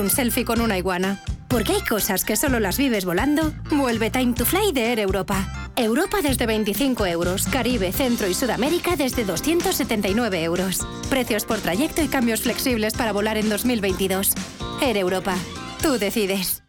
un 0.00 0.10
selfie 0.10 0.44
con 0.44 0.60
una 0.60 0.76
iguana. 0.76 1.20
Porque 1.48 1.74
hay 1.74 1.80
cosas 1.82 2.24
que 2.24 2.34
solo 2.34 2.58
las 2.58 2.78
vives 2.78 3.04
volando. 3.04 3.52
Vuelve 3.70 4.10
Time 4.10 4.32
to 4.32 4.44
Fly 4.44 4.72
de 4.72 4.86
Air 4.90 4.98
Europa. 4.98 5.70
Europa 5.76 6.18
desde 6.20 6.46
25 6.46 7.06
euros. 7.06 7.46
Caribe, 7.46 7.92
Centro 7.92 8.26
y 8.26 8.34
Sudamérica 8.34 8.96
desde 8.96 9.24
279 9.24 10.42
euros. 10.42 10.84
Precios 11.10 11.44
por 11.44 11.58
trayecto 11.58 12.02
y 12.02 12.08
cambios 12.08 12.40
flexibles 12.40 12.94
para 12.94 13.12
volar 13.12 13.36
en 13.36 13.48
2022. 13.48 14.32
Air 14.82 14.96
Europa. 14.96 15.36
Tú 15.80 15.96
decides. 15.98 16.64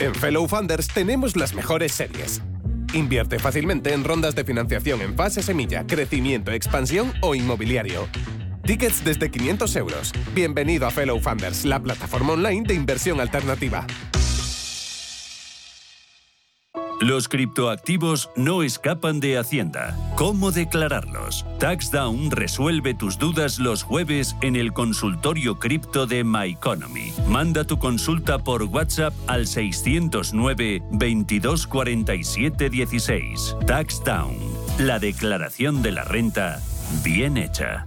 En 0.00 0.14
Fellow 0.14 0.48
Funders 0.48 0.88
tenemos 0.88 1.36
las 1.36 1.54
mejores 1.54 1.92
series. 1.92 2.40
Invierte 2.94 3.38
fácilmente 3.38 3.92
en 3.92 4.04
rondas 4.04 4.34
de 4.34 4.44
financiación 4.44 5.02
en 5.02 5.14
fase 5.14 5.42
semilla, 5.42 5.86
crecimiento, 5.86 6.52
expansión 6.52 7.12
o 7.20 7.34
inmobiliario. 7.34 8.08
Tickets 8.66 9.04
desde 9.04 9.30
500 9.30 9.76
euros. 9.76 10.12
Bienvenido 10.34 10.86
a 10.86 10.90
Fellow 10.90 11.20
Funders, 11.20 11.64
la 11.64 11.80
plataforma 11.80 12.32
online 12.32 12.64
de 12.66 12.74
inversión 12.74 13.20
alternativa. 13.20 13.86
Los 17.00 17.28
criptoactivos 17.28 18.30
no 18.36 18.62
escapan 18.62 19.20
de 19.20 19.36
Hacienda. 19.38 19.94
¿Cómo 20.16 20.50
declararlos? 20.50 21.44
TaxDown 21.58 22.30
resuelve 22.30 22.94
tus 22.94 23.18
dudas 23.18 23.58
los 23.58 23.82
jueves 23.82 24.34
en 24.40 24.56
el 24.56 24.72
consultorio 24.72 25.58
cripto 25.58 26.06
de 26.06 26.24
MyEconomy. 26.24 27.12
Manda 27.28 27.64
tu 27.64 27.78
consulta 27.78 28.38
por 28.38 28.62
WhatsApp 28.62 29.12
al 29.26 29.46
609 29.46 30.82
2247 30.92 32.70
16. 32.70 33.56
TaxDown. 33.66 34.36
La 34.78 34.98
declaración 34.98 35.82
de 35.82 35.92
la 35.92 36.04
renta 36.04 36.62
bien 37.04 37.36
hecha. 37.36 37.86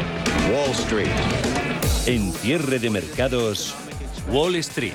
Wall 0.49 0.71
Street. 0.71 1.07
En 2.07 2.31
cierre 2.33 2.79
de 2.79 2.89
mercados, 2.89 3.75
Wall 4.29 4.55
Street. 4.55 4.93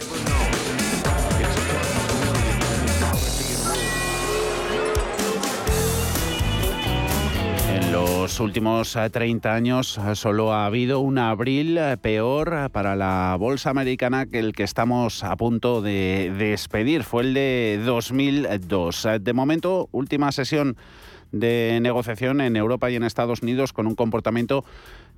En 7.70 7.92
los 7.92 8.40
últimos 8.40 8.98
30 9.10 9.54
años 9.54 10.00
solo 10.14 10.52
ha 10.52 10.66
habido 10.66 11.00
un 11.00 11.18
abril 11.18 11.78
peor 12.02 12.70
para 12.72 12.96
la 12.96 13.36
bolsa 13.38 13.70
americana 13.70 14.26
que 14.26 14.38
el 14.38 14.52
que 14.52 14.64
estamos 14.64 15.22
a 15.22 15.36
punto 15.36 15.80
de 15.80 16.32
despedir. 16.36 17.04
Fue 17.04 17.22
el 17.22 17.34
de 17.34 17.80
2002. 17.84 19.08
De 19.20 19.32
momento, 19.32 19.88
última 19.92 20.32
sesión 20.32 20.76
de 21.32 21.78
negociación 21.82 22.40
en 22.40 22.56
Europa 22.56 22.90
y 22.90 22.96
en 22.96 23.02
Estados 23.02 23.42
Unidos 23.42 23.72
con 23.72 23.86
un 23.86 23.94
comportamiento 23.94 24.64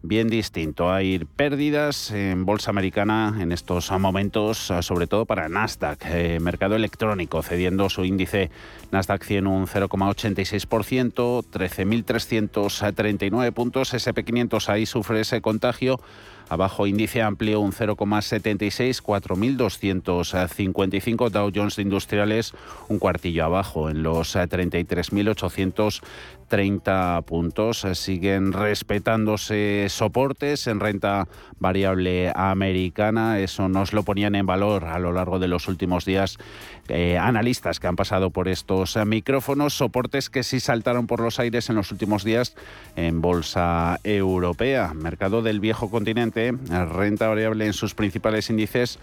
bien 0.03 0.29
distinto. 0.29 0.93
Hay 0.93 1.19
pérdidas 1.19 2.11
en 2.11 2.45
bolsa 2.45 2.71
americana 2.71 3.37
en 3.41 3.53
estos 3.53 3.91
momentos, 3.91 4.73
sobre 4.81 5.07
todo 5.07 5.27
para 5.27 5.49
Nasdaq, 5.49 6.05
eh, 6.07 6.39
mercado 6.41 6.77
electrónico, 6.77 7.43
cediendo 7.43 7.89
su 7.89 8.05
índice 8.05 8.51
Nasdaq 8.91 9.25
100 9.25 9.47
un 9.47 9.67
0,86%, 9.67 11.45
13.339 11.50 13.53
puntos, 13.53 13.95
SP500 13.95 14.69
ahí 14.69 14.87
sufre 14.87 15.21
ese 15.21 15.41
contagio. 15.41 16.01
Abajo 16.48 16.86
índice 16.86 17.20
amplio 17.22 17.60
un 17.60 17.72
0,76, 17.72 19.03
4.255. 19.03 21.31
Dow 21.31 21.50
Jones 21.54 21.78
Industriales 21.78 22.54
un 22.88 22.98
cuartillo 22.98 23.44
abajo 23.44 23.91
en 23.91 24.03
los 24.03 24.34
33.830 24.34 27.22
puntos. 27.25 27.86
Siguen 27.92 28.53
respetándose 28.53 29.86
soportes 29.88 30.66
en 30.66 30.81
renta 30.81 31.28
variable 31.59 32.32
americana. 32.34 33.38
Eso 33.38 33.69
nos 33.69 33.92
lo 33.92 34.03
ponían 34.03 34.34
en 34.34 34.47
valor 34.47 34.86
a 34.86 34.98
lo 34.98 35.12
largo 35.12 35.38
de 35.38 35.48
los 35.48 35.69
últimos 35.69 36.06
días 36.06 36.38
eh, 36.88 37.19
analistas 37.19 37.80
que 37.80 37.86
han 37.86 37.97
pasado 37.97 38.30
por 38.30 38.48
estos 38.48 38.97
eh, 38.97 39.04
micrófonos, 39.04 39.75
soportes 39.75 40.30
que 40.30 40.42
sí 40.42 40.59
saltaron 40.59 41.06
por 41.06 41.20
los 41.20 41.38
aires 41.38 41.69
en 41.69 41.76
los 41.76 41.92
últimos 41.92 42.25
días 42.25 42.56
en 42.97 43.20
bolsa 43.20 44.00
europea. 44.04 44.94
Mercado 44.94 45.42
del 45.42 45.60
viejo 45.60 45.91
continente, 45.91 46.38
renta 46.93 47.28
variable 47.28 47.66
en 47.66 47.72
sus 47.72 47.94
principales 47.94 48.50
índices 48.50 48.99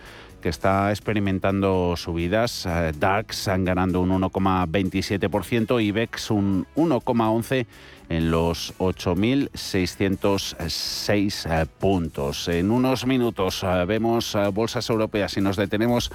que 0.46 0.50
está 0.50 0.91
experimentando 0.91 1.96
subidas. 1.97 2.68
Eh, 2.68 2.94
DAX 3.00 3.47
ganando 3.47 4.01
un 4.01 4.12
1,27%, 4.12 5.84
IBEX 5.84 6.29
un 6.29 6.68
1,11% 6.75 7.66
en 8.07 8.29
los 8.29 8.78
8.606 8.78 11.50
eh, 11.50 11.66
puntos. 11.79 12.47
En 12.47 12.69
unos 12.69 13.07
minutos 13.07 13.63
eh, 13.63 13.85
vemos 13.88 14.38
bolsas 14.53 14.88
europeas 14.91 15.35
y 15.35 15.41
nos 15.41 15.56
detenemos 15.56 16.12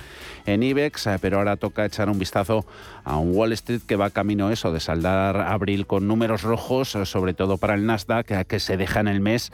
en 0.46 0.62
IBEX, 0.62 1.08
pero 1.20 1.38
ahora 1.38 1.56
toca 1.56 1.84
echar 1.84 2.08
un 2.08 2.20
vistazo 2.20 2.64
a 3.02 3.16
un 3.16 3.34
Wall 3.34 3.52
Street 3.54 3.80
que 3.84 3.96
va 3.96 4.10
camino 4.10 4.52
eso 4.52 4.70
de 4.70 4.78
saldar 4.78 5.38
abril 5.38 5.88
con 5.88 6.06
números 6.06 6.42
rojos, 6.42 6.96
sobre 7.02 7.34
todo 7.34 7.58
para 7.58 7.74
el 7.74 7.84
Nasdaq, 7.84 8.46
que 8.46 8.60
se 8.60 8.76
deja 8.76 9.00
en 9.00 9.08
el 9.08 9.20
mes 9.20 9.50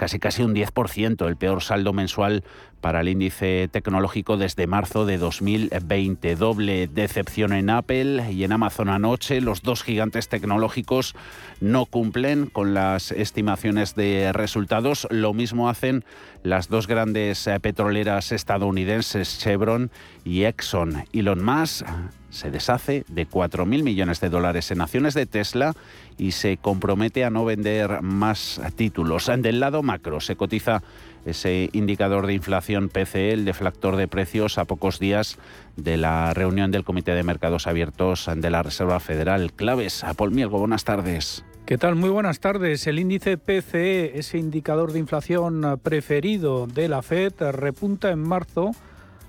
casi 0.00 0.18
casi 0.18 0.42
un 0.42 0.54
10%, 0.54 1.28
el 1.28 1.36
peor 1.36 1.62
saldo 1.62 1.92
mensual 1.92 2.42
para 2.80 3.00
el 3.00 3.08
índice 3.08 3.68
tecnológico 3.70 4.36
desde 4.36 4.66
marzo 4.66 5.06
de 5.06 5.18
2020. 5.18 6.36
Doble 6.36 6.86
decepción 6.86 7.52
en 7.52 7.70
Apple 7.70 8.32
y 8.32 8.44
en 8.44 8.52
Amazon 8.52 8.88
anoche. 8.88 9.40
Los 9.40 9.62
dos 9.62 9.82
gigantes 9.82 10.28
tecnológicos 10.28 11.14
no 11.60 11.86
cumplen 11.86 12.46
con 12.46 12.74
las 12.74 13.12
estimaciones 13.12 13.94
de 13.94 14.32
resultados. 14.32 15.06
Lo 15.10 15.34
mismo 15.34 15.68
hacen 15.68 16.04
las 16.42 16.68
dos 16.68 16.86
grandes 16.86 17.46
eh, 17.46 17.60
petroleras 17.60 18.32
estadounidenses, 18.32 19.38
Chevron 19.38 19.90
y 20.24 20.44
Exxon. 20.44 21.04
Elon 21.12 21.44
Musk 21.44 21.86
se 22.30 22.50
deshace 22.50 23.04
de 23.08 23.28
4.000 23.28 23.82
millones 23.82 24.20
de 24.20 24.30
dólares 24.30 24.70
en 24.70 24.80
acciones 24.80 25.14
de 25.14 25.26
Tesla 25.26 25.74
y 26.16 26.32
se 26.32 26.56
compromete 26.56 27.24
a 27.24 27.30
no 27.30 27.44
vender 27.44 28.02
más 28.02 28.60
títulos. 28.76 29.30
Del 29.38 29.60
lado 29.60 29.82
macro 29.82 30.20
se 30.20 30.36
cotiza 30.36 30.82
ese 31.24 31.70
indicador 31.72 32.26
de 32.26 32.34
inflación 32.34 32.88
PCE, 32.88 33.32
el 33.32 33.44
deflactor 33.44 33.96
de 33.96 34.08
precios, 34.08 34.58
a 34.58 34.64
pocos 34.64 34.98
días 34.98 35.38
de 35.76 35.96
la 35.96 36.34
reunión 36.34 36.70
del 36.70 36.84
Comité 36.84 37.12
de 37.12 37.22
Mercados 37.22 37.66
Abiertos 37.66 38.28
de 38.34 38.50
la 38.50 38.62
Reserva 38.62 39.00
Federal. 39.00 39.52
Claves, 39.52 40.04
a 40.04 40.14
Paul 40.14 40.32
Mielgo, 40.32 40.58
buenas 40.58 40.84
tardes. 40.84 41.44
¿Qué 41.66 41.78
tal? 41.78 41.94
Muy 41.94 42.10
buenas 42.10 42.40
tardes. 42.40 42.86
El 42.86 42.98
índice 42.98 43.38
PCE, 43.38 44.18
ese 44.18 44.38
indicador 44.38 44.92
de 44.92 44.98
inflación 44.98 45.78
preferido 45.82 46.66
de 46.66 46.88
la 46.88 47.02
Fed, 47.02 47.32
repunta 47.52 48.10
en 48.10 48.18
marzo 48.18 48.72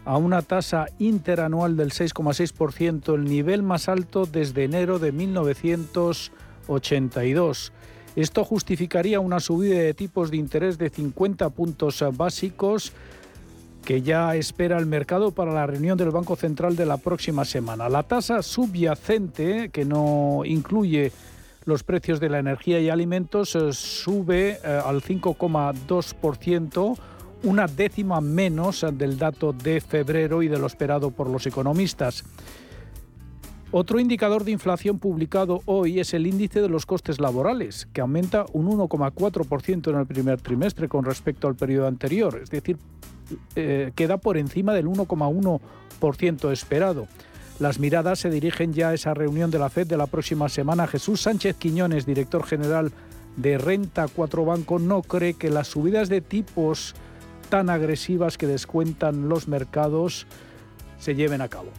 a 0.05 0.17
una 0.17 0.41
tasa 0.41 0.87
interanual 0.97 1.77
del 1.77 1.91
6,6%, 1.91 3.13
el 3.13 3.25
nivel 3.25 3.61
más 3.61 3.89
alto 3.89 4.25
desde 4.25 4.63
enero 4.63 4.97
de 4.97 5.11
1982. 5.11 7.71
Esto 8.15 8.43
justificaría 8.43 9.19
una 9.19 9.39
subida 9.39 9.79
de 9.79 9.93
tipos 9.93 10.31
de 10.31 10.37
interés 10.37 10.77
de 10.77 10.89
50 10.89 11.49
puntos 11.49 12.03
básicos 12.13 12.91
que 13.85 14.01
ya 14.01 14.35
espera 14.35 14.77
el 14.77 14.85
mercado 14.85 15.31
para 15.31 15.53
la 15.53 15.65
reunión 15.65 15.97
del 15.97 16.11
Banco 16.11 16.35
Central 16.35 16.75
de 16.75 16.85
la 16.85 16.97
próxima 16.97 17.45
semana. 17.45 17.89
La 17.89 18.03
tasa 18.03 18.43
subyacente, 18.43 19.69
que 19.69 19.85
no 19.85 20.43
incluye 20.45 21.11
los 21.65 21.83
precios 21.83 22.19
de 22.19 22.29
la 22.29 22.39
energía 22.39 22.79
y 22.79 22.89
alimentos, 22.89 23.55
eh, 23.55 23.71
sube 23.73 24.59
eh, 24.63 24.81
al 24.85 25.01
5,2%, 25.01 26.97
una 27.43 27.67
décima 27.67 28.21
menos 28.21 28.85
del 28.93 29.17
dato 29.17 29.51
de 29.53 29.81
febrero 29.81 30.43
y 30.43 30.47
de 30.47 30.59
lo 30.59 30.67
esperado 30.67 31.09
por 31.11 31.27
los 31.27 31.47
economistas. 31.47 32.23
Otro 33.73 34.01
indicador 34.01 34.43
de 34.43 34.51
inflación 34.51 34.99
publicado 34.99 35.61
hoy 35.63 36.01
es 36.01 36.13
el 36.13 36.27
índice 36.27 36.61
de 36.61 36.67
los 36.67 36.85
costes 36.85 37.21
laborales, 37.21 37.87
que 37.93 38.01
aumenta 38.01 38.45
un 38.51 38.67
1,4% 38.67 39.89
en 39.89 39.97
el 39.97 40.05
primer 40.05 40.41
trimestre 40.41 40.89
con 40.89 41.05
respecto 41.05 41.47
al 41.47 41.55
periodo 41.55 41.87
anterior, 41.87 42.37
es 42.43 42.49
decir, 42.49 42.77
eh, 43.55 43.93
queda 43.95 44.17
por 44.17 44.37
encima 44.37 44.73
del 44.73 44.87
1,1% 44.87 46.51
esperado. 46.51 47.07
Las 47.61 47.79
miradas 47.79 48.19
se 48.19 48.29
dirigen 48.29 48.73
ya 48.73 48.89
a 48.89 48.93
esa 48.93 49.13
reunión 49.13 49.51
de 49.51 49.59
la 49.59 49.69
FED 49.69 49.87
de 49.87 49.95
la 49.95 50.07
próxima 50.07 50.49
semana. 50.49 50.85
Jesús 50.85 51.21
Sánchez 51.21 51.55
Quiñones, 51.55 52.05
director 52.05 52.43
general 52.43 52.91
de 53.37 53.57
Renta 53.57 54.09
4 54.13 54.43
Banco 54.43 54.79
no 54.79 55.01
cree 55.01 55.35
que 55.35 55.49
las 55.49 55.69
subidas 55.69 56.09
de 56.09 56.19
tipos 56.19 56.93
tan 57.47 57.69
agresivas 57.69 58.37
que 58.37 58.47
descuentan 58.47 59.29
los 59.29 59.47
mercados 59.47 60.27
se 60.99 61.15
lleven 61.15 61.39
a 61.39 61.47
cabo 61.47 61.69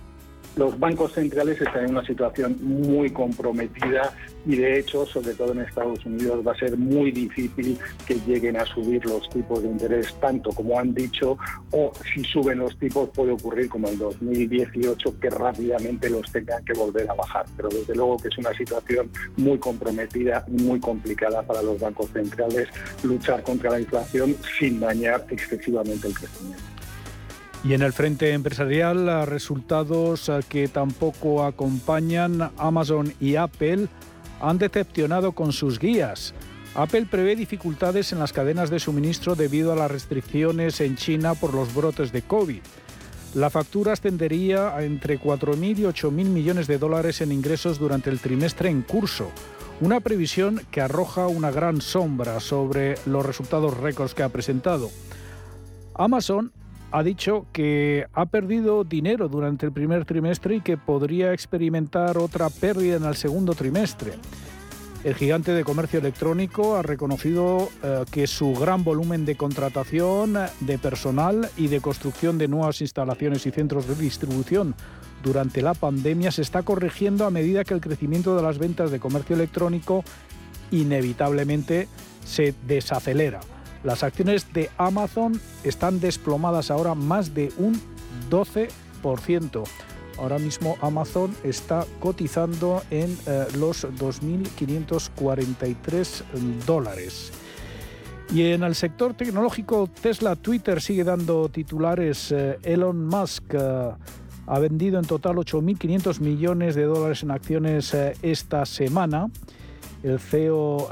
los 0.57 0.79
bancos 0.79 1.13
centrales 1.13 1.61
están 1.61 1.85
en 1.85 1.91
una 1.91 2.05
situación 2.05 2.57
muy 2.61 3.11
comprometida 3.11 4.13
y 4.45 4.57
de 4.57 4.79
hecho, 4.79 5.07
sobre 5.07 5.35
todo 5.35 5.53
en 5.53 5.61
Estados 5.61 6.05
Unidos, 6.05 6.47
va 6.47 6.53
a 6.53 6.57
ser 6.57 6.77
muy 6.77 7.11
difícil 7.11 7.79
que 8.07 8.17
lleguen 8.27 8.57
a 8.57 8.65
subir 8.67 9.05
los 9.07 9.29
tipos 9.31 9.63
de 9.63 9.69
interés 9.69 10.15
tanto 10.21 10.51
como 10.51 10.79
han 10.79 10.95
dicho 10.95 11.39
o 11.71 11.93
si 12.13 12.25
suben 12.25 12.59
los 12.59 12.77
tipos 12.79 13.09
puede 13.11 13.33
ocurrir 13.33 13.69
como 13.69 13.89
en 13.89 13.99
2018 13.99 15.21
que 15.21 15.31
rápidamente 15.31 16.11
los 16.11 16.31
tengan 16.31 16.65
que 16.65 16.73
volver 16.75 17.09
a 17.11 17.15
bajar. 17.15 17.47
Pero 17.57 17.69
desde 17.69 17.95
luego 17.95 18.17
que 18.19 18.29
es 18.29 18.39
una 18.39 18.53
situación 18.55 19.11
muy 19.37 19.59
comprometida 19.59 20.45
y 20.49 20.63
muy 20.63 20.81
complicada 20.81 21.43
para 21.43 21.63
los 21.63 21.81
bancos 21.81 22.11
centrales 22.11 22.69
luchar 23.03 23.43
contra 23.43 23.71
la 23.71 23.81
inflación 23.81 24.37
sin 24.59 24.81
dañar 24.81 25.25
excesivamente 25.31 26.09
el 26.09 26.15
crecimiento. 26.15 26.72
Y 27.65 27.75
en 27.75 27.83
el 27.83 27.93
frente 27.93 28.33
empresarial, 28.33 29.27
resultados 29.27 30.31
que 30.49 30.67
tampoco 30.67 31.45
acompañan 31.45 32.51
Amazon 32.59 33.15
y 33.21 33.37
Apple 33.37 33.87
han 34.41 34.59
decepcionado 34.59 35.33
con 35.33 35.53
sus 35.53 35.79
guías. 35.79 36.35
Apple 36.75 37.07
prevé 37.09 37.37
dificultades 37.37 38.13
en 38.13 38.19
las 38.19 38.33
cadenas 38.33 38.69
de 38.69 38.81
suministro 38.81 39.37
debido 39.37 39.73
a 39.73 39.77
las 39.77 39.91
restricciones 39.91 40.81
en 40.81 40.97
China 40.97 41.35
por 41.35 41.55
los 41.55 41.73
brotes 41.73 42.11
de 42.11 42.23
COVID. 42.23 42.63
La 43.35 43.51
factura 43.51 43.93
ascendería 43.93 44.75
a 44.75 44.83
entre 44.83 45.21
4.000 45.21 45.79
y 45.79 45.83
8.000 45.83 46.11
millones 46.11 46.67
de 46.67 46.79
dólares 46.79 47.21
en 47.21 47.31
ingresos 47.31 47.79
durante 47.79 48.11
el 48.11 48.21
trimestre 48.21 48.71
en 48.71 48.83
curso, 48.83 49.31
una 49.81 50.01
previsión 50.01 50.63
que 50.71 50.81
arroja 50.81 51.29
una 51.29 51.51
gran 51.51 51.81
sombra 51.81 52.41
sobre 52.41 52.97
los 53.07 53.25
resultados 53.25 53.77
récords 53.77 54.15
que 54.15 54.23
ha 54.23 54.29
presentado. 54.31 54.91
Amazon 55.95 56.53
ha 56.93 57.03
dicho 57.03 57.47
que 57.53 58.07
ha 58.13 58.27
perdido 58.27 58.85
dinero 58.85 59.29
durante 59.29 59.67
el 59.67 59.73
primer 59.73 60.05
trimestre 60.05 60.57
y 60.57 60.61
que 60.61 60.77
podría 60.77 61.33
experimentar 61.33 62.19
otra 62.19 62.51
pérdida 62.51 62.97
en 62.97 63.05
el 63.05 63.17
segundo 63.17 63.55
trimestre. 63.55 64.13
El 65.03 65.15
gigante 65.15 65.53
de 65.53 65.65
comercio 65.65 65.99
electrónico 65.99 66.77
ha 66.77 66.83
reconocido 66.83 67.71
eh, 67.83 68.05
que 68.13 68.29
su 68.29 68.55
gran 68.55 68.85
volumen 68.85 69.25
de 69.25 69.37
contratación 69.37 70.37
de 70.61 70.79
personal 70.79 71.51
y 71.57 71.67
de 71.67 71.81
construcción 71.81 72.39
de 72.39 72.47
nuevas 72.47 72.81
instalaciones 72.83 73.45
y 73.47 73.51
centros 73.51 73.89
de 73.89 73.97
distribución 73.97 74.77
durante 75.25 75.63
la 75.63 75.75
pandemia 75.75 76.31
se 76.31 76.43
está 76.43 76.63
corrigiendo 76.63 77.25
a 77.25 77.31
medida 77.31 77.65
que 77.65 77.75
el 77.75 77.81
crecimiento 77.81 78.37
de 78.37 78.43
las 78.43 78.59
ventas 78.59 78.91
de 78.91 79.01
comercio 79.01 79.35
electrónico 79.35 80.05
inevitablemente 80.71 81.89
se 82.25 82.55
desacelera. 82.67 83.41
Las 83.85 84.03
acciones 84.05 84.53
de 84.53 84.71
Amazon 84.79 85.41
están 85.65 86.01
desplomadas 86.01 86.71
ahora 86.71 86.95
más 86.95 87.35
de 87.35 87.53
un 87.59 87.81
12%. 88.31 89.65
Ahora 90.19 90.39
mismo 90.39 90.77
Amazon 90.81 91.35
está 91.43 91.85
cotizando 91.99 92.81
en 92.91 93.19
eh, 93.27 93.47
los 93.59 93.85
2.543 93.85 96.23
dólares. 96.65 97.33
Y 98.33 98.53
en 98.53 98.63
el 98.63 98.77
sector 98.77 99.15
tecnológico, 99.15 99.89
Tesla 100.01 100.37
Twitter 100.37 100.81
sigue 100.81 101.03
dando 101.03 101.49
titulares. 101.49 102.31
Eh, 102.31 102.61
Elon 102.63 103.05
Musk 103.07 103.53
eh, 103.53 103.91
ha 104.47 104.59
vendido 104.61 105.01
en 105.01 105.07
total 105.07 105.35
8.500 105.37 106.21
millones 106.21 106.77
de 106.77 106.85
dólares 106.85 107.25
en 107.25 107.33
acciones 107.33 107.95
esta 108.23 108.65
semana. 108.65 109.29
El 110.03 110.19
CEO 110.19 110.89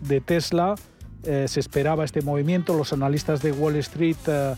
de 0.00 0.20
Tesla 0.20 0.76
eh, 1.24 1.46
se 1.48 1.60
esperaba 1.60 2.04
este 2.04 2.22
movimiento. 2.22 2.76
Los 2.76 2.92
analistas 2.92 3.42
de 3.42 3.52
Wall 3.52 3.76
Street 3.76 4.16
eh, 4.26 4.54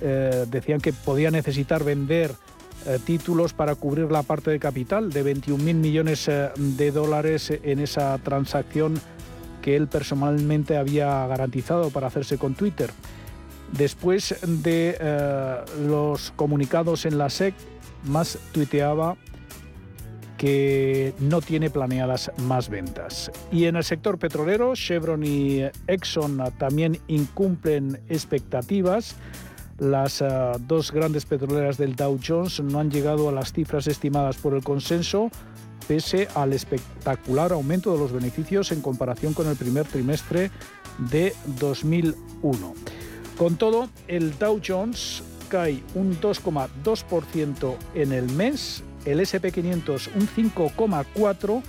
eh, 0.00 0.46
decían 0.50 0.80
que 0.80 0.92
podía 0.92 1.30
necesitar 1.30 1.84
vender 1.84 2.34
títulos 3.06 3.52
para 3.52 3.76
cubrir 3.76 4.10
la 4.10 4.24
parte 4.24 4.50
de 4.50 4.58
capital 4.58 5.12
de 5.12 5.24
21.000 5.24 5.74
millones 5.74 6.26
de 6.26 6.90
dólares 6.90 7.52
en 7.62 7.78
esa 7.78 8.18
transacción 8.18 9.00
que 9.60 9.76
él 9.76 9.86
personalmente 9.86 10.76
había 10.76 11.24
garantizado 11.28 11.90
para 11.90 12.08
hacerse 12.08 12.38
con 12.38 12.56
Twitter. 12.56 12.90
Después 13.70 14.34
de 14.42 14.98
los 15.86 16.32
comunicados 16.34 17.06
en 17.06 17.18
la 17.18 17.30
SEC, 17.30 17.54
más 18.02 18.36
tuiteaba 18.50 19.16
que 20.42 21.14
no 21.20 21.40
tiene 21.40 21.70
planeadas 21.70 22.32
más 22.38 22.68
ventas. 22.68 23.30
Y 23.52 23.66
en 23.66 23.76
el 23.76 23.84
sector 23.84 24.18
petrolero, 24.18 24.74
Chevron 24.74 25.22
y 25.22 25.60
Exxon 25.86 26.42
también 26.58 26.98
incumplen 27.06 28.00
expectativas. 28.08 29.14
Las 29.78 30.20
ah, 30.20 30.54
dos 30.58 30.90
grandes 30.90 31.26
petroleras 31.26 31.78
del 31.78 31.94
Dow 31.94 32.18
Jones 32.26 32.58
no 32.58 32.80
han 32.80 32.90
llegado 32.90 33.28
a 33.28 33.32
las 33.32 33.52
cifras 33.52 33.86
estimadas 33.86 34.36
por 34.36 34.54
el 34.54 34.64
consenso, 34.64 35.30
pese 35.86 36.26
al 36.34 36.52
espectacular 36.52 37.52
aumento 37.52 37.92
de 37.92 38.00
los 38.00 38.10
beneficios 38.10 38.72
en 38.72 38.80
comparación 38.80 39.34
con 39.34 39.46
el 39.46 39.54
primer 39.54 39.86
trimestre 39.86 40.50
de 40.98 41.34
2001. 41.60 42.74
Con 43.38 43.54
todo, 43.54 43.88
el 44.08 44.36
Dow 44.40 44.60
Jones 44.66 45.22
cae 45.48 45.84
un 45.94 46.20
2,2% 46.20 47.76
en 47.94 48.10
el 48.10 48.28
mes 48.32 48.82
el 49.04 49.20
SP500 49.20 50.10
un 50.14 50.28
5,4% 50.28 51.62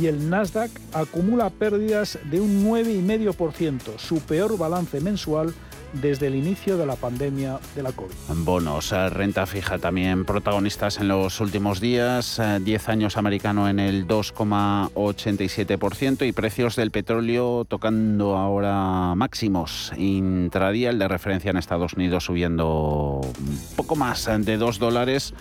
y 0.00 0.06
el 0.06 0.28
Nasdaq 0.28 0.72
acumula 0.92 1.48
pérdidas 1.50 2.18
de 2.30 2.40
un 2.40 2.64
9,5%, 2.64 3.98
su 3.98 4.20
peor 4.20 4.58
balance 4.58 5.00
mensual 5.00 5.54
desde 5.92 6.26
el 6.26 6.34
inicio 6.34 6.76
de 6.76 6.84
la 6.84 6.96
pandemia 6.96 7.60
de 7.74 7.82
la 7.82 7.92
COVID. 7.92 8.12
Bonos, 8.44 8.92
eh, 8.92 9.08
renta 9.08 9.46
fija 9.46 9.78
también 9.78 10.26
protagonistas 10.26 10.98
en 10.98 11.08
los 11.08 11.40
últimos 11.40 11.80
días, 11.80 12.38
10 12.60 12.88
eh, 12.88 12.92
años 12.92 13.16
americano 13.16 13.66
en 13.68 13.78
el 13.78 14.06
2,87% 14.06 16.26
y 16.26 16.32
precios 16.32 16.76
del 16.76 16.90
petróleo 16.90 17.64
tocando 17.64 18.36
ahora 18.36 19.14
máximos. 19.14 19.92
Intradía, 19.96 20.92
de 20.92 21.08
referencia 21.08 21.50
en 21.50 21.56
Estados 21.56 21.94
Unidos 21.94 22.24
subiendo 22.24 23.22
un 23.22 23.58
poco 23.76 23.96
más 23.96 24.26
de 24.26 24.56
2 24.56 24.78
dólares 24.78 25.34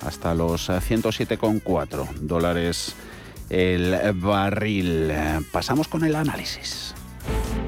hasta 0.00 0.34
los 0.34 0.68
107,4 0.68 2.02
eh, 2.02 2.08
dólares 2.20 2.94
el 3.48 4.12
barril. 4.14 5.12
Pasamos 5.52 5.88
con 5.88 6.04
el 6.04 6.14
análisis. 6.14 6.94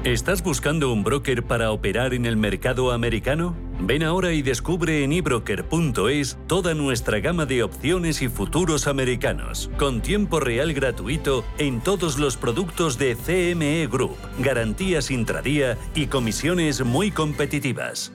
¿Estás 0.03 0.43
buscando 0.43 0.91
un 0.91 1.03
broker 1.03 1.43
para 1.43 1.71
operar 1.71 2.13
en 2.13 2.25
el 2.25 2.35
mercado 2.35 2.91
americano? 2.91 3.55
Ven 3.79 4.03
ahora 4.03 4.33
y 4.33 4.41
descubre 4.41 5.03
en 5.03 5.13
ebroker.es 5.13 6.37
toda 6.47 6.73
nuestra 6.73 7.19
gama 7.19 7.45
de 7.45 7.63
opciones 7.63 8.21
y 8.21 8.27
futuros 8.27 8.87
americanos, 8.87 9.69
con 9.77 10.01
tiempo 10.01 10.41
real 10.41 10.73
gratuito 10.73 11.45
en 11.57 11.79
todos 11.79 12.19
los 12.19 12.35
productos 12.35 12.97
de 12.97 13.15
CME 13.15 13.87
Group, 13.87 14.17
garantías 14.39 15.09
intradía 15.09 15.77
y 15.95 16.07
comisiones 16.07 16.83
muy 16.83 17.11
competitivas. 17.11 18.11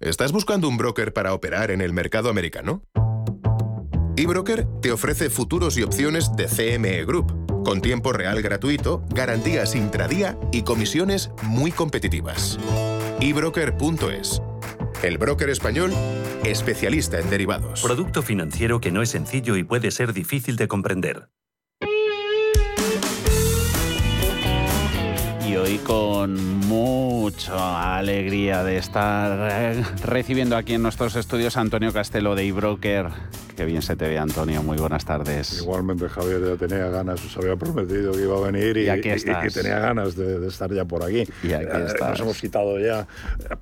¿Estás 0.00 0.30
buscando 0.30 0.68
un 0.68 0.76
broker 0.76 1.14
para 1.14 1.32
operar 1.32 1.70
en 1.70 1.80
el 1.80 1.94
mercado 1.94 2.28
americano? 2.28 2.82
eBroker 4.16 4.66
te 4.82 4.92
ofrece 4.92 5.30
futuros 5.30 5.78
y 5.78 5.82
opciones 5.82 6.30
de 6.36 6.46
CME 6.46 7.04
Group, 7.06 7.64
con 7.64 7.80
tiempo 7.80 8.12
real 8.12 8.42
gratuito, 8.42 9.02
garantías 9.08 9.74
intradía 9.74 10.38
y 10.52 10.62
comisiones 10.62 11.30
muy 11.42 11.72
competitivas. 11.72 12.58
ebroker.es 13.20 14.42
el 15.02 15.18
broker 15.18 15.50
español, 15.50 15.92
especialista 16.44 17.20
en 17.20 17.28
derivados. 17.28 17.82
Producto 17.82 18.22
financiero 18.22 18.80
que 18.80 18.90
no 18.90 19.02
es 19.02 19.10
sencillo 19.10 19.56
y 19.56 19.64
puede 19.64 19.90
ser 19.90 20.12
difícil 20.12 20.56
de 20.56 20.68
comprender. 20.68 21.28
Y 25.56 25.58
hoy 25.58 25.78
con 25.78 26.58
mucha 26.66 27.96
alegría 27.96 28.62
de 28.62 28.76
estar 28.76 29.84
recibiendo 30.04 30.56
aquí 30.56 30.74
en 30.74 30.82
nuestros 30.82 31.16
estudios 31.16 31.56
a 31.56 31.60
Antonio 31.60 31.92
Castelo 31.92 32.34
de 32.34 32.46
eBroker. 32.46 33.08
Qué 33.56 33.64
bien 33.64 33.80
se 33.80 33.96
te 33.96 34.06
ve, 34.06 34.18
Antonio. 34.18 34.62
Muy 34.62 34.76
buenas 34.76 35.06
tardes. 35.06 35.62
Igualmente, 35.62 36.10
Javier, 36.10 36.44
ya 36.44 36.56
tenía 36.56 36.88
ganas, 36.88 37.24
os 37.24 37.34
había 37.38 37.56
prometido 37.56 38.12
que 38.12 38.20
iba 38.20 38.36
a 38.36 38.50
venir 38.50 38.76
y, 38.76 38.90
aquí 38.90 39.08
y, 39.08 39.50
tenía 39.50 39.78
ganas 39.78 40.14
de, 40.14 40.46
estar 40.46 40.70
ya 40.74 40.84
por 40.84 41.02
aquí. 41.02 41.24
Y 41.42 41.52
aquí 41.54 41.64
eh, 41.64 41.94
Nos 42.00 42.20
hemos 42.20 42.38
quitado 42.38 42.78
ya 42.78 43.06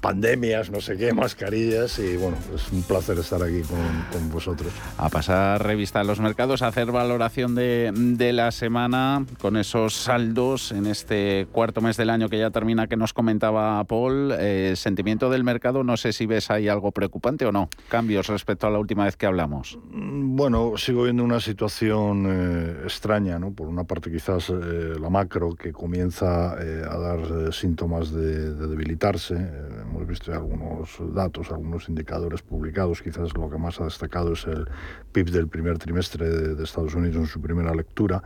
pandemias, 0.00 0.70
no 0.70 0.80
sé 0.80 0.96
qué, 0.96 1.12
mascarillas 1.12 2.00
y 2.00 2.16
bueno, 2.16 2.36
es 2.52 2.72
un 2.72 2.82
placer 2.82 3.18
estar 3.20 3.40
aquí 3.40 3.62
con, 4.10 4.32
vosotros. 4.32 4.72
A 4.98 5.08
pasar 5.10 5.64
revista 5.64 6.00
a 6.00 6.04
los 6.04 6.18
mercados, 6.18 6.62
a 6.62 6.68
hacer 6.68 6.90
valoración 6.90 7.54
de, 7.54 7.92
de 7.94 8.32
la 8.32 8.50
semana 8.50 9.24
con 9.40 9.56
esos 9.56 9.94
saldos 9.94 10.72
en 10.72 10.86
este 10.86 11.46
cuarto 11.52 11.80
mes 11.84 11.96
del 11.96 12.10
año 12.10 12.28
que 12.28 12.38
ya 12.38 12.50
termina 12.50 12.86
que 12.86 12.96
nos 12.96 13.12
comentaba 13.12 13.84
Paul, 13.84 14.32
eh, 14.38 14.72
sentimiento 14.74 15.30
del 15.30 15.44
mercado, 15.44 15.84
no 15.84 15.96
sé 15.96 16.12
si 16.12 16.26
ves 16.26 16.50
ahí 16.50 16.66
algo 16.66 16.90
preocupante 16.92 17.44
o 17.46 17.52
no, 17.52 17.68
cambios 17.88 18.26
respecto 18.26 18.66
a 18.66 18.70
la 18.70 18.78
última 18.78 19.04
vez 19.04 19.16
que 19.16 19.26
hablamos. 19.26 19.78
Mm, 19.90 20.34
bueno, 20.34 20.72
sigo 20.76 21.04
viendo 21.04 21.22
una 21.22 21.40
situación 21.40 22.26
eh, 22.26 22.80
extraña, 22.84 23.38
¿no? 23.38 23.52
Por 23.52 23.68
una 23.68 23.84
parte 23.84 24.10
quizás 24.10 24.50
eh, 24.50 24.94
la 24.98 25.10
macro 25.10 25.54
que 25.54 25.72
comienza 25.72 26.52
a 26.52 26.98
dar 26.98 27.52
síntomas 27.52 28.10
de, 28.10 28.54
debilitarse. 28.54 29.34
hemos 29.34 30.06
visto 30.06 30.32
algunos 30.32 30.96
datos, 31.14 31.52
algunos 31.52 31.88
indicadores 31.88 32.42
publicados, 32.42 33.02
quizás 33.02 33.36
lo 33.36 33.50
que 33.50 33.58
más 33.58 33.80
ha 33.80 33.84
destacado 33.84 34.32
es 34.32 34.46
el 34.46 34.66
PIB 35.12 35.30
del 35.30 35.48
primer 35.48 35.78
trimestre 35.78 36.28
de 36.28 36.64
Estados 36.64 36.94
Unidos 36.94 37.16
en 37.16 37.26
su 37.26 37.40
primera 37.40 37.74
lectura. 37.74 38.22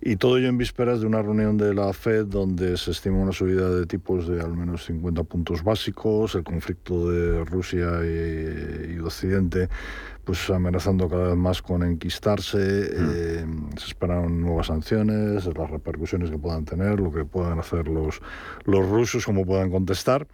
Y 0.00 0.16
todo 0.16 0.38
ello 0.38 0.48
en 0.48 0.58
vísperas 0.58 1.00
de 1.00 1.06
una 1.06 1.22
reunión 1.22 1.56
de 1.56 1.74
la 1.74 1.92
Fed 1.92 2.26
donde 2.26 2.76
se 2.84 2.90
estima 2.90 3.16
una 3.16 3.32
subida 3.32 3.70
de 3.70 3.86
tipos 3.86 4.28
de 4.28 4.42
al 4.42 4.54
menos 4.54 4.84
50 4.84 5.24
puntos 5.24 5.64
básicos, 5.64 6.34
el 6.34 6.44
conflicto 6.44 7.10
de 7.10 7.42
Rusia 7.44 8.00
y, 8.04 8.96
y 8.96 8.98
Occidente 8.98 9.70
pues 10.24 10.48
amenazando 10.50 11.08
cada 11.08 11.28
vez 11.28 11.36
más 11.36 11.62
con 11.62 11.82
enquistarse, 11.82 12.58
hmm. 12.58 13.10
eh, 13.14 13.46
se 13.76 13.86
esperan 13.86 14.40
nuevas 14.40 14.68
sanciones, 14.68 15.44
las 15.46 15.70
repercusiones 15.70 16.30
que 16.30 16.38
puedan 16.38 16.64
tener, 16.64 16.98
lo 16.98 17.12
que 17.12 17.24
puedan 17.24 17.58
hacer 17.58 17.88
los, 17.88 18.20
los 18.64 18.88
rusos, 18.88 19.24
cómo 19.26 19.44
puedan 19.44 19.70
contestar, 19.70 20.26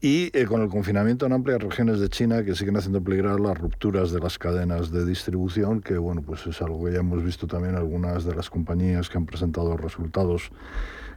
y 0.00 0.30
eh, 0.36 0.44
con 0.44 0.62
el 0.62 0.68
confinamiento 0.68 1.26
en 1.26 1.32
amplias 1.32 1.62
regiones 1.62 2.00
de 2.00 2.08
China 2.08 2.44
que 2.44 2.54
siguen 2.54 2.76
haciendo 2.76 3.02
peligrar 3.02 3.40
las 3.40 3.58
rupturas 3.58 4.12
de 4.12 4.20
las 4.20 4.38
cadenas 4.38 4.90
de 4.90 5.04
distribución, 5.06 5.80
que 5.80 5.96
bueno, 5.96 6.22
pues 6.22 6.46
es 6.46 6.60
algo 6.60 6.84
que 6.84 6.92
ya 6.92 7.00
hemos 7.00 7.24
visto 7.24 7.46
también 7.46 7.74
algunas 7.76 8.24
de 8.24 8.34
las 8.34 8.50
compañías 8.50 9.08
que 9.08 9.18
han 9.18 9.26
presentado 9.26 9.76
resultados 9.76 10.50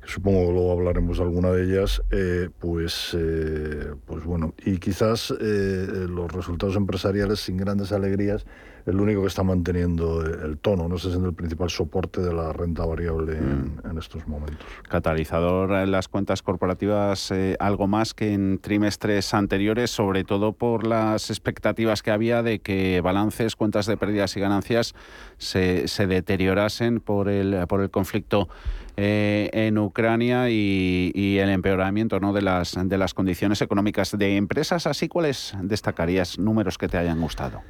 supongo 0.05 0.47
que 0.47 0.53
luego 0.53 0.71
hablaremos 0.71 1.17
de 1.17 1.23
alguna 1.23 1.51
de 1.51 1.63
ellas, 1.63 2.01
eh, 2.11 2.49
pues, 2.59 3.15
eh, 3.17 3.93
pues 4.05 4.23
bueno, 4.23 4.53
y 4.65 4.77
quizás 4.77 5.33
eh, 5.39 6.07
los 6.09 6.31
resultados 6.31 6.75
empresariales 6.75 7.39
sin 7.39 7.57
grandes 7.57 7.91
alegrías, 7.91 8.45
el 8.85 8.99
único 8.99 9.21
que 9.21 9.27
está 9.27 9.43
manteniendo 9.43 10.25
el 10.25 10.57
tono, 10.57 10.89
no 10.89 10.97
sé 10.97 11.09
si 11.09 11.17
es 11.17 11.23
el 11.23 11.33
principal 11.33 11.69
soporte 11.69 12.19
de 12.19 12.33
la 12.33 12.51
renta 12.51 12.85
variable 12.85 13.37
en, 13.37 13.75
mm. 13.75 13.97
estos 13.97 14.27
momentos. 14.27 14.59
Catalizador 14.89 15.71
en 15.71 15.91
las 15.91 16.09
cuentas 16.09 16.41
corporativas 16.41 17.31
algo 17.59 17.87
más 17.87 18.13
que 18.13 18.33
en 18.33 18.59
trimestres 18.59 19.33
anteriores, 19.33 19.89
sobre 19.89 20.25
todo 20.25 20.51
por 20.51 20.85
las 20.85 21.29
expectativas 21.29 22.01
que 22.01 22.11
había 22.11 22.43
de 22.43 22.59
que 22.59 22.99
balances, 22.99 23.55
cuentas 23.55 23.85
de 23.85 23.95
pérdidas 23.95 24.35
y 24.35 24.41
ganancias 24.41 24.95
se, 25.37 25.87
se 25.87 26.05
deteriorasen 26.05 26.99
por 26.99 27.29
el, 27.29 27.65
por 27.67 27.79
el 27.79 27.89
conflicto 27.89 28.49
eh, 28.95 29.49
en 29.53 29.77
Ucrania 29.77 30.49
y, 30.49 31.37
el 31.39 31.49
empeoramiento 31.49 32.19
¿no? 32.19 32.31
de, 32.33 32.41
las, 32.41 32.77
de 32.77 32.97
las 32.97 33.13
condiciones 33.13 33.61
económicas 33.61 34.17
de 34.17 34.37
empresas. 34.37 34.87
Así, 34.87 35.07
¿cuáles 35.07 35.55
destacarías 35.61 36.37
números 36.37 36.77
que 36.77 36.87
te 36.87 36.97
hayan 36.97 37.19
gustado? 37.19 37.61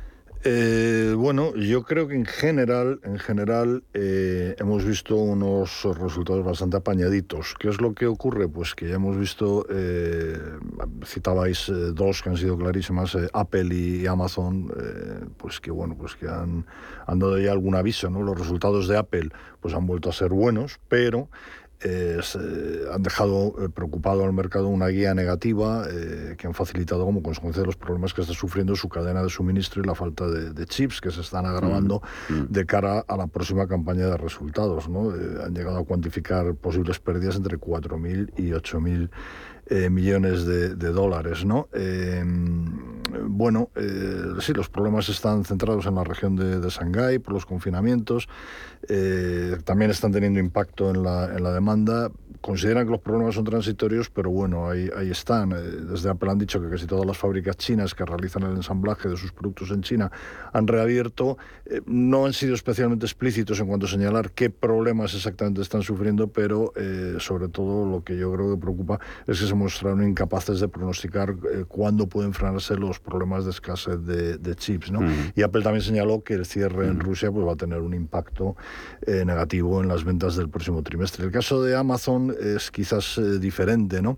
Eh, 0.46 1.14
bueno, 1.16 1.56
yo 1.56 1.84
creo 1.84 2.10
que 2.10 2.16
en 2.16 2.26
general, 2.26 3.00
en 3.04 3.18
general 3.18 3.84
eh, 3.94 4.58
hemos 4.60 4.84
visto 4.84 5.16
unos 5.16 5.86
resultados 5.98 6.44
bastante 6.44 6.76
apañaditos. 6.76 7.56
¿Qué 7.58 7.70
es 7.70 7.80
lo 7.80 7.94
que 7.94 8.08
ocurre? 8.08 8.50
Pues 8.50 8.76
que 8.76 8.90
ya 8.90 8.96
hemos 8.96 9.18
visto, 9.18 9.66
eh, 9.70 10.38
citabais 11.06 11.72
dos 11.94 12.22
que 12.22 12.30
han 12.30 12.36
sido 12.36 12.58
clarísimas, 12.58 13.18
Apple 13.32 13.74
y 13.74 14.06
Amazon, 14.06 14.70
pues 15.38 15.62
que 15.62 15.72
bueno, 15.72 15.96
pues 15.98 16.16
que 16.18 16.28
han, 16.28 16.66
han 17.08 17.20
dado 17.20 17.40
ya 17.40 17.54
algún 17.54 17.76
aviso, 17.76 18.10
¿no? 18.10 18.22
Los 18.22 18.38
resultados 18.38 18.90
de 18.90 18.98
Apple 18.98 19.30
pues 19.62 19.74
han 19.74 19.86
vuelto 19.86 20.10
a 20.10 20.14
ser 20.14 20.30
buenos, 20.30 20.78
pero 20.90 21.30
eh, 21.84 22.20
han 22.94 23.04
dejado 23.04 23.56
eh, 23.60 23.70
preocupado 23.70 24.24
al 24.24 24.32
mercado 24.32 24.70
una 24.70 24.88
guía 24.88 25.14
negativa 25.14 25.86
eh, 25.90 26.36
que 26.38 26.48
han 26.48 26.54
facilitado 26.54 27.04
como 27.04 27.22
consecuencia 27.22 27.62
de 27.62 27.66
los 27.66 27.76
problemas 27.76 28.14
que 28.14 28.22
está 28.22 28.34
sufriendo 28.34 28.76
su 28.76 28.88
cadena 28.88 29.22
de 29.22 29.30
suministro 29.30 29.82
y 29.84 29.86
la 29.86 29.94
falta 29.94 30.26
de, 30.28 30.66
chips 30.66 31.02
que 31.02 31.12
se 31.12 31.22
están 31.22 31.46
agravando 31.46 32.02
mm, 32.30 32.34
mm. 32.34 32.48
de 32.50 32.66
cara 32.66 33.04
a 33.06 33.18
la 33.18 33.28
próxima 33.28 33.68
campaña 33.68 34.08
de 34.08 34.18
resultados. 34.18 34.88
¿no? 34.88 35.12
han 35.44 35.54
llegado 35.54 35.78
a 35.78 35.86
cuantificar 35.86 36.56
posibles 36.56 37.00
pérdidas 37.00 37.36
entre 37.36 37.60
4.000 37.60 38.32
y 38.38 38.52
8.000 38.52 39.90
millones 39.90 40.46
de, 40.46 40.76
dólares. 40.76 41.46
¿no? 41.46 41.68
Bueno, 43.26 43.70
sí, 44.40 44.54
los 44.54 44.70
problemas 44.70 45.10
están 45.10 45.46
centrados 45.46 45.86
en 45.86 45.96
la 45.96 46.04
región 46.04 46.36
de, 46.36 46.60
de 46.60 46.70
Shanghái 46.70 47.20
por 47.20 47.34
los 47.34 47.46
confinamientos. 47.46 48.28
Eh, 48.90 49.58
también 49.64 49.92
están 49.92 50.12
teniendo 50.12 50.40
impacto 50.40 50.90
en 50.90 51.04
la, 51.04 51.26
en 51.36 51.44
la, 51.44 51.54
demanda. 51.54 52.12
Consideran 52.42 52.86
que 52.86 52.92
los 52.92 53.00
problemas 53.00 53.36
son 53.36 53.46
transitorios, 53.46 54.10
pero 54.10 54.30
bueno, 54.30 54.70
ahí, 54.70 54.90
ahí 54.98 55.10
están. 55.10 55.54
Eh, 55.54 55.56
desde 55.90 56.10
Apple 56.10 56.30
han 56.30 56.38
dicho 56.38 56.62
que 56.62 56.70
casi 56.70 56.86
todas 56.86 57.06
las 57.06 57.18
fábricas 57.18 57.56
chinas 57.56 57.96
que 57.96 58.04
realizan 58.04 58.44
el 58.44 58.58
ensamblaje 58.58 59.08
de 59.08 59.16
sus 59.16 59.32
productos 59.32 59.72
en 59.72 59.82
China 59.82 60.12
han 60.52 60.68
reabierto. 60.68 61.38
Eh, 61.66 61.82
no 61.86 62.26
han 62.26 62.34
sido 62.34 62.54
especialmente 62.56 63.06
explícitos 63.06 63.62
en 63.62 63.68
cuanto 63.68 63.86
a 63.86 63.90
señalar 63.90 64.32
qué 64.32 64.50
problemas 64.50 65.14
exactamente 65.14 65.62
están 65.62 65.84
sufriendo, 65.84 66.28
pero 66.28 66.74
sobre 67.20 67.48
todo 67.48 67.90
lo 67.90 68.04
que 68.04 68.18
yo 68.18 68.34
creo 68.34 68.56
que 68.56 68.62
preocupa 68.62 69.00
es 69.28 69.40
que 69.40 69.48
se 69.48 69.54
mostraron 69.54 70.08
incapaces 70.08 70.60
de 70.60 70.68
pronosticar 70.68 71.36
cuándo 71.68 72.08
pueden 72.08 72.34
frenarse 72.34 72.76
los 72.76 73.00
problemas 73.04 73.46
de 73.46 73.52
escasez 73.52 74.04
de, 74.06 74.38
de 74.38 74.56
chips. 74.56 74.92
¿no? 74.92 75.02
Y 75.36 75.42
Apple 75.42 75.62
también 75.62 75.84
señaló 75.84 76.24
que 76.24 76.34
el 76.34 76.46
cierre 76.46 76.88
en 76.88 77.00
Rusia 77.00 77.32
pues, 77.32 77.46
va 77.46 77.54
a 77.54 77.56
tener 77.56 77.80
un 77.80 77.94
impacto 77.94 78.56
eh, 79.06 79.24
negativo 79.26 79.82
en 79.82 79.88
las 79.88 80.04
ventas 80.04 80.36
del 80.36 80.50
próximo 80.50 80.82
trimestre. 80.84 81.26
El 81.26 81.32
caso 81.32 81.62
de 81.64 81.76
Amazon 81.76 82.36
es 82.40 82.72
quizás 82.72 83.18
eh, 83.18 83.40
diferente, 83.40 84.02
¿no? 84.02 84.18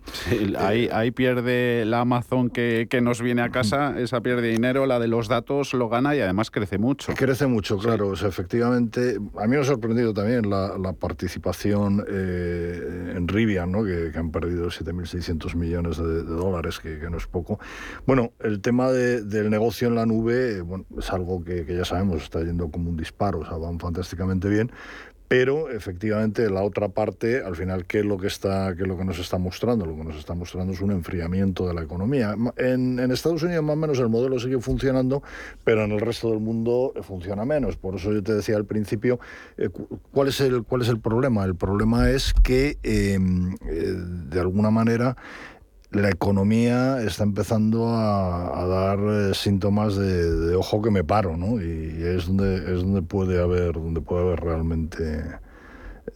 ahí, 0.57 0.89
ahí, 0.91 1.11
pierde 1.11 1.85
la 1.85 2.01
Amazon 2.01 2.49
que, 2.49 2.87
que, 2.89 3.01
nos 3.01 3.21
viene 3.21 3.41
a 3.41 3.49
casa, 3.49 3.99
esa 3.99 4.21
pierde 4.21 4.49
dinero, 4.49 4.85
la 4.85 4.99
de 4.99 5.07
los 5.07 5.27
datos 5.27 5.73
lo 5.73 5.89
gana 5.89 6.15
y 6.15 6.19
además 6.19 6.51
crece 6.51 6.77
mucho. 6.77 7.13
Crece 7.13 7.47
mucho, 7.47 7.77
claro. 7.77 8.13
efectivamente, 8.13 9.17
a 9.37 9.47
mí 9.47 9.55
me 9.55 9.57
ha 9.57 9.63
sorprendido 9.63 10.13
también 10.13 10.49
la, 10.49 10.77
la 10.77 10.93
participación 10.93 12.05
eh, 12.07 13.13
en 13.15 13.27
Rivian, 13.27 13.71
¿no? 13.71 13.83
que, 13.83 14.11
han 14.15 14.31
perdido 14.31 14.67
7.600 14.67 15.55
millones 15.55 15.97
de, 15.97 16.23
dólares, 16.23 16.79
que, 16.79 16.99
que, 16.99 17.09
no 17.09 17.17
es 17.17 17.27
poco. 17.27 17.59
Bueno, 18.05 18.31
el 18.39 18.61
tema 18.61 18.74
de, 18.83 19.23
del 19.23 19.49
negocio 19.49 19.87
en 19.87 19.95
la 19.95 20.05
nube 20.05 20.61
bueno, 20.61 20.85
es 20.97 21.11
algo 21.11 21.43
que, 21.43 21.65
ya 21.65 21.85
sabemos, 21.85 22.23
está 22.23 22.41
yendo 22.43 22.69
como 22.69 22.89
un 22.89 22.97
disparo, 22.97 23.39
o 23.39 23.45
sea, 23.45 23.57
van 23.57 23.79
fantásticamente 23.79 24.49
bien, 24.49 24.71
pero 25.27 25.69
efectivamente 25.71 26.49
la 26.51 26.61
otra 26.61 26.89
parte, 26.89 27.41
al 27.41 27.55
final, 27.55 27.85
¿qué 27.85 27.99
es 27.99 28.05
lo 28.05 28.17
que 28.17 28.27
está, 28.27 28.75
qué 28.75 28.83
es 28.83 28.87
lo 28.87 28.95
que 28.95 29.05
nos 29.05 29.17
está 29.17 29.39
mostrando? 29.39 29.85
Lo 29.85 29.95
que 29.95 30.03
nos 30.03 30.17
está 30.17 30.35
mostrando 30.35 30.73
es 30.73 30.81
un 30.81 30.91
enfriamiento 30.91 31.67
de 31.67 31.73
la 31.73 31.81
economía. 31.81 32.35
En, 32.57 32.99
Estados 33.11 33.41
Unidos 33.41 33.63
más 33.63 33.73
o 33.73 33.77
menos 33.77 33.99
el 33.99 34.09
modelo 34.09 34.39
sigue 34.39 34.59
funcionando, 34.59 35.23
pero 35.63 35.83
en 35.83 35.91
el 35.93 35.99
resto 35.99 36.29
del 36.29 36.41
mundo 36.41 36.93
funciona 37.01 37.43
menos. 37.43 37.75
Por 37.75 37.95
eso 37.95 38.13
yo 38.13 38.21
te 38.21 38.35
decía 38.35 38.55
al 38.55 38.65
principio, 38.65 39.19
eh, 39.57 39.69
¿cuál, 40.11 40.27
es 40.27 40.41
el, 40.41 40.63
¿cuál 40.63 40.83
es 40.83 40.89
el 40.89 40.99
problema? 40.99 41.43
El 41.45 41.55
problema 41.55 42.11
es 42.11 42.33
que, 42.43 42.77
em, 42.83 43.55
eh, 43.67 43.95
de 44.29 44.39
alguna 44.39 44.69
manera, 44.69 45.15
la 45.95 46.09
economía 46.09 47.01
está 47.01 47.23
empezando 47.23 47.87
a, 47.89 48.65
dar 48.67 48.99
eh, 48.99 49.33
síntomas 49.33 49.95
de, 49.95 50.55
ojo 50.55 50.81
que 50.81 50.91
me 50.91 51.03
paro, 51.03 51.37
¿no? 51.37 51.61
Y, 51.61 52.03
es 52.03 52.27
donde 52.27 52.57
es 52.57 52.81
donde 52.81 53.01
puede 53.01 53.41
haber 53.41 53.73
donde 53.73 54.01
puede 54.01 54.23
haber 54.23 54.41
realmente 54.41 55.23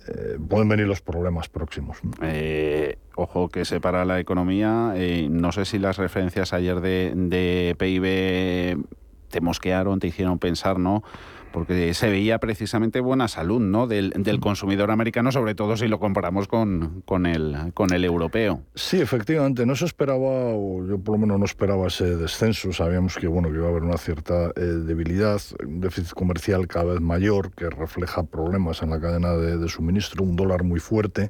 eh, 0.07 0.37
pueden 0.47 0.67
venir 0.67 0.87
los 0.87 1.01
problemas 1.01 1.47
próximos. 1.47 1.97
Eh, 2.21 2.97
ojo 3.15 3.49
que 3.49 3.65
se 3.65 3.79
para 3.79 4.05
la 4.05 4.19
economía. 4.19 4.93
no 5.29 5.51
sé 5.51 5.65
si 5.65 5.79
las 5.79 5.97
referencias 5.97 6.53
ayer 6.53 6.81
de, 6.81 7.13
de 7.15 7.75
PIB 7.77 8.85
te 9.29 9.41
mosquearon, 9.41 9.99
te 9.99 10.07
hicieron 10.07 10.39
pensar, 10.39 10.79
¿no? 10.79 11.03
Porque 11.51 11.93
se 11.93 12.09
veía 12.09 12.39
precisamente 12.39 12.99
buena 12.99 13.27
salud 13.27 13.59
¿no? 13.59 13.87
del, 13.87 14.11
del 14.15 14.39
consumidor 14.39 14.91
americano, 14.91 15.31
sobre 15.31 15.55
todo 15.55 15.77
si 15.77 15.87
lo 15.87 15.99
comparamos 15.99 16.47
con, 16.47 17.01
con, 17.05 17.25
el, 17.25 17.71
con 17.73 17.93
el 17.93 18.05
europeo. 18.05 18.61
Sí, 18.75 18.99
efectivamente, 19.01 19.65
no 19.65 19.75
se 19.75 19.85
esperaba, 19.85 20.17
o 20.19 20.85
yo 20.85 20.99
por 20.99 21.15
lo 21.15 21.19
menos 21.19 21.39
no 21.39 21.45
esperaba 21.45 21.87
ese 21.87 22.15
descenso, 22.15 22.71
sabíamos 22.71 23.15
que, 23.15 23.27
bueno, 23.27 23.49
que 23.49 23.55
iba 23.55 23.67
a 23.67 23.69
haber 23.69 23.83
una 23.83 23.97
cierta 23.97 24.51
eh, 24.55 24.61
debilidad, 24.61 25.41
un 25.65 25.81
déficit 25.81 26.13
comercial 26.13 26.67
cada 26.67 26.93
vez 26.93 27.01
mayor 27.01 27.51
que 27.51 27.69
refleja 27.69 28.23
problemas 28.23 28.81
en 28.81 28.89
la 28.91 28.99
cadena 28.99 29.33
de, 29.33 29.57
de 29.57 29.69
suministro, 29.69 30.23
un 30.23 30.35
dólar 30.35 30.63
muy 30.63 30.79
fuerte. 30.79 31.29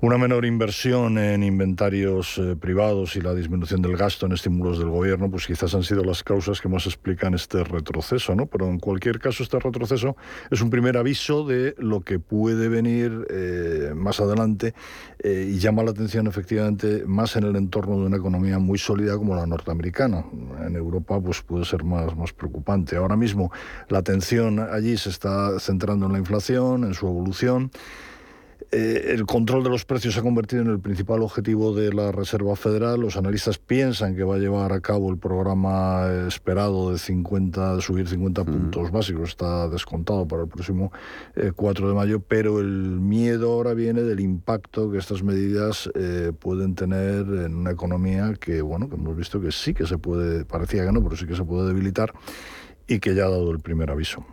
Una 0.00 0.16
menor 0.16 0.44
inversión 0.44 1.18
en 1.18 1.42
inventarios 1.42 2.38
eh, 2.38 2.54
privados 2.54 3.16
y 3.16 3.20
la 3.20 3.34
disminución 3.34 3.82
del 3.82 3.96
gasto 3.96 4.26
en 4.26 4.32
estímulos 4.32 4.78
del 4.78 4.90
gobierno, 4.90 5.28
pues 5.28 5.44
quizás 5.44 5.74
han 5.74 5.82
sido 5.82 6.04
las 6.04 6.22
causas 6.22 6.60
que 6.60 6.68
más 6.68 6.86
explican 6.86 7.34
este 7.34 7.64
retroceso, 7.64 8.36
¿no? 8.36 8.46
Pero 8.46 8.68
en 8.68 8.78
cualquier 8.78 9.18
caso, 9.18 9.42
este 9.42 9.58
retroceso 9.58 10.16
es 10.52 10.60
un 10.60 10.70
primer 10.70 10.96
aviso 10.96 11.44
de 11.44 11.74
lo 11.78 12.02
que 12.02 12.20
puede 12.20 12.68
venir 12.68 13.26
eh, 13.28 13.92
más 13.96 14.20
adelante 14.20 14.72
eh, 15.18 15.50
y 15.50 15.58
llama 15.58 15.82
la 15.82 15.90
atención 15.90 16.28
efectivamente 16.28 17.02
más 17.04 17.34
en 17.34 17.42
el 17.42 17.56
entorno 17.56 17.98
de 17.98 18.06
una 18.06 18.18
economía 18.18 18.60
muy 18.60 18.78
sólida 18.78 19.16
como 19.16 19.34
la 19.34 19.46
norteamericana. 19.46 20.24
En 20.64 20.76
Europa, 20.76 21.20
pues 21.20 21.42
puede 21.42 21.64
ser 21.64 21.82
más, 21.82 22.16
más 22.16 22.32
preocupante. 22.32 22.94
Ahora 22.94 23.16
mismo 23.16 23.50
la 23.88 23.98
atención 23.98 24.60
allí 24.60 24.96
se 24.96 25.10
está 25.10 25.58
centrando 25.58 26.06
en 26.06 26.12
la 26.12 26.18
inflación, 26.18 26.84
en 26.84 26.94
su 26.94 27.08
evolución. 27.08 27.72
Eh, 28.70 29.14
el 29.14 29.24
control 29.24 29.64
de 29.64 29.70
los 29.70 29.86
precios 29.86 30.12
se 30.12 30.20
ha 30.20 30.22
convertido 30.22 30.60
en 30.60 30.68
el 30.68 30.78
principal 30.78 31.22
objetivo 31.22 31.74
de 31.74 31.90
la 31.92 32.12
Reserva 32.12 32.54
Federal. 32.54 33.00
Los 33.00 33.16
analistas 33.16 33.56
piensan 33.56 34.14
que 34.14 34.24
va 34.24 34.34
a 34.34 34.38
llevar 34.38 34.74
a 34.74 34.80
cabo 34.80 35.10
el 35.10 35.16
programa 35.16 36.06
esperado 36.26 36.92
de 36.92 36.98
50, 36.98 37.76
de 37.76 37.80
subir 37.80 38.06
50 38.06 38.44
puntos 38.44 38.90
básicos. 38.90 39.30
Está 39.30 39.68
descontado 39.68 40.28
para 40.28 40.42
el 40.42 40.48
próximo 40.48 40.92
4 41.56 41.86
eh, 41.86 41.88
de 41.88 41.94
mayo, 41.94 42.20
pero 42.20 42.60
el 42.60 43.00
miedo 43.00 43.52
ahora 43.52 43.72
viene 43.72 44.02
del 44.02 44.20
impacto 44.20 44.90
que 44.90 44.98
estas 44.98 45.22
medidas 45.22 45.90
eh, 45.94 46.32
pueden 46.38 46.74
tener 46.74 47.20
en 47.20 47.54
una 47.54 47.70
economía 47.70 48.34
que, 48.38 48.60
bueno, 48.60 48.90
que 48.90 48.96
hemos 48.96 49.16
visto 49.16 49.40
que 49.40 49.50
sí 49.50 49.72
que 49.72 49.86
se 49.86 49.96
puede, 49.96 50.44
parecía 50.44 50.84
que 50.84 50.92
no, 50.92 51.02
pero 51.02 51.16
sí 51.16 51.26
que 51.26 51.36
se 51.36 51.44
puede 51.44 51.68
debilitar 51.68 52.12
y 52.86 53.00
que 53.00 53.14
ya 53.14 53.24
ha 53.24 53.30
dado 53.30 53.50
el 53.50 53.60
primer 53.60 53.90
aviso. 53.90 54.26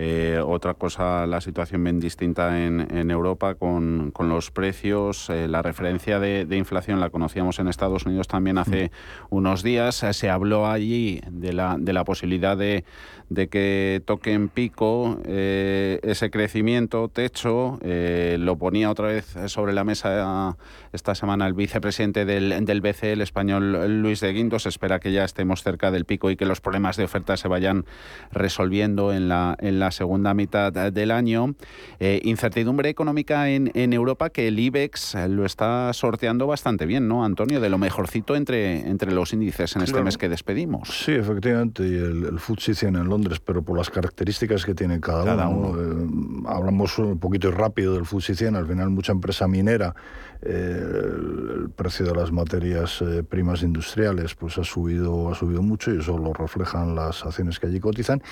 Eh, 0.00 0.40
otra 0.46 0.74
cosa, 0.74 1.26
la 1.26 1.40
situación 1.40 1.82
bien 1.82 1.98
distinta 1.98 2.64
en, 2.64 3.10
Europa 3.10 3.56
con, 3.56 4.12
los 4.16 4.52
precios. 4.52 5.28
Eh, 5.28 5.48
la 5.48 5.60
referencia 5.60 6.20
de, 6.20 6.46
inflación 6.56 7.00
la 7.00 7.10
conocíamos 7.10 7.58
en 7.58 7.66
Estados 7.66 8.06
Unidos 8.06 8.28
también 8.28 8.58
hace 8.58 8.92
unos 9.28 9.64
días. 9.64 10.04
Eh, 10.04 10.12
se 10.12 10.30
habló 10.30 10.68
allí 10.68 11.20
de 11.28 11.52
la, 11.52 11.74
de 11.80 11.92
la 11.92 12.04
posibilidad 12.04 12.56
de, 12.56 12.84
de 13.28 13.48
que 13.48 14.00
toque 14.04 14.34
en 14.34 14.48
pico 14.48 15.18
ese 15.26 16.30
crecimiento, 16.30 17.08
techo. 17.08 17.80
lo 17.82 18.56
ponía 18.56 18.92
otra 18.92 19.08
vez 19.08 19.34
sobre 19.46 19.72
la 19.72 19.82
mesa 19.82 20.56
esta 20.92 21.16
semana 21.16 21.46
el 21.48 21.54
vicepresidente 21.54 22.24
del, 22.24 22.64
del 22.64 22.80
BCE, 22.80 23.12
el 23.12 23.20
español 23.20 24.00
Luis 24.00 24.20
de 24.20 24.32
Guindos. 24.32 24.66
espera 24.66 25.00
que 25.00 25.10
ya 25.10 25.24
estemos 25.24 25.64
cerca 25.64 25.90
del 25.90 26.04
pico 26.04 26.30
y 26.30 26.36
que 26.36 26.46
los 26.46 26.60
problemas 26.60 26.96
de 26.96 27.04
oferta 27.04 27.36
se 27.36 27.48
vayan 27.48 27.84
resolviendo 28.30 29.12
en 29.12 29.28
la, 29.28 29.56
en 29.58 29.80
la 29.80 29.87
segunda 29.90 30.34
mitad 30.34 30.72
del 30.72 31.10
año. 31.10 31.54
Eh, 32.00 32.20
incertidumbre 32.24 32.88
económica 32.88 33.48
en, 33.48 33.70
en, 33.74 33.92
Europa 33.92 34.30
que 34.30 34.48
el 34.48 34.58
IBEX 34.58 35.16
lo 35.28 35.44
está 35.44 35.92
sorteando 35.92 36.46
bastante 36.46 36.86
bien, 36.86 37.08
¿no, 37.08 37.24
Antonio? 37.24 37.60
De 37.60 37.68
lo 37.68 37.78
mejorcito 37.78 38.36
entre, 38.36 38.88
entre 38.88 39.12
los 39.12 39.32
índices 39.32 39.76
en 39.76 39.82
este 39.82 40.02
mes 40.02 40.18
que 40.18 40.28
despedimos. 40.28 40.88
Sí, 40.88 41.12
efectivamente, 41.12 41.82
y 41.86 41.94
el, 41.94 42.24
el 42.24 42.38
FTSE 42.38 42.74
100 42.74 42.96
en 42.96 43.08
Londres, 43.08 43.40
pero 43.40 43.62
por 43.62 43.76
las 43.76 43.90
características 43.90 44.64
que 44.64 44.74
tiene 44.74 45.00
cada, 45.00 45.48
uno. 45.48 45.78
Eh, 45.80 46.44
hablamos 46.46 46.98
un 46.98 47.18
poquito 47.18 47.50
rápido 47.50 47.94
del 47.94 48.06
FTSE 48.06 48.34
100, 48.34 48.56
al 48.56 48.66
final 48.66 48.90
mucha 48.90 49.12
empresa 49.12 49.48
minera, 49.48 49.94
eh, 50.42 50.50
el, 50.50 51.70
precio 51.74 52.06
de 52.06 52.14
las 52.14 52.30
materias 52.30 53.02
primas 53.28 53.62
industriales 53.62 54.34
pues 54.34 54.56
ha 54.58 54.64
subido, 54.64 55.30
ha 55.30 55.34
subido 55.34 55.62
mucho 55.62 55.92
y 55.92 55.98
eso 55.98 56.16
lo 56.16 56.32
reflejan 56.32 56.94
las 56.94 57.24
acciones 57.24 57.58
que 57.58 57.66
allí 57.66 57.80
cotizan. 57.80 58.22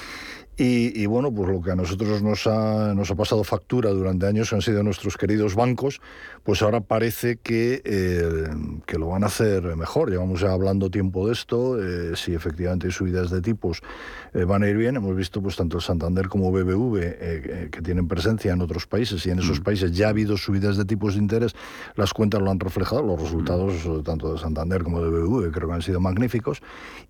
Y, 0.59 1.05
bueno, 1.05 1.31
pues 1.31 1.51
lo 1.51 1.61
que 1.61 1.73
a 1.73 1.77
nosotros 1.77 2.23
nos 2.23 2.47
ha, 2.47 2.95
nos 2.95 3.11
ha 3.11 3.15
pasado 3.15 3.45
factura 3.45 3.91
durante 3.91 4.27
años 4.27 4.55
han 4.55 4.63
sido 4.63 4.83
nuestros 4.83 5.19
queridos 5.19 5.55
bancos, 5.55 6.01
pues 6.45 6.63
ahora 6.63 6.81
parece 6.81 7.37
que, 7.37 7.83
eh, 7.85 8.49
que 8.87 8.99
lo 8.99 9.09
van 9.09 9.25
a 9.25 9.27
hacer 9.27 9.77
mejor. 9.77 10.09
Llevamos 10.09 10.41
ya 10.41 10.53
hablando 10.53 10.91
tiempo 10.91 11.27
de 11.27 11.35
esto, 11.35 11.79
eh, 11.79 12.17
si 12.17 12.33
efectivamente 12.33 12.87
hay 12.87 12.93
subidas 12.93 13.29
de 13.29 13.43
tipos 13.43 13.83
eh, 14.33 14.45
van 14.45 14.63
a 14.63 14.69
ir 14.69 14.79
bien. 14.79 14.97
Hemos 14.97 15.15
visto 15.15 15.43
pues 15.43 15.57
tanto 15.57 15.77
el 15.77 15.83
Santander 15.83 16.29
como 16.29 16.51
BBV 16.51 17.71
que 17.71 17.83
tienen 17.83 18.09
presencia 18.09 18.55
en 18.55 18.63
otros 18.63 18.87
países 18.87 19.27
y 19.27 19.31
en 19.31 19.41
esos 19.41 19.61
mm. 19.61 19.63
países 19.63 19.93
ya 19.93 20.07
ha 20.07 20.11
habido 20.11 20.39
subidas 20.39 20.79
de 20.79 20.87
tipos 20.87 21.15
de 21.15 21.21
interés, 21.21 21.55
las 21.97 22.15
cuentas 22.15 22.41
lo 22.41 22.51
han 22.51 22.61
reflejado, 22.61 23.03
los 23.03 23.21
resultados 23.21 23.85
mm. 23.85 24.03
tanto 24.05 24.33
de 24.33 24.39
Santander 24.39 24.85
como 24.85 25.03
de 25.03 25.11
BBV 25.11 25.53
creo 25.53 25.69
que 25.69 25.75
han 25.75 25.83
sido 25.83 26.01
magníficos. 26.01 26.63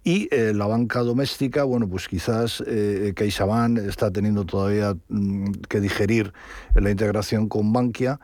Y 0.03 0.29
la 0.31 0.67
banca 0.67 1.01
doméstica, 1.01 1.65
bueno, 1.65 1.89
pues 1.89 2.09
quizás 2.09 2.63
que 2.65 3.15
hay 3.19 3.31
CaixaBank 3.37 3.79
está 3.79 4.11
teniendo 4.11 4.45
todavía 4.45 4.95
mm, 5.09 5.51
que 5.69 5.81
digerir 5.81 6.33
la 6.75 6.91
integración 6.91 7.49
con 7.49 7.73
Bankia. 7.73 8.19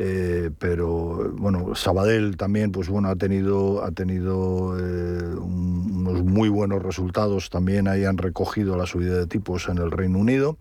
Eh, 0.00 0.50
pero 0.58 1.32
bueno, 1.32 1.74
Sabadell 1.74 2.36
también, 2.36 2.70
pues 2.70 2.88
bueno, 2.88 3.08
ha 3.08 3.16
tenido, 3.16 3.82
ha 3.82 3.90
tenido 3.90 4.76
eh, 4.78 5.34
unos 5.36 6.22
muy 6.22 6.48
buenos 6.48 6.82
resultados. 6.82 7.50
También 7.50 7.88
ahí 7.88 8.04
han 8.04 8.18
recogido 8.18 8.76
la 8.76 8.86
subida 8.86 9.16
de 9.16 9.26
tipos 9.26 9.68
en 9.68 9.78
el 9.78 9.90
Reino 9.90 10.18
Unido. 10.18 10.58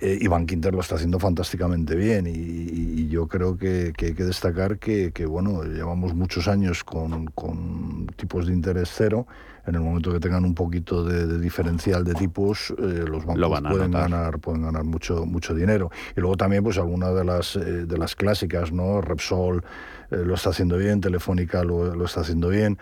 Eh, 0.00 0.18
y 0.20 0.26
Bank 0.26 0.50
Inter 0.52 0.74
lo 0.74 0.80
está 0.80 0.96
haciendo 0.96 1.18
fantásticamente 1.18 1.96
bien. 1.96 2.26
Y, 2.26 3.08
yo 3.08 3.28
creo 3.28 3.58
que, 3.58 3.92
hay 3.98 4.14
que 4.14 4.24
destacar 4.24 4.78
que, 4.78 5.10
bueno, 5.26 5.64
llevamos 5.64 6.14
muchos 6.14 6.48
años 6.48 6.82
con 6.82 8.06
tipos 8.16 8.46
de 8.46 8.54
interés 8.54 8.90
cero 8.90 9.26
en 9.66 9.74
el 9.76 9.80
momento 9.80 10.12
que 10.12 10.18
tengan 10.18 10.44
un 10.44 10.54
poquito 10.54 11.04
de, 11.04 11.38
diferencial 11.38 12.02
de 12.04 12.14
tipos, 12.14 12.74
eh, 12.78 13.04
los 13.06 13.24
bancos 13.24 13.60
pueden 13.70 13.92
ganar, 13.92 14.38
pueden 14.40 14.62
ganar 14.62 14.84
mucho, 14.84 15.24
mucho 15.24 15.54
dinero. 15.54 15.90
Y 16.16 16.20
luego 16.20 16.36
también, 16.36 16.64
pues 16.64 16.78
algunas 16.78 17.14
de 17.14 17.24
las 17.24 17.56
eh, 17.56 17.86
de 17.86 17.98
las 17.98 18.16
clásicas, 18.16 18.72
¿no? 18.72 19.00
Repsol 19.00 19.64
eh, 20.10 20.16
lo 20.16 20.34
está 20.34 20.50
haciendo 20.50 20.76
bien, 20.76 21.00
Telefónica 21.00 21.62
lo, 21.62 22.04
está 22.04 22.22
haciendo 22.22 22.48
bien, 22.48 22.76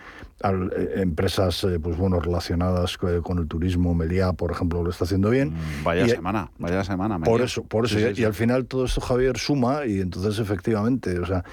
empresas 0.95 1.67
pues 1.83 1.97
bueno 1.97 2.19
relacionadas 2.19 2.97
con 2.97 3.37
el 3.37 3.47
turismo, 3.47 3.93
Meliá, 3.93 4.33
por 4.33 4.51
ejemplo, 4.51 4.83
lo 4.83 4.89
está 4.89 5.05
haciendo 5.05 5.29
bien. 5.29 5.49
Mm, 5.53 5.83
vaya 5.83 6.07
semana, 6.07 6.49
vaya 6.57 6.83
semana. 6.83 7.19
Por 7.19 7.41
eso, 7.41 7.63
por 7.63 7.85
eso. 7.85 7.99
y, 7.99 8.21
y 8.21 8.23
al 8.23 8.33
final 8.33 8.65
todo 8.65 8.85
esto, 8.85 9.01
Javier, 9.01 9.37
suma 9.37 9.85
y 9.85 10.01
entonces 10.01 10.39
efectivamente, 10.39 11.19
o 11.19 11.25
sea, 11.27 11.43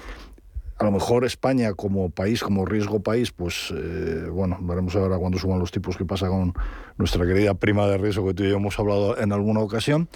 a 0.79 0.85
lo 0.85 0.91
mejor 0.91 1.25
España 1.25 1.73
como 1.73 2.09
país, 2.09 2.41
como 2.41 2.65
riesgo 2.65 3.01
país, 3.01 3.31
pues 3.31 3.73
eh, 3.75 4.27
bueno, 4.31 4.57
veremos 4.61 4.95
ahora 4.95 5.17
cuando 5.17 5.37
suban 5.37 5.59
los 5.59 5.71
tipos 5.71 5.97
qué 5.97 6.05
pasa 6.05 6.29
con 6.29 6.53
nuestra 6.97 7.25
querida 7.25 7.53
prima 7.53 7.85
de 7.87 7.97
riesgo 7.97 8.25
que 8.27 8.33
tú 8.33 8.43
y 8.43 8.49
yo 8.49 8.55
hemos 8.55 8.79
hablado 8.79 9.17
en 9.17 9.33
alguna 9.33 9.59
ocasión. 9.59 10.07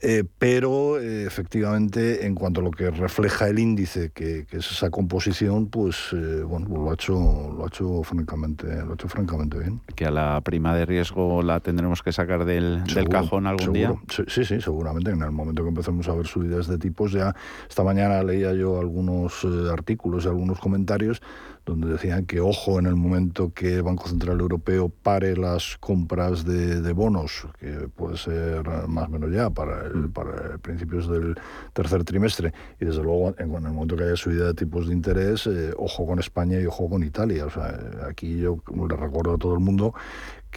Eh, 0.00 0.24
pero 0.38 1.00
eh, 1.00 1.26
efectivamente 1.26 2.24
en 2.24 2.36
cuanto 2.36 2.60
a 2.60 2.64
lo 2.64 2.70
que 2.70 2.90
refleja 2.90 3.48
el 3.48 3.58
índice, 3.58 4.10
que, 4.10 4.46
es 4.50 4.70
esa 4.70 4.90
composición, 4.90 5.68
pues 5.68 6.12
eh, 6.12 6.42
bueno, 6.42 6.68
lo 6.68 6.90
ha 6.90 6.94
hecho, 6.94 7.14
lo 7.14 7.64
ha 7.64 7.66
hecho 7.66 8.02
francamente, 8.04 8.66
lo 8.84 8.92
ha 8.92 8.94
hecho 8.94 9.08
francamente 9.08 9.58
bien. 9.58 9.80
Que 9.96 10.06
a 10.06 10.10
la 10.12 10.40
prima 10.42 10.74
de 10.76 10.86
riesgo 10.86 11.42
la 11.42 11.58
tendremos 11.60 12.02
que 12.02 12.12
sacar 12.12 12.44
del, 12.44 12.84
cajón 13.10 13.46
algún 13.46 13.72
día. 13.72 13.94
Sí, 14.28 14.44
sí, 14.44 14.60
seguramente. 14.60 15.10
En 15.10 15.22
el 15.22 15.32
momento 15.32 15.62
que 15.62 15.70
empecemos 15.70 16.08
a 16.08 16.14
ver 16.14 16.26
subidas 16.26 16.68
de 16.68 16.78
tipos, 16.78 17.12
ya 17.12 17.34
esta 17.68 17.82
mañana 17.82 18.22
leía 18.22 18.52
yo 18.52 18.78
algunos 18.78 19.44
artículos 19.72 20.24
y 20.24 20.28
algunos 20.28 20.60
comentarios 20.60 21.20
donde 21.68 21.88
decían 21.88 22.24
que 22.24 22.40
ojo 22.40 22.78
en 22.78 22.86
el 22.86 22.96
momento 22.96 23.52
que 23.52 23.74
el 23.74 23.82
Banco 23.82 24.08
Central 24.08 24.40
Europeo 24.40 24.88
pare 24.88 25.36
las 25.36 25.76
compras 25.78 26.44
de, 26.44 26.92
bonos, 26.92 27.46
que 27.60 27.88
puede 27.94 28.16
ser 28.16 28.66
más 28.88 29.08
o 29.08 29.10
menos 29.10 29.30
ya 29.30 29.50
para, 29.50 29.86
el, 29.86 29.94
mm. 29.94 30.12
para 30.12 30.56
principios 30.58 31.08
del 31.08 31.38
tercer 31.74 32.04
trimestre, 32.04 32.54
y 32.80 32.86
desde 32.86 33.02
luego 33.02 33.34
en, 33.38 33.54
el 33.54 33.60
momento 33.60 33.96
que 33.96 34.04
haya 34.04 34.16
subida 34.16 34.46
de 34.46 34.54
tipos 34.54 34.88
de 34.88 34.94
interés, 34.94 35.46
eh, 35.46 35.72
ojo 35.76 36.06
con 36.06 36.18
España 36.18 36.58
y 36.58 36.64
ojo 36.64 36.88
con 36.88 37.04
Italia. 37.04 37.44
O 37.44 37.50
sea, 37.50 37.78
aquí 38.08 38.38
yo 38.38 38.62
le 38.88 38.96
recuerdo 38.96 39.34
a 39.34 39.38
todo 39.38 39.52
el 39.52 39.60
mundo 39.60 39.92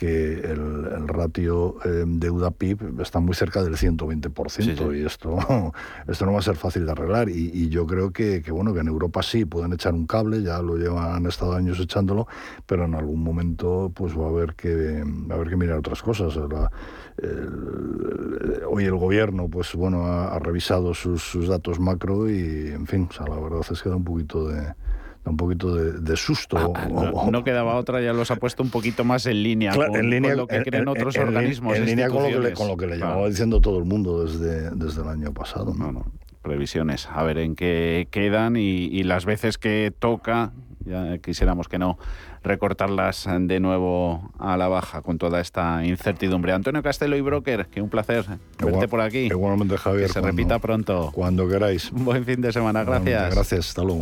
que 0.01 0.33
el, 0.33 1.07
ratio 1.07 1.77
eh, 1.85 2.05
deuda-PIB 2.07 3.01
está 3.01 3.19
muy 3.19 3.35
cerca 3.35 3.61
del 3.61 3.75
120% 3.75 4.97
y 4.99 5.05
esto, 5.05 5.37
esto 6.07 6.25
no 6.25 6.33
va 6.33 6.39
a 6.39 6.41
ser 6.41 6.55
fácil 6.55 6.87
de 6.87 6.91
arreglar. 6.93 7.29
Y, 7.29 7.69
yo 7.69 7.85
creo 7.85 8.09
que, 8.09 8.41
bueno, 8.49 8.73
que 8.73 8.79
en 8.79 8.87
Europa 8.87 9.21
sí 9.21 9.45
pueden 9.45 9.73
echar 9.73 9.93
un 9.93 10.07
cable, 10.07 10.41
ya 10.41 10.59
lo 10.59 10.75
llevan, 10.75 11.17
han 11.17 11.27
estado 11.27 11.53
años 11.53 11.79
echándolo, 11.79 12.27
pero 12.65 12.85
en 12.85 12.95
algún 12.95 13.23
momento 13.23 13.91
pues 13.93 14.17
va 14.17 14.25
a 14.25 14.29
haber 14.29 14.55
que, 14.55 15.03
a 15.29 15.33
haber 15.35 15.49
que 15.49 15.55
mirar 15.55 15.77
otras 15.77 16.01
cosas. 16.01 16.35
hoy 18.67 18.85
el 18.85 18.95
gobierno 18.95 19.49
pues 19.49 19.75
bueno 19.75 20.07
ha, 20.07 20.39
revisado 20.39 20.95
sus, 20.95 21.21
sus, 21.21 21.47
datos 21.47 21.79
macro 21.79 22.27
y 22.27 22.69
en 22.69 22.87
fin, 22.87 23.07
o 23.07 23.13
sea, 23.13 23.27
la 23.27 23.39
verdad 23.39 23.61
es 23.69 23.83
que 23.83 23.89
da 23.89 23.97
un 23.97 24.03
poquito 24.03 24.47
de 24.47 24.73
un 25.25 25.37
poquito 25.37 25.75
de, 25.75 26.17
susto. 26.17 26.57
Ah, 26.57 26.71
ah, 26.75 27.29
no, 27.31 27.43
quedaba 27.43 27.75
otra, 27.75 28.01
ya 28.01 28.13
los 28.13 28.31
ha 28.31 28.35
puesto 28.37 28.63
un 28.63 28.69
poquito 28.69 29.03
más 29.03 29.25
en 29.25 29.43
línea, 29.43 29.73
con, 29.73 29.95
en 29.95 30.09
línea 30.09 30.35
lo 30.35 30.47
que 30.47 30.63
creen 30.63 30.87
otros 30.87 31.15
organismos. 31.17 31.77
En 31.77 31.85
línea 31.85 32.09
con 32.09 32.23
lo 32.23 32.29
que 32.29 32.39
le, 32.39 32.53
con 32.53 32.67
lo 32.67 32.77
que 32.77 32.87
le 32.87 32.97
llevaba 32.97 33.27
diciendo 33.27 33.61
todo 33.61 33.77
el 33.77 33.85
mundo 33.85 34.25
desde, 34.25 34.71
desde 34.71 35.01
el 35.01 35.07
año 35.07 35.33
pasado. 35.33 35.73
¿no? 35.73 36.05
previsiones, 36.41 37.07
a 37.11 37.23
ver 37.23 37.37
en 37.37 37.55
qué 37.55 38.07
quedan 38.11 38.55
y, 38.57 39.03
las 39.03 39.25
veces 39.25 39.57
que 39.57 39.93
toca, 39.97 40.51
ya 40.85 41.17
quisiéramos 41.19 41.67
que 41.67 41.79
no 41.79 41.97
recortarlas 42.43 43.27
de 43.41 43.59
nuevo 43.59 44.31
a 44.39 44.57
la 44.57 44.67
baja 44.67 45.01
con 45.01 45.17
toda 45.17 45.39
esta 45.39 45.85
incertidumbre. 45.85 46.53
Antonio 46.53 46.81
Castelo 46.81 47.15
y 47.15 47.21
Broker, 47.21 47.67
que 47.67 47.81
un 47.81 47.89
placer 47.89 48.25
verte 48.59 48.87
por 48.87 49.01
aquí. 49.01 49.27
Igualmente, 49.27 49.77
Javier. 49.77 50.07
Que 50.07 50.13
se 50.13 50.21
repita 50.21 50.59
pronto. 50.59 51.11
Cuando 51.13 51.47
queráis. 51.47 51.91
Un 51.91 52.05
buen 52.05 52.25
fin 52.25 52.41
de 52.41 52.51
semana, 52.51 52.83
gracias. 52.83 53.35
Gracias, 53.35 53.67
hasta 53.69 53.83
luego. 53.83 54.01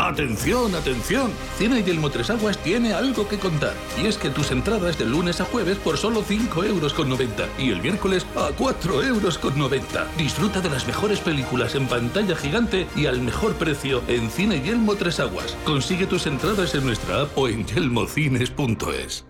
Atención, 0.00 0.74
atención. 0.74 1.30
Cine 1.58 1.84
y 1.86 1.90
el 1.90 2.00
Motresaguas 2.00 2.56
tiene 2.58 2.94
algo 2.94 3.28
que 3.28 3.38
contar. 3.38 3.74
Y 4.02 4.06
es 4.06 4.16
que 4.16 4.30
tus 4.30 4.50
entradas 4.50 4.98
de 4.98 5.04
lunes 5.04 5.42
a 5.42 5.44
jueves 5.44 5.76
por 5.76 5.98
solo 5.98 6.22
5 6.26 6.64
euros 6.64 6.94
con 6.94 7.10
90 7.10 7.46
y 7.58 7.70
el 7.70 7.82
miércoles 7.82 8.26
a 8.34 8.50
4 8.56 9.02
euros 9.02 9.36
con 9.36 9.58
90. 9.58 10.06
Disfruta 10.16 10.62
de 10.62 10.70
las 10.70 10.86
mejores 10.86 11.20
películas 11.20 11.74
en 11.74 11.86
pantalla 11.86 12.34
gigante 12.34 12.86
y 12.96 13.06
al 13.06 13.20
mejor 13.20 13.54
precio 13.56 14.02
en 14.08 14.30
Cine 14.30 14.62
y 14.64 14.70
el 14.70 14.78
Motresaguas. 14.78 15.54
Consigue 15.66 16.06
tus 16.06 16.26
entradas 16.26 16.74
en 16.74 16.86
nuestra 16.86 17.22
app 17.22 17.36
o 17.36 17.46
en 17.46 17.66
yelmocines.es. 17.66 19.29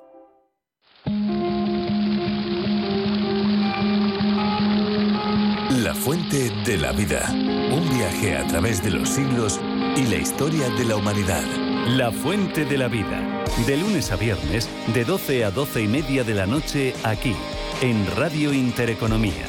La 5.69 5.95
fuente 5.95 6.50
de 6.65 6.78
la 6.78 6.91
vida. 6.91 7.26
Un 7.32 7.89
viaje 7.89 8.36
a 8.36 8.45
través 8.47 8.84
de 8.84 8.91
los 8.91 9.08
siglos 9.08 9.62
y 9.97 10.05
la 10.05 10.17
historia 10.17 10.69
de 10.69 10.86
la 10.86 10.95
humanidad. 10.95 11.41
La 11.88 12.12
Fuente 12.12 12.65
de 12.65 12.77
la 12.77 12.88
Vida. 12.88 13.43
De 13.65 13.77
lunes 13.77 14.12
a 14.12 14.15
viernes, 14.15 14.69
de 14.93 15.03
12 15.03 15.43
a 15.43 15.49
12 15.49 15.81
y 15.81 15.88
media 15.88 16.23
de 16.23 16.36
la 16.36 16.45
noche, 16.45 16.93
aquí, 17.03 17.36
en 17.81 18.05
Radio 18.15 18.53
Intereconomía. 18.53 19.47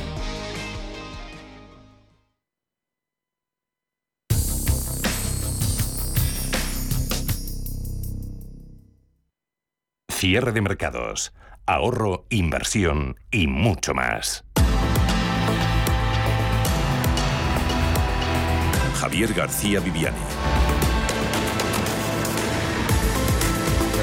Cierre 10.10 10.52
de 10.52 10.62
mercados. 10.62 11.34
Ahorro, 11.66 12.24
inversión 12.30 13.20
y 13.30 13.48
mucho 13.48 13.92
más. 13.92 14.47
Javier 19.08 19.32
García 19.32 19.80
Viviani. 19.80 20.18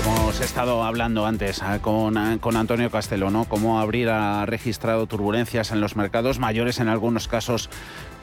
Hemos 0.04 0.40
estado 0.40 0.84
hablando 0.84 1.28
antes 1.28 1.62
ah, 1.62 1.78
con, 1.80 2.18
ah, 2.18 2.40
con 2.42 2.58
Antonio 2.58 2.90
Castelo, 2.90 3.30
¿no? 3.30 3.46
Cómo 3.46 3.80
Abril 3.80 4.10
ha 4.10 4.48
registrado 4.48 5.06
turbulencias 5.06 5.72
en 5.72 5.80
los 5.80 5.96
mercados 5.96 6.40
mayores 6.40 6.80
en 6.80 6.88
algunos 6.88 7.28
casos 7.28 7.70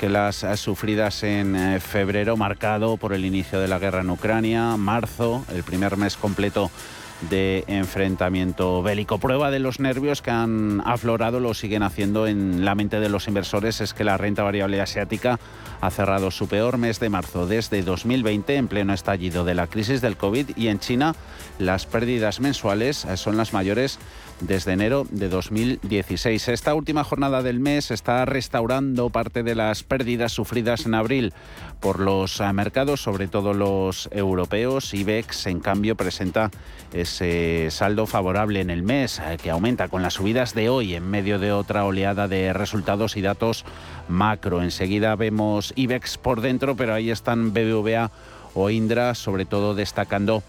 que 0.01 0.09
las 0.09 0.43
ah, 0.43 0.57
sufridas 0.57 1.23
en 1.23 1.55
eh, 1.55 1.79
febrero, 1.79 2.37
marcado 2.37 2.97
por 2.97 3.13
el 3.13 3.25
inicio 3.25 3.61
de 3.61 3.69
la 3.69 3.79
guerra 3.79 4.01
en 4.01 4.11
Ucrania, 4.11 4.77
marzo, 4.77 5.45
el 5.55 5.63
primer 5.63 5.97
mes 5.97 6.17
completo 6.17 6.69
de 7.31 7.65
enfrentamiento 7.67 8.83
bélico. 8.83 9.19
Prueba 9.19 9.51
de 9.51 9.59
los 9.59 9.81
nervios 9.81 10.23
que 10.23 10.31
han 10.31 10.83
aflorado, 10.85 11.41
lo 11.41 11.55
siguen 11.55 11.83
haciendo 11.83 12.27
en 12.27 12.65
la 12.65 12.75
mente 12.75 13.01
de 13.01 13.09
los 13.09 13.29
inversores, 13.29 13.81
es 13.81 13.95
que 13.95 14.05
la 14.05 14.17
renta 14.17 14.43
variable 14.43 14.81
asiática 14.81 15.39
ha 15.81 15.91
cerrado 15.91 16.31
su 16.31 16.49
peor 16.49 16.79
mes 16.79 17.01
de 17.01 17.09
marzo 17.09 17.47
desde 17.47 17.83
2020 17.83 18.57
en 18.57 18.69
pleno 18.69 18.93
estallido 18.93 19.45
de 19.45 19.55
la 19.55 19.67
crisis 19.67 20.01
del 20.01 20.17
COVID 20.17 20.57
y 20.57 20.69
en 20.69 20.79
China 20.79 21.15
las 21.59 21.87
pérdidas 21.87 22.41
mensuales 22.41 23.07
son 23.17 23.37
las 23.37 23.53
mayores 23.53 23.99
desde 24.43 24.73
enero 24.73 25.07
de 25.11 25.29
2016. 25.29 26.49
Esta 26.49 26.75
última 26.75 27.05
jornada 27.05 27.43
del 27.43 27.61
mes 27.61 27.91
está 27.91 28.25
restaurando 28.25 29.11
parte 29.11 29.43
de 29.43 29.55
las 29.55 29.83
pérdidas 29.85 30.33
sufridas 30.33 30.85
en 30.87 30.95
abril 30.95 31.33
por 31.81 32.01
los 32.01 32.41
eh, 32.41 32.53
mercados, 32.53 33.01
sobre 33.01 33.29
todo 33.29 33.55
los 33.55 34.09
europeos. 34.13 34.93
IBEX, 34.95 35.47
en 35.47 35.61
cambio, 35.61 35.97
presenta 35.97 36.51
ese 36.93 37.69
saldo 37.71 38.07
favorable 38.07 38.61
en 38.61 38.71
el 38.71 38.83
mes, 38.83 39.21
eh, 39.21 39.39
que 39.41 39.51
aumenta 39.51 39.89
con 39.89 40.03
las 40.03 40.15
subidas 40.15 40.55
de 40.55 40.69
hoy 40.69 40.95
en 40.95 41.09
medio 41.09 41.39
de 41.39 41.53
otra 41.53 41.85
oleada 41.85 42.29
de 42.29 42.53
resultados 42.53 43.17
y 43.17 43.23
datos 43.23 43.65
macro. 44.09 44.63
Enseguida 44.63 45.15
vemos 45.17 45.73
IBEX 45.77 46.19
por 46.19 46.41
dentro, 46.41 46.77
pero 46.77 46.95
ahí 46.95 47.11
están 47.11 47.53
BBVA 47.53 48.11
o 48.55 48.71
Indra, 48.71 49.15
sobre 49.15 49.45
todo 49.45 49.75
destacando 49.75 50.43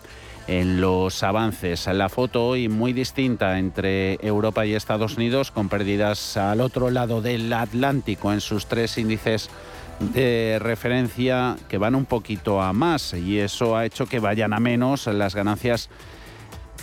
en 0.47 0.81
los 0.81 1.21
avances. 1.23 1.87
La 1.87 2.09
foto 2.09 2.47
hoy 2.47 2.69
muy 2.69 2.93
distinta 2.93 3.59
entre 3.59 4.15
Europa 4.25 4.65
y 4.65 4.73
Estados 4.73 5.17
Unidos, 5.17 5.51
con 5.51 5.69
pérdidas 5.69 6.37
al 6.37 6.61
otro 6.61 6.89
lado 6.89 7.21
del 7.21 7.53
Atlántico 7.53 8.33
en 8.33 8.41
sus 8.41 8.65
tres 8.65 8.97
índices 8.97 9.51
de 9.99 10.57
referencia 10.61 11.55
que 11.69 11.77
van 11.77 11.95
un 11.95 12.05
poquito 12.05 12.61
a 12.61 12.73
más 12.73 13.13
y 13.13 13.39
eso 13.39 13.77
ha 13.77 13.85
hecho 13.85 14.05
que 14.05 14.19
vayan 14.19 14.53
a 14.53 14.59
menos 14.59 15.07
las 15.07 15.35
ganancias 15.35 15.89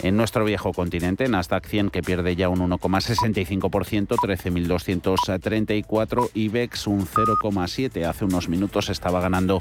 en 0.02 0.16
nuestro 0.16 0.44
viejo 0.44 0.72
continente. 0.72 1.28
Nasdaq 1.28 1.66
100 1.66 1.90
que 1.90 2.02
pierde 2.02 2.34
ya 2.36 2.48
un 2.48 2.60
1,65%, 2.60 4.16
13.234. 4.16 6.30
IBEX 6.34 6.86
un 6.86 7.06
0,7%. 7.06 8.08
Hace 8.08 8.24
unos 8.24 8.48
minutos 8.48 8.88
estaba 8.88 9.20
ganando 9.20 9.60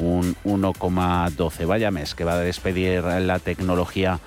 un 0.00 0.36
1,12. 0.44 1.66
Vaya 1.66 1.90
mes 1.90 2.14
que 2.14 2.24
va 2.24 2.34
a 2.34 2.38
despedir 2.40 3.02
la 3.04 3.38
tecnología 3.38 4.20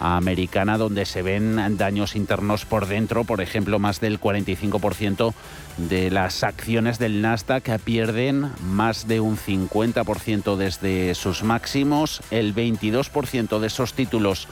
americana 0.00 0.76
donde 0.76 1.06
se 1.06 1.22
ven 1.22 1.76
daños 1.76 2.16
internos 2.16 2.64
por 2.64 2.86
dentro, 2.86 3.24
por 3.24 3.40
ejemplo, 3.40 3.78
más 3.78 4.00
del 4.00 4.20
45% 4.20 5.32
de 5.78 6.10
las 6.10 6.42
acciones 6.42 6.98
del 6.98 7.22
Nasdaq 7.22 7.78
pierden 7.80 8.50
más 8.62 9.06
de 9.06 9.20
un 9.20 9.36
50% 9.36 10.56
desde 10.56 11.14
sus 11.14 11.42
máximos, 11.42 12.22
el 12.30 12.54
22% 12.54 13.58
de 13.58 13.66
esos 13.66 13.94
títulos 13.94 14.48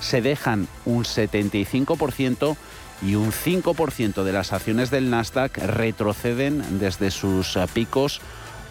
se 0.00 0.20
dejan 0.22 0.68
un 0.84 1.04
75% 1.04 2.56
y 3.02 3.14
un 3.14 3.30
5% 3.30 4.24
de 4.24 4.32
las 4.32 4.52
acciones 4.52 4.90
del 4.90 5.10
Nasdaq 5.10 5.58
retroceden 5.58 6.78
desde 6.78 7.10
sus 7.10 7.58
picos 7.74 8.20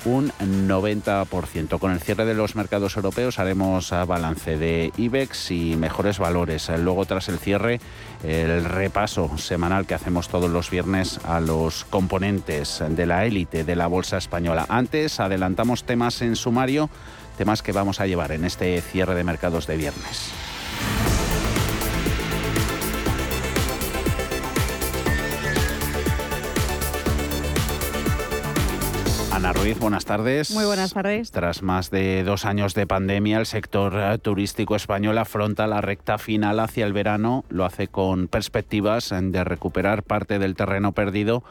un 0.06 0.32
90%. 0.40 1.80
Con 1.80 1.92
el 1.92 2.00
cierre 2.00 2.26
de 2.26 2.34
los 2.34 2.56
mercados 2.56 2.96
europeos 2.96 3.40
haremos 3.40 3.92
balance 4.08 4.58
de 4.58 4.92
IBEX 4.98 5.52
y 5.52 5.76
mejores 5.76 6.20
valores. 6.20 6.70
Luego, 6.80 7.06
tras 7.06 7.28
el 7.30 7.40
cierre, 7.40 7.80
el 8.24 8.64
repaso 8.64 9.38
semanal 9.38 9.86
que 9.86 9.96
hacemos 9.96 10.30
todos 10.30 10.50
los 10.50 10.70
viernes 10.70 11.20
a 11.26 11.40
los 11.40 11.86
componentes 11.86 12.84
de 12.88 13.06
la 13.06 13.26
élite 13.26 13.64
de 13.64 13.76
la 13.76 13.88
Bolsa 13.88 14.18
Española. 14.18 14.66
Antes, 14.70 15.20
adelantamos 15.20 15.84
temas 15.84 16.22
en 16.22 16.36
sumario, 16.36 16.90
temas 17.38 17.62
que 17.62 17.72
vamos 17.72 18.00
a 18.00 18.08
llevar 18.08 18.32
en 18.32 18.46
este 18.46 18.80
cierre 18.82 19.16
de 19.16 19.24
mercados 19.24 19.68
de 19.68 19.78
viernes. 19.78 20.32
Ruiz, 29.66 29.80
buenas 29.80 30.06
tardes. 30.06 30.52
Muy 30.52 30.66
buenas 30.66 30.94
tardes. 30.94 31.32
Tras 31.32 31.64
más 31.64 31.90
de 31.90 32.24
dos 32.24 32.46
años 32.46 32.76
de 32.76 32.86
pandemia, 32.86 33.40
el 33.40 33.48
sector 33.48 33.96
eh, 33.98 34.20
turístico 34.20 34.76
español 34.76 35.18
afronta 35.18 35.66
la 35.66 35.82
recta 35.82 36.20
final 36.20 36.60
hacia 36.60 36.86
el 36.86 36.94
verano. 36.94 37.46
Lo 37.50 37.66
hace 37.66 37.88
con 37.88 38.28
perspectivas 38.28 39.10
de 39.10 39.44
recuperar 39.44 40.04
parte 40.04 40.38
del 40.38 40.54
terreno 40.54 40.92
perdido 40.92 41.44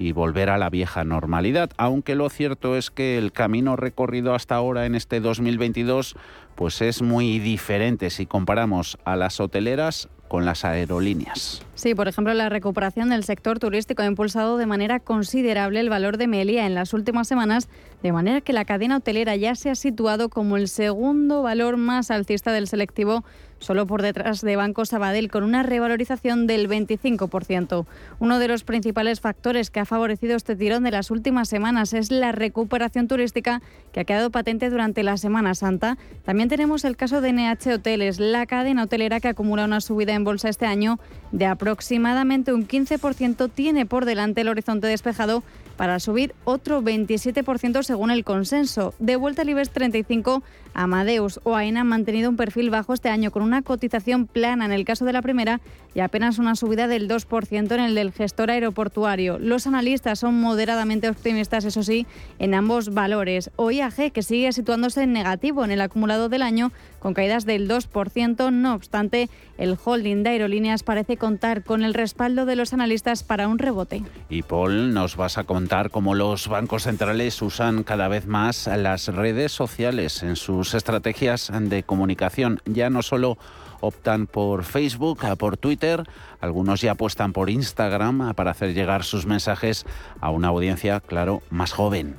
y 0.00 0.10
volver 0.10 0.50
a 0.50 0.58
la 0.58 0.68
vieja 0.68 1.04
normalidad. 1.04 1.70
Aunque 1.76 2.16
lo 2.16 2.28
cierto 2.28 2.76
es 2.76 2.90
que 2.90 3.18
el 3.18 3.30
camino 3.30 3.76
recorrido 3.76 4.34
hasta 4.34 4.56
ahora 4.56 4.84
en 4.84 4.96
este 4.96 5.20
2022 5.20 6.16
pues 6.56 6.82
es 6.82 7.02
muy 7.02 7.38
diferente 7.38 8.10
si 8.10 8.26
comparamos 8.26 8.98
a 9.04 9.14
las 9.14 9.38
hoteleras 9.38 10.08
con 10.26 10.44
las 10.44 10.64
aerolíneas. 10.64 11.62
Sí, 11.80 11.94
por 11.94 12.08
ejemplo, 12.08 12.34
la 12.34 12.50
recuperación 12.50 13.08
del 13.08 13.24
sector 13.24 13.58
turístico 13.58 14.02
ha 14.02 14.06
impulsado 14.06 14.58
de 14.58 14.66
manera 14.66 15.00
considerable 15.00 15.80
el 15.80 15.88
valor 15.88 16.18
de 16.18 16.26
Melia 16.26 16.66
en 16.66 16.74
las 16.74 16.92
últimas 16.92 17.26
semanas, 17.26 17.70
de 18.02 18.12
manera 18.12 18.42
que 18.42 18.52
la 18.52 18.66
cadena 18.66 18.98
hotelera 18.98 19.34
ya 19.36 19.54
se 19.54 19.70
ha 19.70 19.74
situado 19.74 20.28
como 20.28 20.58
el 20.58 20.68
segundo 20.68 21.42
valor 21.42 21.78
más 21.78 22.10
alcista 22.10 22.52
del 22.52 22.68
selectivo 22.68 23.24
solo 23.60 23.86
por 23.86 24.02
detrás 24.02 24.40
de 24.40 24.56
Banco 24.56 24.84
Sabadell, 24.84 25.30
con 25.30 25.44
una 25.44 25.62
revalorización 25.62 26.46
del 26.46 26.68
25%. 26.68 27.86
Uno 28.18 28.38
de 28.38 28.48
los 28.48 28.64
principales 28.64 29.20
factores 29.20 29.70
que 29.70 29.80
ha 29.80 29.84
favorecido 29.84 30.34
este 30.34 30.56
tirón 30.56 30.82
de 30.82 30.90
las 30.90 31.10
últimas 31.10 31.48
semanas 31.48 31.92
es 31.92 32.10
la 32.10 32.32
recuperación 32.32 33.06
turística 33.06 33.62
que 33.92 34.00
ha 34.00 34.04
quedado 34.04 34.30
patente 34.30 34.70
durante 34.70 35.02
la 35.02 35.16
Semana 35.18 35.54
Santa. 35.54 35.98
También 36.24 36.48
tenemos 36.48 36.84
el 36.84 36.96
caso 36.96 37.20
de 37.20 37.32
NH 37.32 37.74
Hoteles, 37.74 38.18
la 38.18 38.46
cadena 38.46 38.84
hotelera 38.84 39.20
que 39.20 39.28
acumula 39.28 39.66
una 39.66 39.80
subida 39.80 40.14
en 40.14 40.24
bolsa 40.24 40.48
este 40.48 40.66
año 40.66 40.98
de 41.30 41.46
aproximadamente 41.46 41.69
un 41.72 42.66
15%, 42.66 43.50
tiene 43.52 43.86
por 43.86 44.04
delante 44.04 44.40
el 44.40 44.48
horizonte 44.48 44.86
despejado 44.86 45.42
para 45.76 45.98
subir 45.98 46.34
otro 46.44 46.82
27% 46.82 47.82
según 47.82 48.10
el 48.10 48.22
consenso. 48.22 48.92
De 48.98 49.16
vuelta 49.16 49.42
al 49.42 49.48
IBEX 49.48 49.70
35, 49.70 50.42
Amadeus 50.74 51.40
o 51.42 51.56
AENA 51.56 51.80
han 51.80 51.86
mantenido 51.86 52.28
un 52.28 52.36
perfil 52.36 52.68
bajo 52.68 52.92
este 52.92 53.08
año 53.08 53.30
con 53.30 53.42
una 53.42 53.62
cotización 53.62 54.26
plana 54.26 54.66
en 54.66 54.72
el 54.72 54.84
caso 54.84 55.06
de 55.06 55.14
la 55.14 55.22
primera 55.22 55.60
y 55.94 56.00
apenas 56.00 56.38
una 56.38 56.54
subida 56.54 56.86
del 56.86 57.08
2% 57.08 57.72
en 57.72 57.80
el 57.80 57.94
del 57.94 58.12
gestor 58.12 58.50
aeroportuario. 58.50 59.38
Los 59.38 59.66
analistas 59.66 60.18
son 60.18 60.38
moderadamente 60.40 61.08
optimistas, 61.08 61.64
eso 61.64 61.82
sí, 61.82 62.06
en 62.38 62.54
ambos 62.54 62.92
valores. 62.92 63.50
O 63.56 63.70
IAG, 63.70 64.12
que 64.12 64.22
sigue 64.22 64.52
situándose 64.52 65.02
en 65.02 65.12
negativo 65.12 65.64
en 65.64 65.70
el 65.70 65.80
acumulado 65.80 66.28
del 66.28 66.42
año, 66.42 66.72
con 67.00 67.14
caídas 67.14 67.46
del 67.46 67.68
2%. 67.68 68.52
No 68.52 68.74
obstante, 68.74 69.30
el 69.58 69.76
holding 69.82 70.22
de 70.22 70.30
aerolíneas 70.30 70.82
parece 70.82 71.16
contar 71.60 71.70
con 71.70 71.82
el 71.82 71.94
respaldo 71.94 72.46
de 72.46 72.56
los 72.56 72.72
analistas 72.72 73.22
para 73.22 73.48
un 73.48 73.58
rebote. 73.58 74.02
Y 74.28 74.42
Paul, 74.42 74.92
nos 74.92 75.16
vas 75.16 75.38
a 75.38 75.44
contar 75.44 75.90
cómo 75.90 76.14
los 76.14 76.48
bancos 76.48 76.84
centrales 76.84 77.40
usan 77.42 77.84
cada 77.84 78.08
vez 78.08 78.26
más 78.26 78.66
las 78.66 79.06
redes 79.08 79.52
sociales 79.52 80.22
en 80.22 80.36
sus 80.36 80.74
estrategias 80.74 81.50
de 81.52 81.82
comunicación. 81.82 82.60
Ya 82.64 82.90
no 82.90 83.02
solo 83.02 83.38
optan 83.80 84.26
por 84.26 84.64
Facebook, 84.64 85.20
por 85.38 85.56
Twitter, 85.56 86.04
algunos 86.40 86.80
ya 86.80 86.92
apuestan 86.92 87.32
por 87.32 87.50
Instagram 87.50 88.34
para 88.34 88.50
hacer 88.50 88.74
llegar 88.74 89.04
sus 89.04 89.26
mensajes 89.26 89.86
a 90.20 90.30
una 90.30 90.48
audiencia, 90.48 91.00
claro, 91.00 91.42
más 91.50 91.72
joven. 91.72 92.14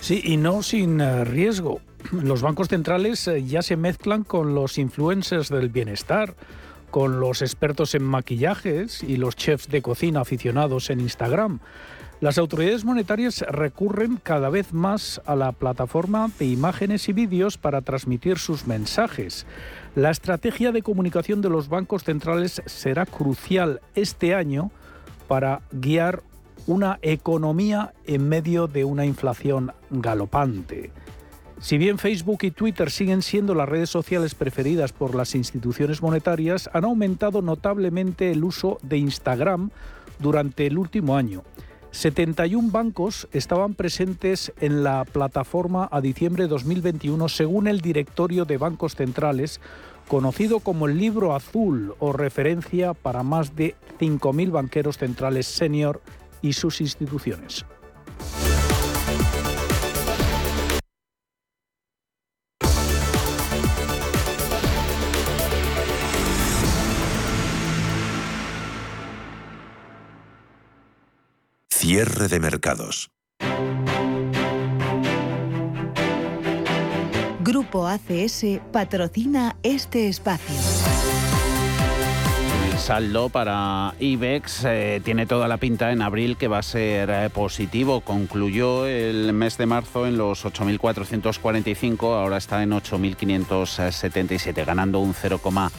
Sí, 0.00 0.20
y 0.24 0.36
no 0.36 0.62
sin 0.62 1.00
eh, 1.00 1.24
riesgo. 1.24 1.80
Los 2.12 2.42
bancos 2.42 2.68
centrales 2.68 3.26
eh, 3.28 3.44
ya 3.44 3.62
se 3.62 3.76
mezclan 3.76 4.24
con 4.24 4.54
los 4.54 4.78
influencers 4.78 5.48
del 5.48 5.68
bienestar, 5.68 6.34
con 6.94 7.18
los 7.18 7.42
expertos 7.42 7.96
en 7.96 8.04
maquillajes 8.04 9.02
y 9.02 9.16
los 9.16 9.34
chefs 9.34 9.68
de 9.68 9.82
cocina 9.82 10.20
aficionados 10.20 10.90
en 10.90 11.00
Instagram. 11.00 11.58
Las 12.20 12.38
autoridades 12.38 12.84
monetarias 12.84 13.44
recurren 13.48 14.20
cada 14.22 14.48
vez 14.48 14.72
más 14.72 15.20
a 15.26 15.34
la 15.34 15.50
plataforma 15.50 16.30
de 16.38 16.44
imágenes 16.44 17.08
y 17.08 17.12
vídeos 17.12 17.58
para 17.58 17.80
transmitir 17.80 18.38
sus 18.38 18.68
mensajes. 18.68 19.44
La 19.96 20.12
estrategia 20.12 20.70
de 20.70 20.82
comunicación 20.82 21.42
de 21.42 21.48
los 21.48 21.68
bancos 21.68 22.04
centrales 22.04 22.62
será 22.66 23.06
crucial 23.06 23.80
este 23.96 24.36
año 24.36 24.70
para 25.26 25.62
guiar 25.72 26.22
una 26.68 27.00
economía 27.02 27.92
en 28.06 28.28
medio 28.28 28.68
de 28.68 28.84
una 28.84 29.04
inflación 29.04 29.72
galopante. 29.90 30.92
Si 31.60 31.78
bien 31.78 31.98
Facebook 31.98 32.40
y 32.42 32.50
Twitter 32.50 32.90
siguen 32.90 33.22
siendo 33.22 33.54
las 33.54 33.68
redes 33.68 33.88
sociales 33.88 34.34
preferidas 34.34 34.92
por 34.92 35.14
las 35.14 35.34
instituciones 35.34 36.02
monetarias, 36.02 36.68
han 36.72 36.84
aumentado 36.84 37.42
notablemente 37.42 38.30
el 38.30 38.44
uso 38.44 38.78
de 38.82 38.98
Instagram 38.98 39.70
durante 40.18 40.66
el 40.66 40.78
último 40.78 41.16
año. 41.16 41.42
71 41.92 42.70
bancos 42.72 43.28
estaban 43.32 43.74
presentes 43.74 44.52
en 44.60 44.82
la 44.82 45.04
plataforma 45.04 45.88
a 45.92 46.00
diciembre 46.00 46.44
de 46.44 46.48
2021 46.48 47.28
según 47.28 47.68
el 47.68 47.80
directorio 47.80 48.44
de 48.44 48.58
bancos 48.58 48.96
centrales, 48.96 49.60
conocido 50.08 50.58
como 50.58 50.88
el 50.88 50.98
libro 50.98 51.36
azul 51.36 51.94
o 52.00 52.12
referencia 52.12 52.94
para 52.94 53.22
más 53.22 53.54
de 53.54 53.76
5.000 54.00 54.50
banqueros 54.50 54.98
centrales 54.98 55.46
senior 55.46 56.02
y 56.42 56.54
sus 56.54 56.80
instituciones. 56.80 57.64
Cierre 71.86 72.28
de 72.28 72.40
mercados. 72.40 73.10
Grupo 77.40 77.86
ACS 77.86 78.46
patrocina 78.72 79.56
este 79.62 80.08
espacio. 80.08 80.56
El 82.72 82.78
saldo 82.78 83.28
para 83.28 83.92
IBEX 84.00 84.64
eh, 84.64 85.02
tiene 85.04 85.26
toda 85.26 85.46
la 85.46 85.58
pinta 85.58 85.92
en 85.92 86.00
abril 86.00 86.38
que 86.38 86.48
va 86.48 86.60
a 86.60 86.62
ser 86.62 87.10
eh, 87.10 87.28
positivo. 87.28 88.00
Concluyó 88.00 88.86
el 88.86 89.34
mes 89.34 89.58
de 89.58 89.66
marzo 89.66 90.06
en 90.06 90.16
los 90.16 90.46
8.445, 90.46 92.02
ahora 92.18 92.38
está 92.38 92.62
en 92.62 92.70
8.577, 92.70 94.64
ganando 94.64 95.00
un 95.00 95.12
0,1%. 95.12 95.70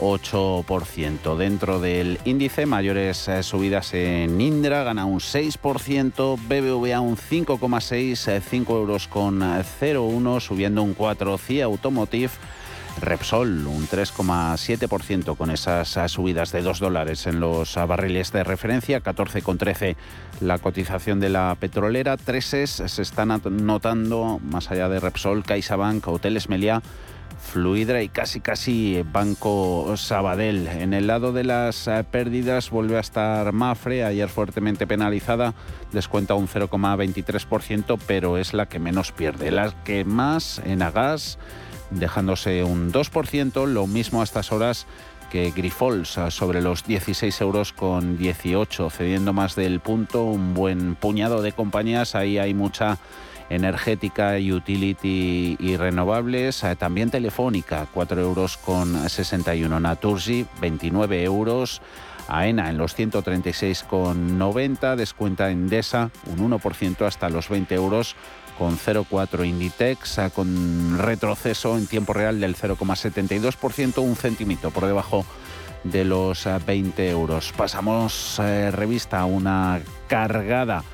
8%. 0.00 1.36
Dentro 1.36 1.78
del 1.78 2.18
índice, 2.24 2.66
mayores 2.66 3.28
eh, 3.28 3.42
subidas 3.42 3.92
en 3.94 4.40
Indra, 4.40 4.82
gana 4.82 5.04
un 5.04 5.20
6%, 5.20 6.38
BBVA 6.48 7.00
un 7.00 7.16
5,6, 7.16 8.40
5 8.40 8.72
eh, 8.72 8.78
euros 8.78 9.08
con 9.08 9.40
0,1, 9.40 10.36
eh, 10.36 10.40
subiendo 10.40 10.82
un 10.82 10.94
4, 10.94 11.38
CIA 11.38 11.66
Automotive. 11.66 12.30
Repsol 13.00 13.66
un 13.66 13.86
3,7% 13.88 15.36
con 15.36 15.50
esas 15.50 15.88
subidas 16.10 16.52
de 16.52 16.62
2 16.62 16.80
dólares 16.80 17.26
en 17.26 17.40
los 17.40 17.74
barriles 17.74 18.32
de 18.32 18.44
referencia, 18.44 19.02
14,13 19.02 19.96
la 20.40 20.58
cotización 20.58 21.20
de 21.20 21.30
la 21.30 21.56
petrolera, 21.58 22.16
3 22.16 22.44
se 22.44 23.02
están 23.02 23.40
notando 23.50 24.40
más 24.42 24.70
allá 24.70 24.88
de 24.88 25.00
Repsol, 25.00 25.44
CaixaBank, 25.44 26.06
Hoteles 26.08 26.48
Meliá 26.48 26.82
Fluidra 27.40 28.02
y 28.02 28.08
casi 28.08 28.40
casi 28.40 29.02
Banco 29.12 29.96
Sabadell. 29.96 30.68
En 30.68 30.94
el 30.94 31.06
lado 31.08 31.32
de 31.32 31.42
las 31.42 31.88
eh, 31.88 32.04
pérdidas 32.08 32.70
vuelve 32.70 32.96
a 32.96 33.00
estar 33.00 33.52
Mafre, 33.52 34.04
ayer 34.04 34.28
fuertemente 34.28 34.86
penalizada, 34.86 35.54
descuenta 35.90 36.34
un 36.34 36.46
0,23%, 36.46 37.98
pero 38.06 38.38
es 38.38 38.54
la 38.54 38.66
que 38.66 38.78
menos 38.78 39.10
pierde. 39.10 39.50
La 39.50 39.72
que 39.84 40.04
más 40.04 40.60
en 40.64 40.82
Agas, 40.82 41.38
dejándose 41.90 42.64
un 42.64 42.92
2%, 42.92 43.66
lo 43.66 43.86
mismo 43.86 44.20
a 44.20 44.24
estas 44.24 44.52
horas 44.52 44.86
que 45.30 45.52
Grifols 45.52 46.18
sobre 46.30 46.60
los 46.60 46.84
16 46.84 47.40
euros 47.40 47.72
con 47.72 48.18
18, 48.18 48.90
cediendo 48.90 49.32
más 49.32 49.54
del 49.54 49.80
punto, 49.80 50.24
un 50.24 50.54
buen 50.54 50.96
puñado 50.96 51.40
de 51.40 51.52
compañías, 51.52 52.14
ahí 52.14 52.38
hay 52.38 52.52
mucha 52.52 52.98
energética, 53.50 54.36
utility 54.36 55.56
y 55.58 55.76
renovables. 55.76 56.64
Eh, 56.64 56.76
también 56.76 57.10
telefónica, 57.10 57.86
4 57.92 58.20
euros 58.20 58.56
con 58.56 59.08
61. 59.08 59.80
Naturgy, 59.80 60.46
29 60.60 61.24
euros. 61.24 61.82
AENA 62.28 62.70
en 62.70 62.78
los 62.78 62.96
136,90, 62.96 64.94
descuenta 64.94 65.50
Endesa 65.50 66.10
un 66.26 66.48
1% 66.48 67.04
hasta 67.04 67.28
los 67.28 67.48
20 67.48 67.74
euros 67.74 68.14
con 68.60 68.76
0,4 68.76 69.48
Inditex, 69.48 70.20
con 70.34 70.98
retroceso 70.98 71.78
en 71.78 71.86
tiempo 71.86 72.12
real 72.12 72.40
del 72.40 72.54
0,72%, 72.54 74.02
un 74.02 74.16
centímetro 74.16 74.70
por 74.70 74.84
debajo 74.84 75.24
de 75.82 76.04
los 76.04 76.46
20 76.66 77.08
euros. 77.08 77.54
Pasamos 77.56 78.38
revista 78.38 79.20
a 79.20 79.24
una 79.24 79.80
cargada 80.08 80.84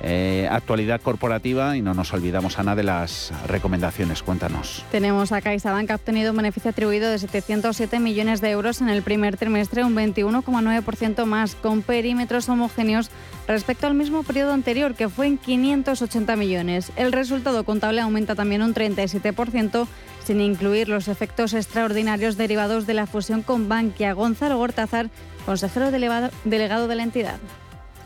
eh, 0.00 0.48
actualidad 0.50 1.00
corporativa 1.00 1.76
y 1.76 1.82
no 1.82 1.92
nos 1.92 2.12
olvidamos, 2.12 2.58
Ana, 2.58 2.76
de 2.76 2.84
las 2.84 3.32
recomendaciones. 3.46 4.22
Cuéntanos. 4.22 4.84
Tenemos 4.92 5.32
a 5.32 5.40
CaixaBank, 5.40 5.86
que 5.86 5.92
ha 5.92 5.96
obtenido 5.96 6.30
un 6.30 6.36
beneficio 6.36 6.70
atribuido 6.70 7.10
de 7.10 7.18
707 7.18 7.98
millones 7.98 8.40
de 8.40 8.50
euros 8.50 8.80
en 8.80 8.88
el 8.88 9.02
primer 9.02 9.36
trimestre, 9.36 9.84
un 9.84 9.96
21,9% 9.96 11.24
más, 11.24 11.56
con 11.56 11.82
perímetros 11.82 12.48
homogéneos 12.48 13.10
respecto 13.48 13.86
al 13.86 13.94
mismo 13.94 14.22
periodo 14.22 14.52
anterior, 14.52 14.94
que 14.94 15.08
fue 15.08 15.26
en 15.26 15.38
580 15.38 16.36
millones. 16.36 16.92
El 16.96 17.12
resultado 17.12 17.64
contable 17.64 18.00
aumenta 18.00 18.36
también 18.36 18.62
un 18.62 18.74
37%, 18.74 19.86
sin 20.24 20.40
incluir 20.40 20.88
los 20.88 21.08
efectos 21.08 21.54
extraordinarios 21.54 22.36
derivados 22.36 22.86
de 22.86 22.94
la 22.94 23.06
fusión 23.06 23.42
con 23.42 23.68
Bankia. 23.68 24.12
Gonzalo 24.12 24.58
Gortazar, 24.58 25.10
consejero 25.44 25.90
delegado 25.90 26.88
de 26.88 26.94
la 26.94 27.02
entidad 27.02 27.38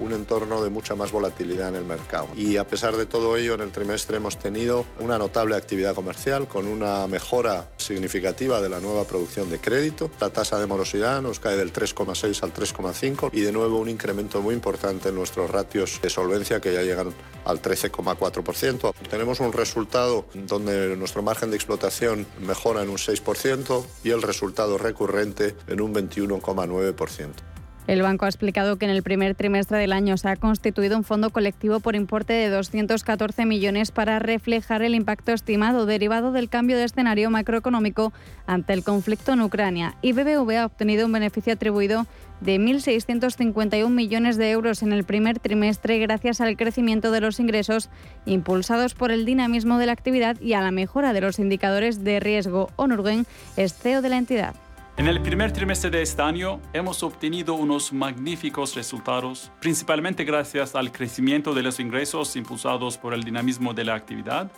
un 0.03 0.13
entorno 0.13 0.63
de 0.63 0.71
mucha 0.71 0.95
más 0.95 1.13
volatilidad 1.13 1.69
en 1.69 1.77
el 1.77 1.85
mercado. 1.85 2.29
Y 2.37 2.57
a 2.57 2.67
pesar 2.67 2.97
de 2.97 3.07
todo 3.07 3.37
ello, 3.37 3.55
en 3.55 3.61
el 3.61 3.71
trimestre 3.71 4.17
hemos 4.17 4.39
tenido 4.39 4.85
una 5.01 5.19
notable 5.19 5.57
actividad 5.57 5.95
comercial 5.95 6.49
con 6.49 6.67
una 6.67 7.07
mejora 7.07 7.71
significativa 7.77 8.61
de 8.61 8.69
la 8.69 8.81
nueva 8.81 9.05
producción 9.05 9.51
de 9.51 9.59
crédito. 9.59 10.11
La 10.21 10.31
tasa 10.31 10.59
de 10.59 10.67
morosidad 10.67 11.23
nos 11.23 11.41
cae 11.41 11.57
del 11.57 11.73
3,6 11.73 12.43
al 12.43 12.53
3,5 12.53 13.31
y 13.33 13.41
de 13.41 13.53
nuevo 13.53 13.79
un 13.79 13.89
incremento 13.89 14.41
muy 14.41 14.55
importante 14.55 15.11
en 15.11 15.15
nuestros 15.15 15.51
ratios 15.51 16.01
de 16.03 16.11
solvencia 16.11 16.61
que 16.61 16.73
ya 16.73 16.83
llegan 16.83 17.15
al 17.45 17.63
13,4%. 17.63 18.95
Tenemos 19.09 19.41
un 19.41 19.53
resultado 19.53 20.27
donde 20.35 20.97
nuestro 20.97 21.23
margen 21.23 21.51
de 21.51 21.57
explotación 21.57 22.27
mejora 22.41 22.83
en 22.83 22.89
un 22.89 22.97
6% 22.97 23.85
y 24.05 24.11
el 24.11 24.23
resultado 24.23 24.79
recurrente 24.79 25.55
en 25.67 25.81
un 25.81 25.95
21,9%. 25.95 27.52
El 27.89 28.01
banco 28.01 28.27
ha 28.27 28.29
explicado 28.29 28.77
que 28.77 28.85
en 28.85 28.93
el 28.93 29.03
primer 29.03 29.35
trimestre 29.35 29.77
del 29.77 29.93
año 29.93 30.17
se 30.17 30.29
ha 30.29 30.37
constituido 30.37 30.97
un 30.97 31.03
fondo 31.03 31.31
colectivo 31.31 31.81
por 31.81 31.97
importe 31.97 32.33
de 32.33 32.49
214 32.49 33.45
millones 33.45 33.91
para 33.91 34.21
reflejar 34.21 34.83
el 34.83 34.95
impacto 34.95 35.33
estimado 35.33 35.85
derivado 35.85 36.31
del 36.31 36.49
cambio 36.49 36.77
de 36.77 36.85
escenario 36.85 37.29
macroeconómico 37.31 38.13
ante 38.47 38.73
el 38.73 38.85
conflicto 38.85 39.33
en 39.33 39.41
Ucrania. 39.41 39.97
Y 40.01 40.13
BBV 40.13 40.59
ha 40.59 40.67
obtenido 40.67 41.07
un 41.07 41.13
beneficio 41.13 41.55
atribuido 41.55 42.07
de 42.41 42.61
1.651 42.61 43.89
millones 43.89 44.37
de 44.37 44.51
euros 44.53 44.83
en 44.83 44.93
el 44.93 45.03
primer 45.03 45.41
trimestre 45.41 45.99
gracias 45.99 46.41
al 46.41 46.57
crecimiento 46.57 47.11
de 47.11 47.21
los 47.21 47.41
ingresos 47.41 47.91
impulsados 48.27 48.95
por 48.95 49.11
el 49.11 49.25
dinamismo 49.25 49.79
de 49.79 49.87
la 49.87 49.93
actividad 49.93 50.41
y 50.41 50.53
a 50.53 50.61
la 50.61 50.71
mejora 50.71 51.13
de 51.13 51.21
los 51.21 51.41
indicadores 51.41 52.05
de 52.05 52.21
riesgo. 52.21 52.71
Onurgen 52.77 53.27
es 53.57 53.75
CEO 53.75 54.03
de 54.03 54.09
la 54.09 54.19
entidad. 54.19 54.55
En 54.99 55.09
el 55.09 55.23
primer 55.23 55.53
trimestre 55.53 55.89
de 55.89 56.03
este 56.03 56.21
año 56.21 56.61
hemos 56.75 57.03
obtenido 57.03 57.55
unos 57.55 57.95
magníficos 57.95 58.75
resultados, 58.75 59.51
principalmente 59.59 60.25
gracias 60.25 60.75
al 60.75 60.93
crecimiento 60.93 61.55
de 61.55 61.63
los 61.63 61.81
ingresos 61.81 62.37
impulsados 62.37 62.99
por 62.99 63.15
el 63.15 63.25
dinamismo 63.25 63.73
de 63.73 63.87
la 63.87 63.95
actividad 63.95 64.53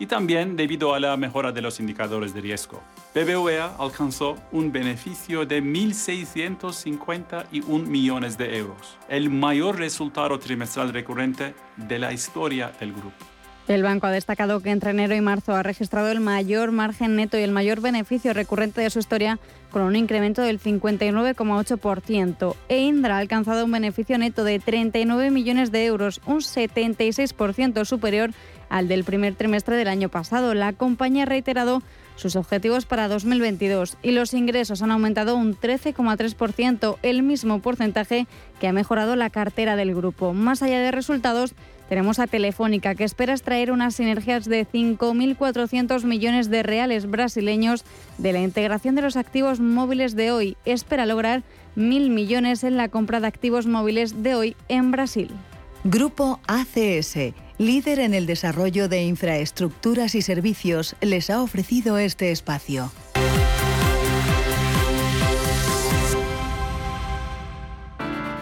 y 0.00 0.06
también 0.06 0.56
debido 0.56 0.92
a 0.92 0.98
la 0.98 1.16
mejora 1.16 1.52
de 1.52 1.62
los 1.62 1.78
indicadores 1.78 2.34
de 2.34 2.40
riesgo. 2.40 2.82
BBVA 3.14 3.76
alcanzó 3.78 4.34
un 4.50 4.72
beneficio 4.72 5.46
de 5.46 5.62
1.651 5.62 7.86
millones 7.86 8.36
de 8.36 8.58
euros, 8.58 8.98
el 9.08 9.30
mayor 9.30 9.78
resultado 9.78 10.36
trimestral 10.40 10.92
recurrente 10.92 11.54
de 11.76 12.00
la 12.00 12.12
historia 12.12 12.72
del 12.80 12.92
grupo. 12.92 13.24
El 13.68 13.82
banco 13.82 14.06
ha 14.06 14.12
destacado 14.12 14.60
que 14.60 14.70
entre 14.70 14.90
enero 14.90 15.16
y 15.16 15.20
marzo 15.20 15.52
ha 15.52 15.62
registrado 15.64 16.08
el 16.08 16.20
mayor 16.20 16.70
margen 16.70 17.16
neto 17.16 17.36
y 17.36 17.42
el 17.42 17.50
mayor 17.50 17.80
beneficio 17.80 18.32
recurrente 18.32 18.80
de 18.80 18.90
su 18.90 19.00
historia, 19.00 19.40
con 19.76 19.84
un 19.84 19.94
incremento 19.94 20.40
del 20.40 20.58
59,8%. 20.58 22.56
E 22.70 22.78
Indra 22.78 23.16
ha 23.16 23.18
alcanzado 23.18 23.66
un 23.66 23.72
beneficio 23.72 24.16
neto 24.16 24.42
de 24.42 24.58
39 24.58 25.30
millones 25.30 25.70
de 25.70 25.84
euros, 25.84 26.22
un 26.24 26.38
76% 26.38 27.84
superior 27.84 28.30
al 28.70 28.88
del 28.88 29.04
primer 29.04 29.34
trimestre 29.34 29.76
del 29.76 29.88
año 29.88 30.08
pasado. 30.08 30.54
La 30.54 30.72
compañía 30.72 31.24
ha 31.24 31.26
reiterado 31.26 31.82
sus 32.14 32.36
objetivos 32.36 32.86
para 32.86 33.06
2022 33.08 33.98
y 34.02 34.12
los 34.12 34.32
ingresos 34.32 34.80
han 34.80 34.92
aumentado 34.92 35.36
un 35.36 35.54
13,3%, 35.54 36.96
el 37.02 37.22
mismo 37.22 37.60
porcentaje 37.60 38.26
que 38.58 38.68
ha 38.68 38.72
mejorado 38.72 39.14
la 39.14 39.28
cartera 39.28 39.76
del 39.76 39.94
grupo. 39.94 40.32
Más 40.32 40.62
allá 40.62 40.80
de 40.80 40.90
resultados, 40.90 41.52
tenemos 41.88 42.18
a 42.18 42.26
Telefónica, 42.26 42.94
que 42.94 43.04
espera 43.04 43.32
extraer 43.32 43.70
unas 43.70 43.94
sinergias 43.94 44.44
de 44.46 44.66
5.400 44.66 46.04
millones 46.04 46.50
de 46.50 46.62
reales 46.62 47.08
brasileños 47.08 47.84
de 48.18 48.32
la 48.32 48.40
integración 48.40 48.94
de 48.94 49.02
los 49.02 49.16
activos 49.16 49.60
móviles 49.60 50.16
de 50.16 50.30
hoy. 50.32 50.56
Espera 50.64 51.06
lograr 51.06 51.42
1.000 51.76 52.10
millones 52.10 52.64
en 52.64 52.76
la 52.76 52.88
compra 52.88 53.20
de 53.20 53.26
activos 53.26 53.66
móviles 53.66 54.22
de 54.22 54.34
hoy 54.34 54.56
en 54.68 54.90
Brasil. 54.90 55.30
Grupo 55.84 56.40
ACS, 56.48 57.32
líder 57.58 58.00
en 58.00 58.14
el 58.14 58.26
desarrollo 58.26 58.88
de 58.88 59.04
infraestructuras 59.04 60.14
y 60.16 60.22
servicios, 60.22 60.96
les 61.00 61.30
ha 61.30 61.40
ofrecido 61.42 61.98
este 61.98 62.32
espacio. 62.32 62.90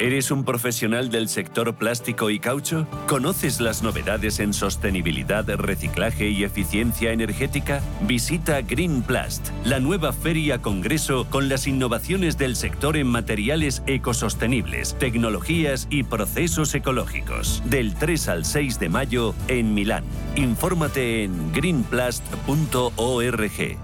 ¿Eres 0.04 0.30
un 0.30 0.44
profesional 0.44 1.10
del 1.10 1.30
sector 1.30 1.76
plástico 1.76 2.28
y 2.28 2.38
caucho? 2.38 2.86
¿Conoces 3.06 3.58
las 3.58 3.82
novedades 3.82 4.38
en 4.38 4.52
sostenibilidad, 4.52 5.48
reciclaje 5.56 6.28
y 6.28 6.44
eficiencia 6.44 7.12
energética? 7.12 7.80
Visita 8.02 8.60
Greenplast, 8.60 9.48
la 9.64 9.80
nueva 9.80 10.12
feria 10.12 10.60
congreso 10.60 11.26
con 11.30 11.48
las 11.48 11.66
innovaciones 11.66 12.36
del 12.36 12.54
sector 12.54 12.98
en 12.98 13.06
materiales 13.06 13.82
ecosostenibles, 13.86 14.94
tecnologías 14.98 15.86
y 15.88 16.02
procesos 16.02 16.74
ecológicos. 16.74 17.62
Del 17.64 17.94
3 17.94 18.28
al 18.28 18.44
6 18.44 18.78
de 18.78 18.90
mayo 18.90 19.34
en 19.48 19.72
Milán. 19.72 20.04
Infórmate 20.36 21.24
en 21.24 21.50
greenplast.org. 21.54 23.78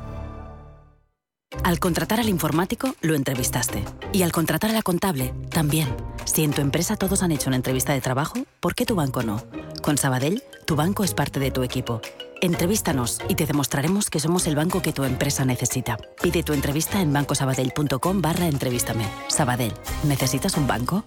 Al 1.65 1.81
contratar 1.81 2.21
al 2.21 2.29
informático, 2.29 2.95
lo 3.01 3.15
entrevistaste. 3.15 3.85
Y 4.13 4.23
al 4.23 4.33
contratar 4.33 4.71
a 4.71 4.73
la 4.73 4.83
contable, 4.83 5.35
también. 5.51 5.89
Si 6.25 6.45
en 6.45 6.53
tu 6.53 6.61
empresa 6.61 6.97
todos 6.97 7.23
han 7.23 7.33
hecho 7.33 7.49
una 7.49 7.57
entrevista 7.57 7.93
de 7.93 8.01
trabajo, 8.01 8.39
¿por 8.61 8.75
qué 8.75 8.87
tu 8.87 8.95
banco 8.95 9.23
no? 9.23 9.43
Con 9.83 9.99
Sabadell, 9.99 10.43
tu 10.67 10.77
banco 10.77 11.03
es 11.03 11.13
parte 11.13 11.41
de 11.41 11.51
tu 11.51 11.63
equipo. 11.63 12.01
Entrevístanos 12.41 13.19
y 13.29 13.35
te 13.35 13.47
demostraremos 13.47 14.09
que 14.11 14.21
somos 14.21 14.47
el 14.47 14.57
banco 14.57 14.81
que 14.81 14.93
tu 14.93 15.05
empresa 15.05 15.45
necesita. 15.45 15.99
Pide 16.23 16.43
tu 16.43 16.53
entrevista 16.53 17.03
en 17.03 17.13
bancosabadell.com 17.13 18.23
barra 18.23 18.47
entrevístame. 18.47 19.05
Sabadell, 19.29 19.75
¿necesitas 20.05 20.57
un 20.57 20.67
banco? 20.67 21.05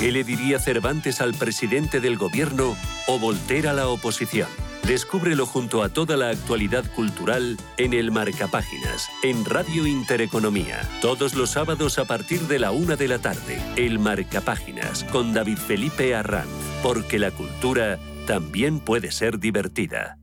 ¿Qué 0.00 0.10
le 0.10 0.24
diría 0.24 0.58
Cervantes 0.58 1.20
al 1.20 1.34
presidente 1.34 2.00
del 2.00 2.16
gobierno 2.18 2.76
o 3.06 3.18
Volter 3.18 3.68
a 3.68 3.72
la 3.72 3.88
oposición? 3.88 4.48
Descúbrelo 4.86 5.46
junto 5.46 5.82
a 5.82 5.88
toda 5.88 6.16
la 6.16 6.28
actualidad 6.28 6.84
cultural 6.94 7.56
en 7.76 7.92
el 7.92 8.12
Marcapáginas, 8.12 9.10
en 9.24 9.44
Radio 9.44 9.84
Intereconomía. 9.84 10.88
Todos 11.02 11.34
los 11.34 11.50
sábados 11.50 11.98
a 11.98 12.04
partir 12.04 12.42
de 12.42 12.60
la 12.60 12.70
una 12.70 12.94
de 12.94 13.08
la 13.08 13.18
tarde. 13.18 13.60
El 13.74 13.98
Marcapáginas 13.98 15.02
con 15.10 15.34
David 15.34 15.58
Felipe 15.58 16.14
Arranz. 16.14 16.46
Porque 16.84 17.18
la 17.18 17.32
cultura 17.32 17.98
también 18.28 18.78
puede 18.78 19.10
ser 19.10 19.40
divertida. 19.40 20.18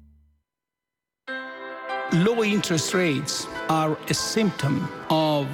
Low 2.13 2.45
interest 2.45 2.93
rates 2.93 3.49
are 3.67 3.97
a 4.09 4.13
symptom 4.13 4.87
of 5.09 5.47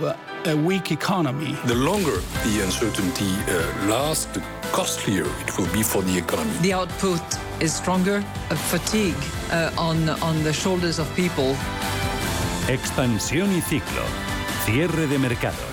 a 0.45 0.53
weak 0.53 0.91
economy. 0.91 1.55
The 1.65 1.73
longer 1.73 2.21
the 2.43 2.61
uncertainty 2.63 3.31
uh, 3.47 3.87
lasts, 3.87 4.39
costlier 4.71 5.25
it 5.41 5.57
will 5.57 5.71
be 5.73 5.83
for 5.83 6.01
the 6.03 6.17
economy. 6.17 6.57
The 6.61 6.73
output 6.73 7.21
is 7.59 7.73
stronger, 7.73 8.23
a 8.49 8.55
fatigue 8.55 9.21
uh, 9.51 9.71
on, 9.77 10.09
on 10.21 10.43
the 10.43 10.53
shoulders 10.53 10.99
of 10.99 11.07
people. 11.15 11.55
Expansión 12.67 13.51
y 13.55 13.61
ciclo. 13.61 14.03
Cierre 14.65 15.07
de 15.07 15.17
mercados. 15.17 15.68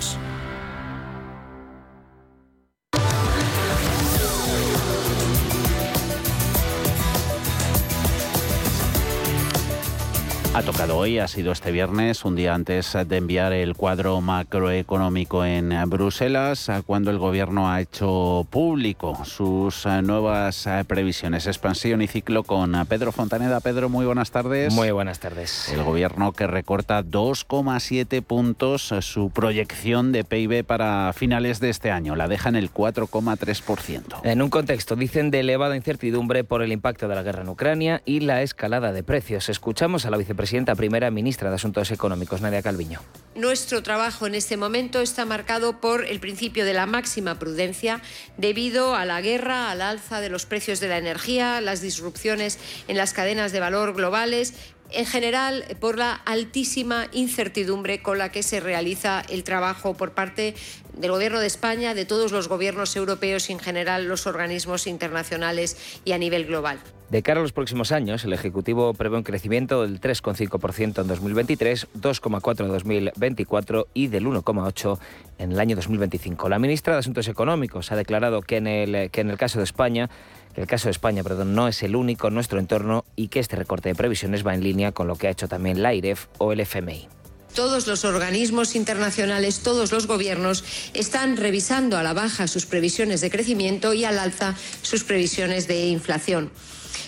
Ha 10.57 10.63
tocado 10.63 10.97
hoy, 10.97 11.19
ha 11.19 11.27
sido 11.27 11.51
este 11.51 11.71
viernes, 11.71 12.25
un 12.25 12.35
día 12.35 12.55
antes 12.55 12.97
de 13.07 13.17
enviar 13.17 13.53
el 13.53 13.75
cuadro 13.75 14.19
macroeconómico 14.21 15.45
en 15.45 15.71
Bruselas, 15.87 16.71
cuando 16.87 17.11
el 17.11 17.19
gobierno 17.19 17.69
ha 17.69 17.79
hecho 17.79 18.47
público 18.49 19.23
sus 19.23 19.85
nuevas 19.85 20.67
previsiones, 20.87 21.45
expansión 21.45 22.01
y 22.01 22.07
ciclo 22.07 22.41
con 22.41 22.73
Pedro 22.87 23.11
Fontaneda. 23.11 23.59
Pedro, 23.59 23.87
muy 23.87 24.07
buenas 24.07 24.31
tardes. 24.31 24.73
Muy 24.73 24.89
buenas 24.89 25.19
tardes. 25.19 25.69
El 25.71 25.83
gobierno 25.83 26.31
que 26.31 26.47
recorta 26.47 27.03
2,7 27.03 28.23
puntos 28.23 28.95
su 29.01 29.29
proyección 29.29 30.11
de 30.11 30.23
PIB 30.23 30.63
para 30.65 31.13
finales 31.13 31.59
de 31.59 31.69
este 31.69 31.91
año, 31.91 32.15
la 32.15 32.27
deja 32.27 32.49
en 32.49 32.55
el 32.55 32.73
4,3%. 32.73 34.21
En 34.23 34.41
un 34.41 34.49
contexto, 34.49 34.95
dicen, 34.95 35.29
de 35.29 35.41
elevada 35.41 35.75
incertidumbre 35.75 36.43
por 36.43 36.63
el 36.63 36.71
impacto 36.71 37.07
de 37.07 37.13
la 37.13 37.21
guerra 37.21 37.43
en 37.43 37.49
Ucrania 37.49 38.01
y 38.05 38.21
la 38.21 38.41
escalada 38.41 38.91
de 38.91 39.03
precios. 39.03 39.49
Escuchamos 39.49 40.07
a 40.07 40.09
la 40.09 40.17
vicepresidenta 40.17 40.46
presidenta 40.47 40.75
primera 40.75 41.11
ministra 41.11 41.49
de 41.49 41.55
Asuntos 41.55 41.91
Económicos, 41.91 42.39
Nadia 42.39 42.61
Calviño. 42.61 43.01
Nuestro 43.35 43.83
trabajo 43.83 44.27
en 44.27 44.33
este 44.33 44.55
momento 44.55 45.01
está 45.01 45.25
marcado 45.25 45.81
por 45.81 46.05
el 46.05 46.21
principio 46.21 46.63
de 46.63 46.73
la 46.73 46.85
máxima 46.85 47.37
prudencia 47.37 48.01
debido 48.37 48.95
a 48.95 49.03
la 49.03 49.19
guerra, 49.19 49.69
al 49.69 49.81
alza 49.81 50.21
de 50.21 50.29
los 50.29 50.45
precios 50.45 50.79
de 50.79 50.87
la 50.87 50.99
energía, 50.99 51.59
las 51.59 51.81
disrupciones 51.81 52.59
en 52.87 52.95
las 52.95 53.11
cadenas 53.11 53.51
de 53.51 53.59
valor 53.59 53.93
globales 53.93 54.53
en 54.91 55.05
general 55.05 55.63
por 55.79 55.97
la 55.97 56.13
altísima 56.13 57.07
incertidumbre 57.11 58.01
con 58.01 58.17
la 58.17 58.31
que 58.31 58.43
se 58.43 58.59
realiza 58.59 59.23
el 59.29 59.43
trabajo 59.43 59.93
por 59.95 60.11
parte 60.11 60.55
del 60.97 61.11
Gobierno 61.11 61.39
de 61.39 61.47
España, 61.47 61.93
de 61.93 62.05
todos 62.05 62.31
los 62.31 62.47
gobiernos 62.47 62.95
europeos 62.95 63.49
y 63.49 63.53
en 63.53 63.59
general 63.59 64.07
los 64.07 64.27
organismos 64.27 64.87
internacionales 64.87 65.99
y 66.05 66.11
a 66.13 66.17
nivel 66.17 66.45
global. 66.45 66.79
De 67.09 67.23
cara 67.23 67.39
a 67.39 67.43
los 67.43 67.53
próximos 67.53 67.93
años, 67.93 68.25
el 68.25 68.33
Ejecutivo 68.33 68.93
prevé 68.93 69.15
un 69.15 69.23
crecimiento 69.23 69.83
del 69.83 70.01
3,5% 70.01 71.01
en 71.01 71.07
2023, 71.07 71.87
2,4% 71.93 72.65
en 72.65 72.67
2024 72.67 73.87
y 73.93 74.07
del 74.07 74.25
1,8% 74.25 74.99
en 75.37 75.51
el 75.53 75.59
año 75.59 75.75
2025. 75.77 76.49
La 76.49 76.59
ministra 76.59 76.93
de 76.93 76.99
Asuntos 76.99 77.29
Económicos 77.29 77.93
ha 77.93 77.95
declarado 77.95 78.41
que 78.41 78.57
en 78.57 78.67
el, 78.67 79.09
que 79.11 79.21
en 79.21 79.29
el 79.29 79.37
caso 79.37 79.59
de 79.59 79.63
España 79.63 80.09
el 80.57 80.67
caso 80.67 80.87
de 80.87 80.91
España 80.91 81.23
perdón, 81.23 81.55
no 81.55 81.67
es 81.67 81.83
el 81.83 81.95
único 81.95 82.27
en 82.27 82.33
nuestro 82.33 82.59
entorno 82.59 83.05
y 83.15 83.27
que 83.27 83.39
este 83.39 83.55
recorte 83.55 83.89
de 83.89 83.95
previsiones 83.95 84.45
va 84.45 84.53
en 84.53 84.63
línea 84.63 84.91
con 84.91 85.07
lo 85.07 85.15
que 85.15 85.27
ha 85.27 85.31
hecho 85.31 85.47
también 85.47 85.81
la 85.81 85.93
IREF 85.93 86.25
o 86.39 86.51
el 86.51 86.59
FMI. 86.59 87.07
Todos 87.53 87.87
los 87.87 88.05
organismos 88.05 88.75
internacionales, 88.75 89.61
todos 89.61 89.91
los 89.91 90.05
gobiernos 90.05 90.63
están 90.93 91.37
revisando 91.37 91.97
a 91.97 92.03
la 92.03 92.13
baja 92.13 92.47
sus 92.47 92.65
previsiones 92.65 93.21
de 93.21 93.31
crecimiento 93.31 93.93
y 93.93 94.05
al 94.05 94.19
alza 94.19 94.55
sus 94.81 95.03
previsiones 95.03 95.67
de 95.67 95.87
inflación. 95.87 96.51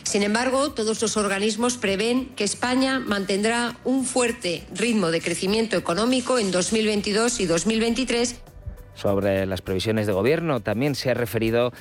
Sin 0.04 0.24
embargo, 0.24 0.72
todos 0.72 1.02
los 1.02 1.18
organismos 1.18 1.78
prevén 1.78 2.30
que 2.36 2.43
España 2.43 3.00
mantendrá 3.00 3.78
un 3.84 4.06
fuerte 4.06 4.64
ritmo 4.74 5.12
de 5.12 5.22
crecimiento 5.22 5.78
económico 5.78 6.39
en 6.39 6.52
2022 6.52 7.41
y 7.41 7.45
2023. 7.45 8.36
Sobre 8.95 9.45
las 9.45 9.62
previsiones 9.62 10.08
de 10.08 10.14
gobierno, 10.14 10.62
también 10.62 10.95
se 10.95 11.12
ha 11.12 11.14
referido 11.14 11.72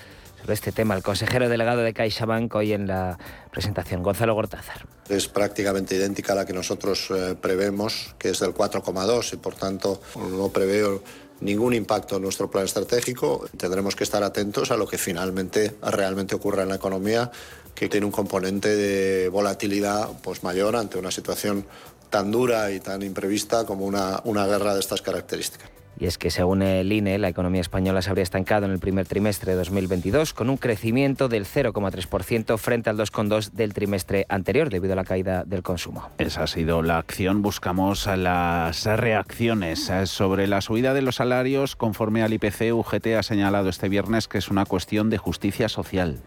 sobre 0.41 0.55
este 0.55 0.73
tema 0.73 0.95
el 0.95 1.03
consejero 1.03 1.49
delegado 1.49 1.83
de 1.83 1.93
CaixaBank 1.93 2.55
hoy 2.55 2.73
en 2.73 2.87
la 2.87 3.19
presentación, 3.51 4.03
Gonzalo 4.03 4.35
Gortázar. 4.35 4.87
Es 5.09 5.29
prácticamente 5.29 5.97
idéntica 5.97 6.33
a 6.33 6.37
la 6.37 6.47
que 6.47 6.53
nosotros 6.53 7.09
eh, 7.11 7.35
prevemos, 7.41 8.15
que 8.19 8.31
es 8.31 8.41
del 8.41 8.55
4,2 8.55 9.35
y 9.35 9.37
por 9.37 9.55
tanto 9.55 10.01
no 10.17 10.49
preveo 10.51 11.03
ningún 11.41 11.75
impacto 11.75 12.17
en 12.17 12.23
nuestro 12.23 12.51
plan 12.51 12.65
estratégico. 12.65 13.49
Tendremos 13.57 13.97
que 13.97 14.05
estar 14.05 14.23
atentos 14.23 14.71
a 14.71 14.77
lo 14.77 14.87
que 14.87 14.99
finalmente 14.99 15.77
realmente 15.83 16.35
ocurra 16.35 16.63
en 16.63 16.71
la 16.71 16.77
economía, 16.77 17.31
que 17.75 17.89
tiene 17.89 18.07
un 18.07 18.13
componente 18.13 18.75
de 18.75 19.29
volatilidad 19.29 20.09
pues, 20.23 20.43
mayor 20.43 20.77
ante 20.77 20.99
una 20.99 21.11
situación 21.11 21.65
tan 22.11 22.31
dura 22.31 22.71
y 22.71 22.81
tan 22.81 23.03
imprevista 23.03 23.65
como 23.65 23.85
una, 23.85 24.21
una 24.25 24.47
guerra 24.47 24.75
de 24.75 24.81
estas 24.81 25.03
características. 25.03 25.71
Y 26.01 26.07
es 26.07 26.17
que 26.17 26.31
según 26.31 26.63
el 26.63 26.93
INE, 26.93 27.19
la 27.19 27.29
economía 27.29 27.61
española 27.61 28.03
se 28.03 28.11
habría 28.11 28.23
estancado 28.23 28.67
en 28.67 28.73
el 28.73 28.79
primer 28.79 29.07
trimestre 29.07 29.53
de 29.53 29.59
2022 29.59 30.33
con 30.33 30.49
un 30.49 30.57
crecimiento 30.57 31.29
del 31.29 31.45
0,3% 31.45 32.57
frente 32.57 32.89
al 32.91 32.97
2,2% 32.97 33.51
del 33.51 33.75
trimestre 33.75 34.25
anterior 34.29 34.71
debido 34.71 34.93
a 34.93 34.97
la 34.97 35.05
caída 35.05 35.43
del 35.45 35.63
consumo. 35.63 36.09
Esa 36.19 36.45
ha 36.45 36.47
sido 36.47 36.83
la 36.83 36.99
acción. 36.99 37.43
Buscamos 37.43 38.07
las 38.07 38.85
reacciones 38.85 39.91
sobre 40.05 40.47
la 40.47 40.61
subida 40.61 40.95
de 40.95 41.03
los 41.03 41.17
salarios 41.17 41.75
conforme 41.75 42.23
al 42.23 42.33
IPC. 42.33 42.73
UGT 42.73 43.07
ha 43.19 43.23
señalado 43.25 43.69
este 43.69 43.89
viernes 43.89 44.29
que 44.29 44.39
es 44.39 44.49
una 44.51 44.67
cuestión 44.67 45.11
de 45.11 45.19
justicia 45.19 45.69
social 45.69 46.21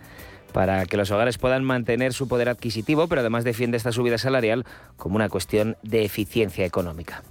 para 0.52 0.86
que 0.86 0.98
los 0.98 1.12
hogares 1.12 1.38
puedan 1.38 1.64
mantener 1.64 2.12
su 2.12 2.28
poder 2.28 2.50
adquisitivo, 2.50 3.08
pero 3.08 3.22
además 3.22 3.46
defiende 3.46 3.78
esta 3.78 3.94
subida 3.94 4.18
salarial 4.18 4.66
como 4.98 5.16
una 5.16 5.30
cuestión 5.30 5.78
de 5.82 6.04
eficiencia 6.04 6.66
económica 6.66 7.24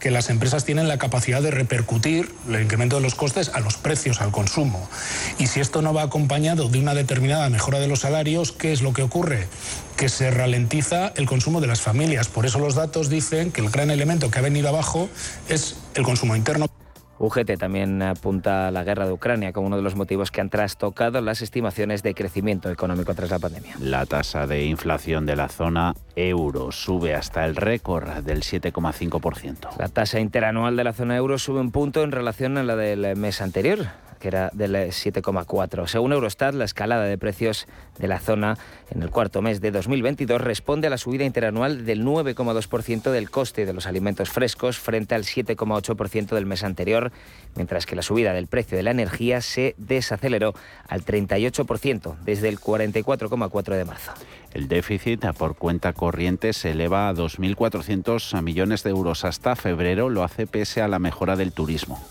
que 0.00 0.10
las 0.10 0.30
empresas 0.30 0.64
tienen 0.64 0.88
la 0.88 0.98
capacidad 0.98 1.42
de 1.42 1.50
repercutir 1.50 2.32
el 2.48 2.62
incremento 2.62 2.96
de 2.96 3.02
los 3.02 3.14
costes 3.14 3.50
a 3.54 3.60
los 3.60 3.76
precios, 3.76 4.20
al 4.20 4.30
consumo. 4.30 4.88
Y 5.38 5.46
si 5.48 5.60
esto 5.60 5.82
no 5.82 5.92
va 5.92 6.02
acompañado 6.02 6.68
de 6.68 6.78
una 6.78 6.94
determinada 6.94 7.48
mejora 7.50 7.78
de 7.78 7.88
los 7.88 8.00
salarios, 8.00 8.52
¿qué 8.52 8.72
es 8.72 8.82
lo 8.82 8.92
que 8.92 9.02
ocurre? 9.02 9.46
Que 9.96 10.08
se 10.08 10.30
ralentiza 10.30 11.12
el 11.16 11.26
consumo 11.26 11.60
de 11.60 11.66
las 11.66 11.80
familias. 11.80 12.28
Por 12.28 12.46
eso 12.46 12.58
los 12.58 12.74
datos 12.74 13.08
dicen 13.08 13.50
que 13.52 13.60
el 13.60 13.70
gran 13.70 13.90
elemento 13.90 14.30
que 14.30 14.38
ha 14.38 14.42
venido 14.42 14.68
abajo 14.68 15.08
es 15.48 15.76
el 15.94 16.04
consumo 16.04 16.36
interno. 16.36 16.66
UGT 17.18 17.58
también 17.58 18.00
apunta 18.02 18.68
a 18.68 18.70
la 18.70 18.84
guerra 18.84 19.06
de 19.06 19.12
Ucrania 19.12 19.52
como 19.52 19.66
uno 19.66 19.76
de 19.76 19.82
los 19.82 19.96
motivos 19.96 20.30
que 20.30 20.40
han 20.40 20.50
trastocado 20.50 21.20
las 21.20 21.42
estimaciones 21.42 22.02
de 22.02 22.14
crecimiento 22.14 22.70
económico 22.70 23.14
tras 23.14 23.30
la 23.30 23.38
pandemia. 23.38 23.76
La 23.80 24.06
tasa 24.06 24.46
de 24.46 24.64
inflación 24.64 25.26
de 25.26 25.36
la 25.36 25.48
zona 25.48 25.94
euro 26.16 26.72
sube 26.72 27.14
hasta 27.14 27.44
el 27.44 27.56
récord 27.56 28.08
del 28.22 28.42
7,5%. 28.42 29.76
La 29.78 29.88
tasa 29.88 30.20
interanual 30.20 30.76
de 30.76 30.84
la 30.84 30.92
zona 30.92 31.16
euro 31.16 31.38
sube 31.38 31.60
un 31.60 31.70
punto 31.70 32.02
en 32.02 32.12
relación 32.12 32.56
a 32.58 32.62
la 32.62 32.76
del 32.76 33.16
mes 33.16 33.40
anterior 33.40 33.86
que 34.18 34.28
era 34.28 34.50
del 34.52 34.74
7,4. 34.74 35.86
Según 35.86 36.12
Eurostat, 36.12 36.54
la 36.54 36.64
escalada 36.64 37.04
de 37.04 37.18
precios 37.18 37.66
de 37.98 38.08
la 38.08 38.20
zona 38.20 38.56
en 38.90 39.02
el 39.02 39.10
cuarto 39.10 39.42
mes 39.42 39.60
de 39.60 39.70
2022 39.70 40.40
responde 40.40 40.86
a 40.86 40.90
la 40.90 40.98
subida 40.98 41.24
interanual 41.24 41.84
del 41.84 42.04
9,2% 42.04 43.10
del 43.10 43.30
coste 43.30 43.66
de 43.66 43.72
los 43.72 43.86
alimentos 43.86 44.30
frescos 44.30 44.78
frente 44.78 45.14
al 45.14 45.24
7,8% 45.24 46.28
del 46.34 46.46
mes 46.46 46.64
anterior, 46.64 47.12
mientras 47.54 47.86
que 47.86 47.96
la 47.96 48.02
subida 48.02 48.32
del 48.32 48.46
precio 48.46 48.76
de 48.76 48.82
la 48.82 48.90
energía 48.90 49.40
se 49.40 49.74
desaceleró 49.78 50.54
al 50.88 51.04
38% 51.04 52.16
desde 52.24 52.48
el 52.48 52.58
44,4 52.58 53.76
de 53.76 53.84
marzo. 53.84 54.12
El 54.52 54.68
déficit 54.68 55.24
por 55.36 55.56
cuenta 55.56 55.92
corriente 55.92 56.52
se 56.52 56.70
eleva 56.70 57.08
a 57.08 57.14
2.400 57.14 58.42
millones 58.42 58.82
de 58.82 58.90
euros 58.90 59.24
hasta 59.24 59.56
febrero, 59.56 60.08
lo 60.08 60.24
hace 60.24 60.46
pese 60.46 60.80
a 60.80 60.88
la 60.88 60.98
mejora 60.98 61.36
del 61.36 61.52
turismo. 61.52 62.02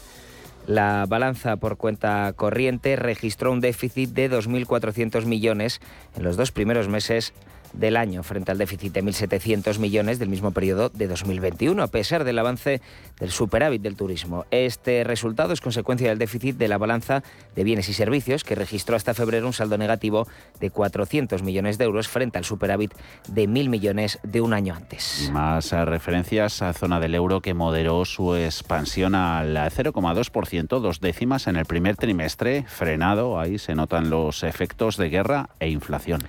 La 0.68 1.06
balanza 1.08 1.56
por 1.56 1.78
cuenta 1.78 2.34
corriente 2.36 2.98
registró 2.98 3.54
un 3.54 3.62
déficit 3.62 4.10
de 4.10 4.30
2.400 4.30 5.26
millones 5.26 5.80
en 6.18 6.24
los 6.24 6.36
dos 6.36 6.52
primeros 6.52 6.90
meses 6.90 7.34
del 7.74 7.98
año 7.98 8.24
frente 8.24 8.52
al 8.52 8.58
déficit 8.58 8.94
de 8.94 9.04
1.700 9.04 9.80
millones 9.80 10.20
del 10.20 10.30
mismo 10.30 10.52
periodo 10.52 10.90
de 10.90 11.08
2021, 11.08 11.82
a 11.82 11.88
pesar 11.88 12.24
del 12.24 12.40
avance 12.40 12.82
del 13.20 13.32
superávit 13.32 13.82
del 13.82 13.96
turismo. 13.96 14.46
Este 14.52 15.04
resultado 15.04 15.54
es 15.54 15.62
consecuencia 15.62 16.10
del 16.10 16.18
déficit 16.18 16.58
de 16.58 16.68
la 16.68 16.78
balanza 16.78 17.24
de 17.56 17.64
bienes 17.64 17.90
y 17.90 17.94
servicios, 17.94 18.44
que 18.44 18.56
registró 18.56 18.96
hasta 18.96 19.14
febrero 19.14 19.48
un 19.48 19.54
saldo 19.54 19.78
negativo 19.78 20.28
de 20.60 20.70
400 20.70 21.44
millones 21.44 21.78
de 21.78 21.86
euros 21.86 22.08
frente 22.08 22.38
al 22.38 22.46
superávit 22.46 22.94
de 23.28 23.48
1.000 23.48 23.70
millones 23.70 24.20
de 24.24 24.42
un 24.42 24.54
año 24.54 24.74
antes. 24.76 25.30
Más 25.32 25.72
referencias 25.72 26.62
a 26.62 26.74
zona 26.74 27.00
del 27.00 27.16
euro 27.16 27.42
que 27.42 27.54
moderó 27.54 28.06
su 28.06 28.36
expansión 28.36 29.16
al 29.16 29.56
0,2%, 29.56 30.80
dos 30.80 31.00
décimas 31.00 31.48
en 31.48 31.56
el 31.56 31.66
primer 31.66 31.96
trimestre, 31.96 32.66
frenado, 32.68 33.40
ahí 33.40 33.58
se 33.58 33.76
notan 33.76 34.10
los 34.10 34.44
efectos 34.44 34.98
de 34.98 35.10
guerra 35.10 35.50
e 35.60 35.70
inflación. 35.70 36.22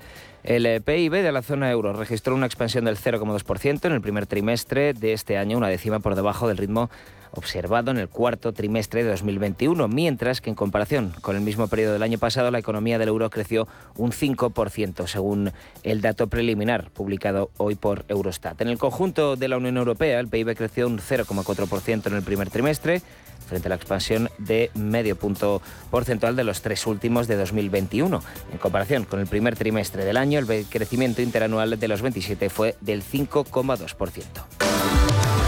El 0.49 0.65
eh, 0.65 0.81
PIB 0.81 1.13
de 1.13 1.31
la 1.31 1.43
zona 1.43 1.71
euro 1.71 1.93
registró 1.93 2.35
una 2.35 2.47
expansión 2.47 2.87
del 2.87 2.97
0,2% 2.97 3.85
en 3.85 3.93
el 3.93 4.01
primer 4.01 4.27
trimestre 4.27 4.95
de 4.95 5.13
este 5.13 5.37
año, 5.37 5.59
una 5.59 5.69
décima 5.69 6.01
por 6.01 6.15
debajo 6.15 6.49
del 6.49 6.57
ritmo 6.57 6.89
observado 7.33 7.91
en 7.91 7.99
el 7.99 8.09
cuarto 8.09 8.55
trimestre 8.55 9.05
de 9.05 9.11
2021, 9.11 9.89
mientras 9.89 10.41
que 10.41 10.49
en 10.49 10.57
comparación 10.57 11.13
con 11.21 11.37
el 11.37 11.43
mismo 11.43 11.69
periodo 11.69 11.93
del 11.93 12.03
año 12.03 12.17
pasado 12.17 12.51
la 12.51 12.61
economía 12.61 12.99
del 12.99 13.09
euro 13.09 13.29
creció 13.29 13.69
un 13.99 14.11
5%, 14.11 15.07
según 15.07 15.53
el 15.83 16.01
dato 16.01 16.29
preliminar 16.29 16.91
publicado 16.93 17.51
hoy 17.59 17.75
por 17.75 18.07
Eurostat. 18.09 18.59
En 18.63 18.69
el 18.69 18.79
conjunto 18.79 19.37
de 19.37 19.49
la 19.49 19.59
Unión 19.59 19.77
Europea, 19.77 20.19
el 20.19 20.29
PIB 20.29 20.57
creció 20.57 20.87
un 20.87 20.99
0,4% 20.99 22.07
en 22.07 22.15
el 22.15 22.23
primer 22.23 22.49
trimestre, 22.49 23.03
frente 23.49 23.69
a 23.69 23.71
la 23.71 23.75
expansión 23.75 24.31
de 24.39 24.71
medio 24.75 25.17
punto 25.17 25.61
porcentual 25.91 26.37
de 26.37 26.45
los 26.45 26.63
tres 26.63 26.87
últimos 26.87 27.27
de 27.27 27.37
2021. 27.37 28.23
En 28.53 28.59
comparación 28.59 29.05
con 29.05 29.21
el 29.21 29.27
primer 29.27 29.57
trimestre 29.57 30.05
del 30.05 30.17
año, 30.17 30.39
el 30.39 30.67
crecimiento 30.67 31.23
interanual 31.23 31.79
de 31.79 31.89
los 31.89 32.03
27 32.03 32.51
fue 32.51 32.77
del 32.81 33.03
5,2%. 33.03 35.48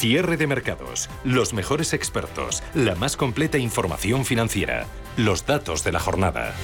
Cierre 0.00 0.38
de 0.38 0.46
mercados, 0.46 1.10
los 1.24 1.52
mejores 1.52 1.92
expertos, 1.92 2.62
la 2.72 2.94
más 2.94 3.18
completa 3.18 3.58
información 3.58 4.24
financiera, 4.24 4.86
los 5.18 5.44
datos 5.44 5.84
de 5.84 5.92
la 5.92 6.00
jornada. 6.00 6.54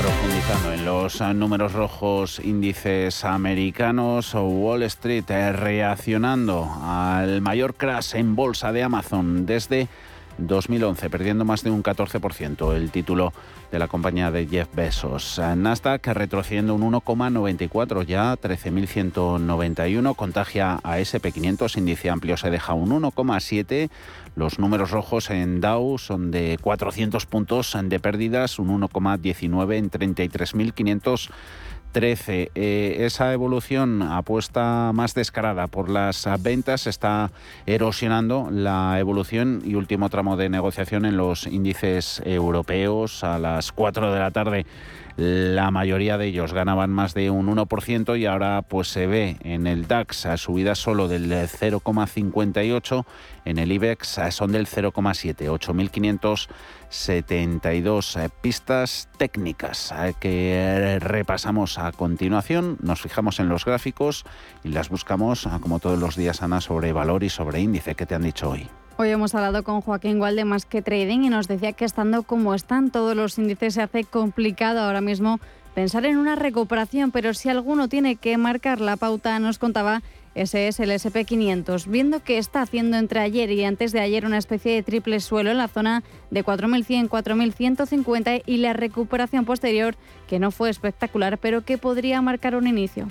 Profundizando 0.00 0.72
en 0.72 0.86
los 0.86 1.20
números 1.20 1.74
rojos 1.74 2.40
índices 2.42 3.22
americanos, 3.26 4.32
Wall 4.32 4.84
Street 4.84 5.26
reaccionando 5.28 6.74
al 6.82 7.42
mayor 7.42 7.74
crash 7.74 8.14
en 8.14 8.34
bolsa 8.34 8.72
de 8.72 8.82
Amazon 8.82 9.44
desde 9.44 9.86
2011, 10.38 11.10
perdiendo 11.10 11.44
más 11.44 11.62
de 11.64 11.70
un 11.70 11.82
14% 11.82 12.74
el 12.76 12.90
título 12.90 13.34
de 13.70 13.78
la 13.78 13.88
compañía 13.88 14.30
de 14.30 14.46
Jeff 14.46 14.68
Bezos. 14.74 15.40
Nasdaq 15.56 16.06
retrocediendo 16.08 16.74
un 16.74 16.82
1,94 16.92 18.04
ya, 18.04 18.36
13.191. 18.36 20.16
Contagia 20.16 20.80
a 20.82 20.98
SP500, 20.98 21.78
índice 21.78 22.10
amplio 22.10 22.36
se 22.36 22.50
deja 22.50 22.74
un 22.74 22.90
1,7. 22.90 23.90
Los 24.36 24.58
números 24.58 24.90
rojos 24.90 25.30
en 25.30 25.60
Dow 25.60 25.98
son 25.98 26.30
de 26.30 26.58
400 26.60 27.26
puntos 27.26 27.76
de 27.82 28.00
pérdidas, 28.00 28.58
un 28.58 28.80
1,19 28.80 29.74
en 29.74 29.90
33.500 29.90 31.30
13. 31.92 32.50
Eh, 32.54 32.96
esa 33.00 33.32
evolución 33.32 34.02
apuesta 34.02 34.92
más 34.94 35.14
descarada 35.14 35.66
por 35.66 35.88
las 35.88 36.28
ventas 36.40 36.86
está 36.86 37.30
erosionando 37.66 38.48
la 38.50 38.98
evolución 38.98 39.62
y 39.64 39.74
último 39.74 40.08
tramo 40.08 40.36
de 40.36 40.48
negociación 40.48 41.04
en 41.04 41.16
los 41.16 41.46
índices 41.46 42.22
europeos 42.24 43.24
a 43.24 43.38
las 43.38 43.72
4 43.72 44.12
de 44.12 44.18
la 44.18 44.30
tarde. 44.30 44.66
La 45.20 45.70
mayoría 45.70 46.16
de 46.16 46.28
ellos 46.28 46.54
ganaban 46.54 46.88
más 46.88 47.12
de 47.12 47.28
un 47.28 47.54
1% 47.54 48.18
y 48.18 48.24
ahora 48.24 48.62
pues 48.62 48.88
se 48.88 49.06
ve 49.06 49.36
en 49.44 49.66
el 49.66 49.86
DAX 49.86 50.24
a 50.24 50.38
subida 50.38 50.74
solo 50.74 51.08
del 51.08 51.30
0,58, 51.30 53.04
en 53.44 53.58
el 53.58 53.70
IBEX 53.70 54.18
son 54.30 54.52
del 54.52 54.66
0,7, 54.66 55.50
8.572 56.88 58.30
pistas 58.40 59.10
técnicas 59.18 59.92
que 60.20 60.96
repasamos 61.02 61.76
a 61.76 61.92
continuación. 61.92 62.78
Nos 62.80 63.02
fijamos 63.02 63.40
en 63.40 63.50
los 63.50 63.66
gráficos 63.66 64.24
y 64.64 64.70
las 64.70 64.88
buscamos 64.88 65.46
como 65.60 65.80
todos 65.80 65.98
los 65.98 66.16
días, 66.16 66.40
Ana, 66.40 66.62
sobre 66.62 66.94
valor 66.94 67.24
y 67.24 67.28
sobre 67.28 67.60
índice. 67.60 67.94
¿Qué 67.94 68.06
te 68.06 68.14
han 68.14 68.22
dicho 68.22 68.48
hoy? 68.48 68.70
Hoy 69.02 69.08
hemos 69.08 69.34
hablado 69.34 69.62
con 69.62 69.80
Joaquín 69.80 70.18
Gual 70.18 70.36
de 70.36 70.44
Más 70.44 70.66
que 70.66 70.82
Trading 70.82 71.20
y 71.20 71.30
nos 71.30 71.48
decía 71.48 71.72
que 71.72 71.86
estando 71.86 72.22
como 72.22 72.54
están 72.54 72.90
todos 72.90 73.16
los 73.16 73.38
índices 73.38 73.72
se 73.72 73.80
hace 73.80 74.04
complicado 74.04 74.80
ahora 74.80 75.00
mismo 75.00 75.40
pensar 75.74 76.04
en 76.04 76.18
una 76.18 76.36
recuperación, 76.36 77.10
pero 77.10 77.32
si 77.32 77.48
alguno 77.48 77.88
tiene 77.88 78.16
que 78.16 78.36
marcar 78.36 78.78
la 78.78 78.98
pauta, 78.98 79.38
nos 79.38 79.58
contaba, 79.58 80.02
ese 80.34 80.68
es 80.68 80.80
el 80.80 80.90
SP500. 80.90 81.86
Viendo 81.86 82.22
que 82.22 82.36
está 82.36 82.60
haciendo 82.60 82.98
entre 82.98 83.20
ayer 83.20 83.50
y 83.50 83.64
antes 83.64 83.92
de 83.92 84.00
ayer 84.00 84.26
una 84.26 84.36
especie 84.36 84.74
de 84.74 84.82
triple 84.82 85.20
suelo 85.20 85.50
en 85.50 85.56
la 85.56 85.68
zona 85.68 86.02
de 86.30 86.44
4.100, 86.44 87.08
4.150 87.08 88.42
y 88.44 88.58
la 88.58 88.74
recuperación 88.74 89.46
posterior, 89.46 89.94
que 90.28 90.38
no 90.38 90.50
fue 90.50 90.68
espectacular, 90.68 91.38
pero 91.38 91.64
que 91.64 91.78
podría 91.78 92.20
marcar 92.20 92.54
un 92.54 92.66
inicio. 92.66 93.08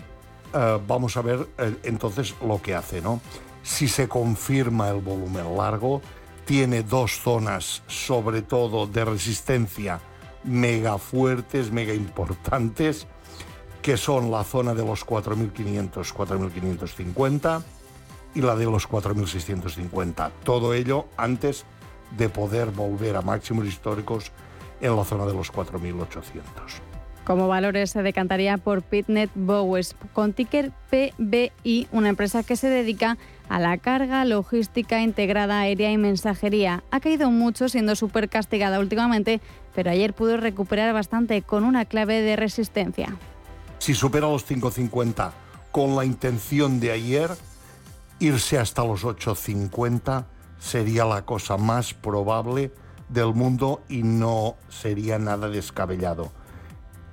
Uh, 0.53 0.79
vamos 0.87 1.17
a 1.17 1.23
ver 1.23 1.47
eh, 1.57 1.75
entonces 1.81 2.35
lo 2.45 2.61
que 2.61 2.75
hace, 2.75 3.01
¿no? 3.01 3.21
Si 3.63 3.87
se 3.87 4.07
confirma 4.07 4.89
el 4.89 5.01
volumen 5.01 5.55
largo, 5.57 6.01
tiene 6.45 6.81
dos 6.83 7.19
zonas, 7.19 7.83
sobre 7.87 8.41
todo 8.41 8.87
de 8.87 9.05
resistencia, 9.05 9.99
mega 10.43 10.97
fuertes, 10.97 11.71
mega 11.71 11.93
importantes, 11.93 13.07
que 13.81 13.97
son 13.97 14.31
la 14.31 14.43
zona 14.43 14.73
de 14.73 14.83
los 14.83 15.05
4.500, 15.05 15.91
4.550 15.91 17.61
y 18.35 18.41
la 18.41 18.55
de 18.55 18.65
los 18.65 18.89
4.650. 18.89 20.31
Todo 20.43 20.73
ello 20.73 21.05
antes 21.17 21.65
de 22.17 22.29
poder 22.29 22.71
volver 22.71 23.15
a 23.15 23.21
máximos 23.21 23.65
históricos 23.65 24.31
en 24.81 24.95
la 24.95 25.03
zona 25.03 25.25
de 25.25 25.33
los 25.33 25.51
4.800. 25.51 26.41
Como 27.25 27.47
valores 27.47 27.91
se 27.91 28.01
decantaría 28.01 28.57
por 28.57 28.81
Pitnet 28.81 29.29
Bowes, 29.35 29.95
con 30.13 30.33
ticker 30.33 30.71
PBI, 30.89 31.87
una 31.91 32.09
empresa 32.09 32.41
que 32.43 32.55
se 32.55 32.69
dedica 32.69 33.19
la 33.57 33.79
carga, 33.79 34.23
logística 34.25 35.01
integrada 35.01 35.61
aérea 35.61 35.91
y 35.91 35.97
mensajería. 35.97 36.83
Ha 36.91 36.99
caído 36.99 37.31
mucho 37.31 37.67
siendo 37.67 37.95
súper 37.95 38.29
castigada 38.29 38.79
últimamente, 38.79 39.41
pero 39.73 39.89
ayer 39.89 40.13
pudo 40.13 40.37
recuperar 40.37 40.93
bastante 40.93 41.41
con 41.41 41.63
una 41.63 41.85
clave 41.85 42.21
de 42.21 42.35
resistencia. 42.35 43.15
Si 43.79 43.95
supera 43.95 44.27
los 44.29 44.47
5.50 44.47 45.31
con 45.71 45.95
la 45.95 46.05
intención 46.05 46.79
de 46.79 46.91
ayer, 46.91 47.31
irse 48.19 48.59
hasta 48.59 48.85
los 48.85 49.03
8.50 49.03 50.25
sería 50.59 51.05
la 51.05 51.25
cosa 51.25 51.57
más 51.57 51.95
probable 51.95 52.71
del 53.07 53.33
mundo 53.33 53.81
y 53.89 54.03
no 54.03 54.57
sería 54.67 55.17
nada 55.17 55.49
descabellado. 55.49 56.31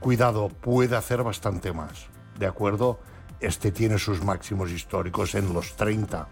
Cuidado, 0.00 0.48
puede 0.48 0.96
hacer 0.96 1.22
bastante 1.22 1.72
más, 1.72 2.08
¿de 2.38 2.46
acuerdo? 2.46 3.00
Este 3.40 3.70
tiene 3.70 3.98
sus 3.98 4.24
máximos 4.24 4.70
históricos 4.70 5.34
en 5.34 5.52
los 5.52 5.76
30, 5.76 6.28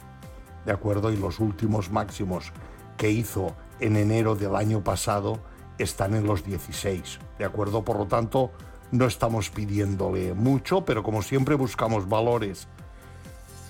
¿de 0.64 0.72
acuerdo? 0.72 1.12
Y 1.12 1.16
los 1.16 1.38
últimos 1.40 1.90
máximos 1.90 2.52
que 2.96 3.10
hizo 3.10 3.54
en 3.80 3.96
enero 3.96 4.34
del 4.34 4.56
año 4.56 4.82
pasado 4.82 5.40
están 5.78 6.14
en 6.14 6.26
los 6.26 6.44
16, 6.44 7.18
¿de 7.38 7.44
acuerdo? 7.44 7.84
Por 7.84 7.98
lo 7.98 8.06
tanto, 8.06 8.52
no 8.90 9.06
estamos 9.06 9.50
pidiéndole 9.50 10.34
mucho, 10.34 10.84
pero 10.84 11.02
como 11.02 11.22
siempre 11.22 11.56
buscamos 11.56 12.08
valores 12.08 12.68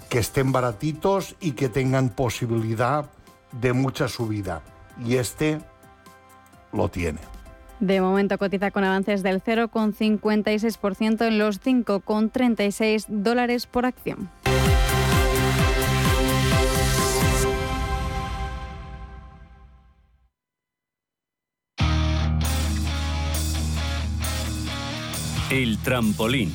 que 0.09 0.18
estén 0.18 0.53
baratitos 0.53 1.35
y 1.41 1.53
que 1.53 1.68
tengan 1.68 2.11
posibilidad 2.11 3.11
de 3.51 3.72
mucha 3.72 4.07
subida. 4.07 4.62
Y 5.05 5.16
este 5.16 5.61
lo 6.72 6.89
tiene. 6.89 7.34
De 7.80 8.00
momento 8.00 8.38
cotiza 8.38 8.70
con 8.70 8.84
avances 8.84 9.22
del 9.22 9.42
0,56% 9.42 11.26
en 11.26 11.38
los 11.38 11.60
5,36 11.60 13.06
dólares 13.08 13.66
por 13.66 13.86
acción. 13.86 14.30
El 25.50 25.78
trampolín. 25.78 26.52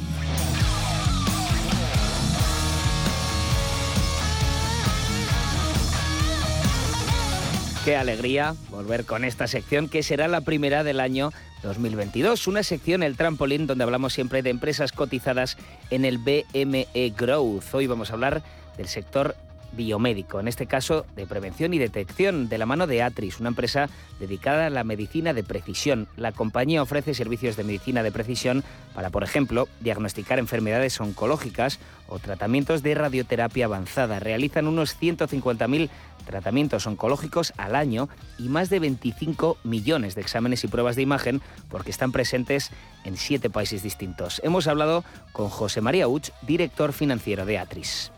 Qué 7.85 7.95
alegría 7.95 8.55
volver 8.69 9.05
con 9.05 9.23
esta 9.23 9.47
sección 9.47 9.87
que 9.87 10.03
será 10.03 10.27
la 10.27 10.41
primera 10.41 10.83
del 10.83 10.99
año 10.99 11.31
2022. 11.63 12.47
Una 12.47 12.61
sección, 12.61 13.03
el 13.03 13.15
trampolín, 13.15 13.67
donde 13.67 13.85
hablamos 13.85 14.11
siempre 14.13 14.43
de 14.43 14.49
empresas 14.49 14.91
cotizadas 14.91 15.57
en 15.89 16.03
el 16.03 16.17
BME 16.17 17.13
Growth. 17.17 17.73
Hoy 17.73 17.87
vamos 17.87 18.11
a 18.11 18.15
hablar 18.15 18.43
del 18.75 18.89
sector 18.89 19.35
biomédico, 19.73 20.39
en 20.39 20.47
este 20.47 20.65
caso 20.65 21.05
de 21.15 21.25
prevención 21.25 21.73
y 21.73 21.77
detección, 21.77 22.49
de 22.49 22.57
la 22.57 22.65
mano 22.65 22.87
de 22.87 23.03
Atris, 23.03 23.39
una 23.39 23.49
empresa 23.49 23.89
dedicada 24.19 24.67
a 24.67 24.69
la 24.69 24.83
medicina 24.83 25.33
de 25.33 25.43
precisión. 25.43 26.07
La 26.17 26.31
compañía 26.31 26.81
ofrece 26.81 27.13
servicios 27.13 27.55
de 27.55 27.63
medicina 27.63 28.03
de 28.03 28.11
precisión 28.11 28.63
para, 28.93 29.09
por 29.09 29.23
ejemplo, 29.23 29.67
diagnosticar 29.79 30.39
enfermedades 30.39 30.99
oncológicas 30.99 31.79
o 32.07 32.19
tratamientos 32.19 32.83
de 32.83 32.95
radioterapia 32.95 33.65
avanzada. 33.65 34.19
Realizan 34.19 34.67
unos 34.67 34.99
150.000 34.99 35.89
tratamientos 36.25 36.85
oncológicos 36.85 37.53
al 37.57 37.75
año 37.75 38.09
y 38.37 38.49
más 38.49 38.69
de 38.69 38.79
25 38.79 39.57
millones 39.63 40.15
de 40.15 40.21
exámenes 40.21 40.63
y 40.63 40.67
pruebas 40.67 40.95
de 40.95 41.01
imagen 41.01 41.41
porque 41.69 41.91
están 41.91 42.11
presentes 42.11 42.71
en 43.03 43.17
siete 43.17 43.49
países 43.49 43.83
distintos. 43.83 44.39
Hemos 44.43 44.67
hablado 44.67 45.03
con 45.31 45.49
José 45.49 45.81
María 45.81 46.07
Uch, 46.07 46.29
director 46.43 46.93
financiero 46.93 47.45
de 47.45 47.57
Atris. 47.57 48.11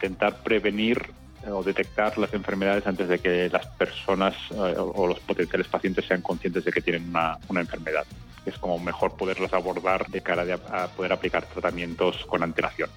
Intentar 0.00 0.42
prevenir 0.42 1.10
eh, 1.46 1.50
o 1.50 1.62
detectar 1.62 2.16
las 2.16 2.32
enfermedades 2.32 2.86
antes 2.86 3.06
de 3.06 3.18
que 3.18 3.50
las 3.50 3.66
personas 3.66 4.34
eh, 4.50 4.74
o 4.78 5.06
los 5.06 5.20
potenciales 5.20 5.68
pacientes 5.68 6.06
sean 6.06 6.22
conscientes 6.22 6.64
de 6.64 6.72
que 6.72 6.80
tienen 6.80 7.10
una, 7.10 7.38
enfermedad. 7.60 8.06
Es 8.46 8.56
como 8.56 8.78
mejor 8.78 9.16
poderlas 9.16 9.52
abordar 9.52 10.06
de 10.08 10.22
cara 10.22 10.44
a 10.72 10.88
poder 10.88 11.12
aplicar 11.12 11.44
tratamientos 11.44 12.24
con 12.24 12.42
antelación 12.42 12.88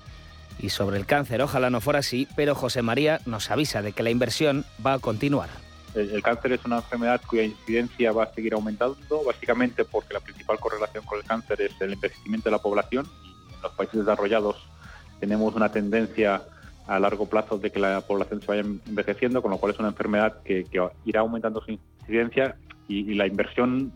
y 0.59 0.69
sobre 0.69 0.97
el 0.97 1.05
cáncer. 1.05 1.41
Ojalá 1.41 1.69
no 1.69 1.81
fuera 1.81 1.99
así, 1.99 2.27
pero 2.35 2.55
José 2.55 2.81
María 2.81 3.19
nos 3.25 3.51
avisa 3.51 3.81
de 3.81 3.91
que 3.91 4.03
la 4.03 4.11
inversión 4.11 4.65
va 4.85 4.93
a 4.93 4.99
continuar. 4.99 5.49
El, 5.93 6.23
cáncer 6.23 6.53
es 6.53 6.65
una 6.65 6.77
enfermedad 6.77 7.21
cuya 7.27 7.43
incidencia 7.43 8.11
va 8.11 8.23
a 8.23 8.33
seguir 8.33 8.53
aumentando, 8.53 9.23
básicamente 9.25 9.85
porque 9.85 10.13
la 10.13 10.21
principal 10.21 10.59
correlación 10.59 11.03
con 11.05 11.19
el 11.19 11.25
cáncer 11.25 11.61
es 11.61 11.79
el 11.81 11.93
envejecimiento 11.93 12.49
de 12.49 12.51
la 12.51 12.61
población. 12.61 13.05
Y 13.51 13.53
en 13.53 13.61
los 13.61 13.71
países 13.73 13.99
desarrollados 13.99 14.55
tenemos 15.19 15.53
una 15.53 15.71
tendencia 15.71 16.41
a 16.87 16.99
largo 16.99 17.27
plazo 17.27 17.57
de 17.57 17.71
que 17.71 17.79
la 17.79 18.01
población 18.01 18.41
se 18.41 18.47
vaya 18.47 18.61
envejeciendo, 18.61 19.41
con 19.41 19.51
lo 19.51 19.57
cual 19.57 19.73
es 19.73 19.79
una 19.79 19.89
enfermedad 19.89 20.41
que, 20.43 20.65
irá 21.05 21.21
aumentando 21.21 21.61
su 21.61 21.71
incidencia 21.71 22.55
y, 22.87 23.11
y, 23.11 23.13
la 23.15 23.27
inversión 23.27 23.93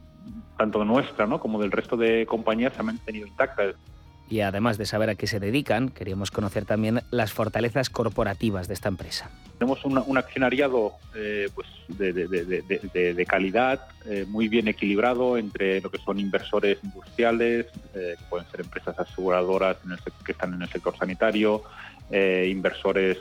tanto 0.57 0.83
nuestra 0.83 1.27
¿no? 1.27 1.39
como 1.39 1.61
del 1.61 1.71
resto 1.71 1.97
de 1.97 2.25
compañías 2.25 2.73
se 2.73 2.79
ha 2.79 2.83
mantenido 2.83 3.27
intacta. 3.27 3.63
Y 4.29 4.41
además 4.41 4.77
de 4.77 4.85
saber 4.85 5.09
a 5.09 5.15
qué 5.15 5.25
se 5.25 5.39
dedican, 5.39 5.87
queríamos 5.87 6.31
conocer 6.31 6.65
también 6.65 7.01
las 7.11 7.31
fortalezas 7.31 7.89
corporativas 7.89 8.67
de 8.67 8.73
esta 8.73 8.89
empresa. 8.89 9.29
Tenemos 9.57 9.85
un, 9.85 10.17
accionariado 10.17 10.93
eh, 11.15 11.49
pues 11.55 11.67
de, 11.87 13.25
calidad, 13.25 13.87
eh, 14.05 14.25
muy 14.27 14.49
bien 14.49 14.67
equilibrado 14.67 15.37
entre 15.37 15.79
lo 15.79 15.89
que 15.89 15.97
son 15.99 16.19
inversores 16.19 16.77
industriales, 16.83 17.67
eh, 17.95 18.15
que 18.19 18.25
pueden 18.29 18.45
ser 18.51 18.61
empresas 18.61 18.99
aseguradoras 18.99 19.77
que 20.25 20.33
están 20.33 20.53
en 20.53 20.61
el 20.61 20.69
sector 20.69 20.95
sanitario, 20.97 21.63
inversores 22.11 23.17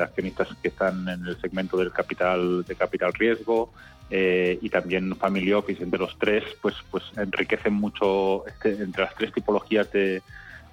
accionistas 0.00 0.48
que 0.60 0.68
están 0.68 1.08
en 1.08 1.26
el 1.26 1.40
segmento 1.40 1.76
del 1.76 1.90
capital 1.90 2.64
de 2.64 2.74
capital 2.76 3.12
riesgo, 3.14 3.72
eh, 4.10 4.58
y 4.60 4.68
también 4.68 5.16
Family 5.16 5.52
Office, 5.52 5.82
entre 5.82 5.98
los 5.98 6.16
tres, 6.18 6.44
pues, 6.60 6.74
pues 6.90 7.02
enriquecen 7.16 7.72
mucho, 7.72 8.46
este, 8.46 8.82
entre 8.82 9.04
las 9.04 9.14
tres 9.14 9.32
tipologías 9.32 9.90
de, 9.92 10.22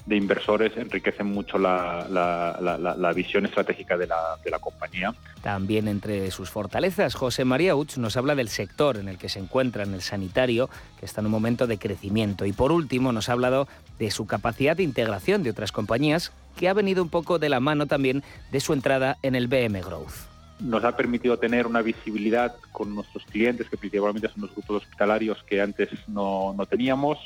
inversores, 0.10 0.76
enriquecen 0.76 1.28
mucho 1.28 1.58
la, 1.58 2.06
la, 2.10 3.14
visión 3.14 3.46
estratégica 3.46 3.98
de 3.98 4.08
la, 4.08 4.38
de 4.44 4.52
la, 4.52 4.60
compañía. 4.60 5.14
También 5.42 5.88
entre 5.88 6.30
sus 6.32 6.50
fortalezas, 6.50 7.16
José 7.16 7.46
María 7.46 7.76
Uch 7.76 7.98
nos 7.98 8.18
habla 8.18 8.36
del 8.36 8.50
sector 8.50 8.98
en 8.98 9.08
el 9.08 9.18
que 9.18 9.30
se 9.30 9.40
encuentra, 9.40 9.84
en 9.84 9.94
el 9.94 10.02
sanitario, 10.02 10.70
que 11.00 11.06
está 11.06 11.22
en 11.22 11.28
un 11.28 11.32
momento 11.32 11.66
de 11.66 11.78
crecimiento. 11.78 12.46
Y 12.46 12.52
por 12.52 12.74
último, 12.74 13.14
nos 13.14 13.30
ha 13.30 13.34
hablado 13.34 13.68
de 14.00 14.12
su 14.12 14.28
capacidad 14.28 14.76
de 14.76 14.84
integración 14.84 15.44
de 15.44 15.52
otras 15.52 15.72
compañías, 15.72 16.34
que 16.56 16.70
ha 16.70 16.74
venido 16.74 17.02
un 17.04 17.10
poco 17.10 17.40
de 17.40 17.50
la 17.50 17.60
mano 17.60 17.86
también 17.86 18.24
de 18.52 18.60
su 18.60 18.74
entrada 18.74 19.18
en 19.22 19.36
el 19.36 19.48
BM 19.48 19.82
Growth 19.82 20.32
nos 20.62 20.84
ha 20.84 20.96
permitido 20.96 21.38
tener 21.38 21.68
una 21.68 21.82
visibilidad 21.82 22.56
con 22.72 22.94
nuestros 22.94 23.26
clientes, 23.26 23.70
que 23.70 23.78
principalmente 23.78 24.30
son 24.30 24.42
los 24.44 24.52
grupos 24.52 24.84
hospitalarios 24.84 25.44
que 25.44 25.62
antes 25.62 25.90
no, 26.08 26.56
teníamos, 26.70 27.18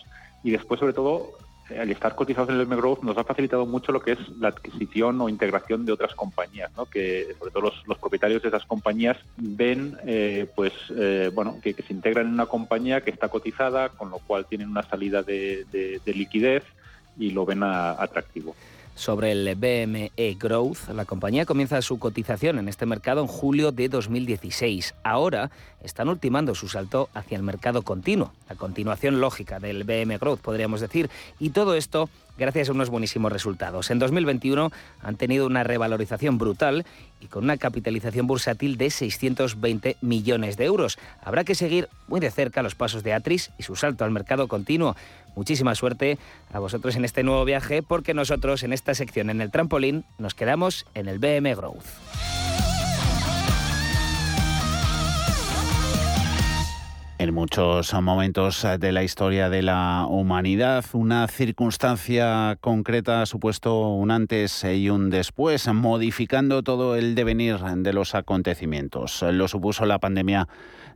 y 0.44 0.52
después, 0.52 0.80
sobre 0.80 0.94
todo, 0.94 1.34
al 1.70 1.90
estar 1.90 2.16
cotizados 2.16 2.50
en 2.50 2.56
el 2.56 2.62
M-Growth 2.62 3.02
nos 3.02 3.18
ha 3.18 3.24
facilitado 3.24 3.66
mucho 3.66 3.92
lo 3.92 4.00
que 4.00 4.12
es 4.12 4.20
la 4.40 4.50
adquisición 4.50 5.20
o 5.20 5.30
integración 5.30 5.84
de 5.84 5.92
otras 5.92 6.14
compañías, 6.14 6.72
¿no? 6.78 6.86
que 6.86 7.36
sobre 7.40 7.52
todo 7.52 7.74
los, 7.88 7.98
propietarios 7.98 8.44
de 8.44 8.50
esas 8.50 8.66
compañías 8.66 9.18
ven 9.36 9.98
eh, 10.06 10.48
pues 10.56 10.74
eh, 10.96 11.32
bueno 11.34 11.58
que, 11.64 11.74
se 11.74 11.92
integran 11.92 12.28
en 12.28 12.34
una 12.34 12.46
compañía 12.46 13.02
que 13.02 13.10
está 13.10 13.30
cotizada, 13.30 13.90
con 13.90 14.12
lo 14.12 14.20
cual 14.20 14.46
tienen 14.46 14.70
una 14.70 14.84
salida 14.84 15.24
de, 15.24 15.66
liquidez 16.06 16.64
y 17.18 17.32
lo 17.32 17.48
ven 17.48 17.64
atractivo 17.64 18.56
sobre 18.96 19.32
el 19.32 19.56
BME 19.56 20.12
Growth. 20.40 20.90
La 20.90 21.06
compañía 21.06 21.46
comienza 21.46 21.82
su 21.82 22.00
cotización 22.00 22.58
en 22.58 22.68
este 22.68 22.86
mercado 22.86 23.22
en 23.22 23.28
julio 23.28 23.72
de 23.72 23.90
2016. 23.90 24.96
Ahora 25.04 25.52
están 25.84 26.10
ultimando 26.10 26.56
su 26.56 26.68
salto 26.68 27.10
hacia 27.14 27.36
el 27.36 27.44
mercado 27.44 27.84
continuo, 27.84 28.34
la 28.50 28.56
continuación 28.56 29.20
lógica 29.20 29.60
del 29.60 29.84
BME 29.84 30.18
Growth, 30.18 30.40
podríamos 30.40 30.82
decir. 30.82 31.10
Y 31.40 31.50
todo 31.52 31.76
esto 31.76 32.10
gracias 32.38 32.70
a 32.70 32.72
unos 32.72 32.90
buenísimos 32.90 33.32
resultados. 33.32 33.92
En 33.92 34.00
2021 34.00 34.72
han 35.02 35.16
tenido 35.16 35.46
una 35.46 35.64
revalorización 35.64 36.38
brutal 36.38 36.86
y 37.22 37.28
con 37.28 37.44
una 37.44 37.58
capitalización 37.58 38.28
bursátil 38.28 38.78
de 38.78 38.90
620 38.90 39.98
millones 40.02 40.58
de 40.58 40.66
euros. 40.66 40.98
Habrá 41.22 41.44
que 41.44 41.56
seguir 41.56 41.88
muy 42.08 42.20
de 42.20 42.32
cerca 42.32 42.64
los 42.64 42.76
pasos 42.76 43.04
de 43.04 43.14
Atris 43.14 43.52
y 43.58 43.64
su 43.64 43.76
salto 43.76 44.04
al 44.04 44.12
mercado 44.12 44.48
continuo. 44.48 44.96
Muchísima 45.36 45.76
suerte 45.76 46.18
a 46.52 46.60
vosotros 46.60 46.96
en 46.96 47.06
este 47.06 47.24
nuevo 47.24 47.46
viaje 47.46 47.84
porque 47.84 48.14
nosotros 48.14 48.64
en 48.64 48.74
esta 48.74 48.94
sección 48.96 49.30
en 49.30 49.42
el 49.42 49.52
trampolín 49.52 50.06
nos 50.18 50.34
quedamos 50.34 50.86
en 50.94 51.08
el 51.08 51.20
BM 51.20 51.54
Growth. 51.56 51.86
En 57.18 57.34
muchos 57.34 57.94
momentos 57.94 58.68
de 58.78 58.92
la 58.92 59.02
historia 59.02 59.50
de 59.50 59.64
la 59.64 60.06
humanidad, 60.08 60.86
una 60.94 61.28
circunstancia 61.28 62.58
concreta 62.60 63.22
ha 63.22 63.26
supuesto 63.26 63.88
un 63.90 64.12
antes 64.12 64.64
y 64.66 64.90
un 64.90 65.10
después, 65.10 65.68
modificando 65.74 66.62
todo 66.62 66.96
el 66.96 67.16
devenir 67.16 67.58
de 67.58 67.94
los 67.94 68.16
acontecimientos. 68.16 69.24
Lo 69.24 69.48
supuso 69.48 69.86
la 69.86 69.98
pandemia 69.98 70.48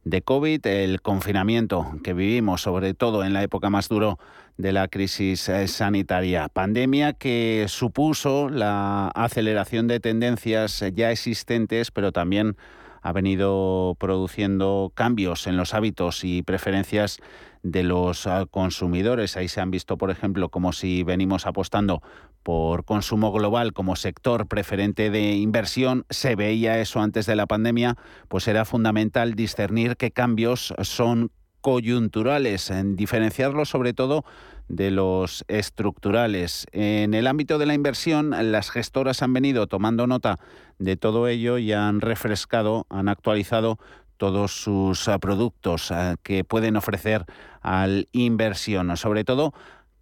de 0.04 0.22
COVID, 0.22 0.66
el 0.68 1.02
confinamiento 1.02 1.86
que 2.04 2.14
vivimos, 2.14 2.62
sobre 2.62 2.93
todo 2.93 3.24
en 3.24 3.34
la 3.34 3.43
época 3.43 3.70
más 3.70 3.89
duro 3.89 4.20
de 4.58 4.72
la 4.74 4.88
crisis 4.88 5.47
eh, 5.50 5.68
sanitaria. 5.68 6.50
Pandemia 6.50 7.14
que 7.14 7.66
supuso 7.68 8.50
la 8.50 9.08
aceleración 9.10 9.88
de 9.88 10.00
tendencias 10.00 10.84
ya 10.93 11.12
existentes, 11.12 11.91
pero 11.91 12.12
también 12.12 12.58
ha 13.02 13.14
venido 13.14 13.95
produciendo 14.00 14.91
cambios 14.93 15.47
en 15.47 15.58
los 15.58 15.74
hábitos 15.74 16.24
y 16.24 16.43
preferencias 16.43 17.20
de 17.64 17.84
los 17.84 18.28
ah, 18.28 18.45
consumidores. 18.49 19.38
Ahí 19.38 19.47
se 19.47 19.62
han 19.62 19.72
visto, 19.72 19.97
por 19.97 20.12
ejemplo, 20.12 20.49
como 20.49 20.74
si 20.74 21.03
venimos 21.03 21.45
apostando 21.45 22.01
por 22.43 22.86
consumo 22.86 23.32
global 23.32 23.74
como 23.74 23.95
sector 23.95 24.47
preferente 24.47 25.10
de 25.10 25.34
inversión, 25.34 26.05
se 26.10 26.36
veía 26.36 26.80
eso 26.80 27.01
antes 27.01 27.26
de 27.26 27.36
la 27.36 27.47
pandemia, 27.47 27.97
pues 28.28 28.47
era 28.47 28.66
fundamental 28.66 29.34
discernir 29.34 29.97
qué 29.97 30.12
cambios 30.12 30.74
son 30.82 31.32
coyunturales, 31.62 32.70
en 32.70 32.95
diferenciarlos 32.95 33.70
sobre 33.70 33.93
todo 33.93 34.24
de 34.70 34.91
los 34.91 35.43
estructurales. 35.47 36.68
En 36.72 37.14
el 37.14 37.28
ámbito 37.28 37.57
de 37.57 37.66
la 37.66 37.74
inversión, 37.74 38.34
las 38.51 38.70
gestoras 38.70 39.22
han 39.22 39.34
venido 39.34 39.68
tomando 39.68 40.07
nota 40.07 40.38
de 40.78 40.95
todo 40.95 41.28
ello 41.28 41.57
y 41.57 41.74
han 41.74 42.01
refrescado, 42.01 42.86
han 42.89 43.10
actualizado 43.10 43.80
todos 44.20 44.52
sus 44.52 45.08
ah, 45.08 45.18
productos 45.18 45.92
ah, 45.92 46.18
que 46.22 46.44
pueden 46.44 46.76
ofrecer 46.76 47.26
al 47.62 48.08
inversión. 48.12 48.96
Sobre 48.98 49.24
todo, 49.24 49.54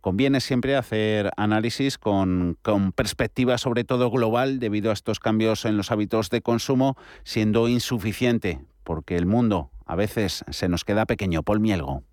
conviene 0.02 0.42
siempre 0.42 0.76
hacer 0.76 1.30
análisis 1.38 1.98
con, 1.98 2.58
con, 2.64 2.92
perspectiva 2.92 3.58
sobre 3.58 3.86
todo 3.86 4.12
global 4.12 4.60
debido 4.60 4.90
a 4.90 4.94
estos 4.94 5.20
cambios 5.20 5.64
en 5.64 5.78
los 5.78 5.92
hábitos 5.92 6.30
de 6.30 6.42
consumo, 6.42 6.98
siendo 7.24 7.70
insuficiente, 7.70 8.60
porque 8.84 9.16
el 9.16 9.28
mundo 9.28 9.70
a 9.86 9.96
veces 9.96 10.44
se 10.50 10.68
nos 10.68 10.84
queda 10.84 11.06
pequeño. 11.06 11.44
Paul 11.44 11.62
Mielgo. 11.62 12.04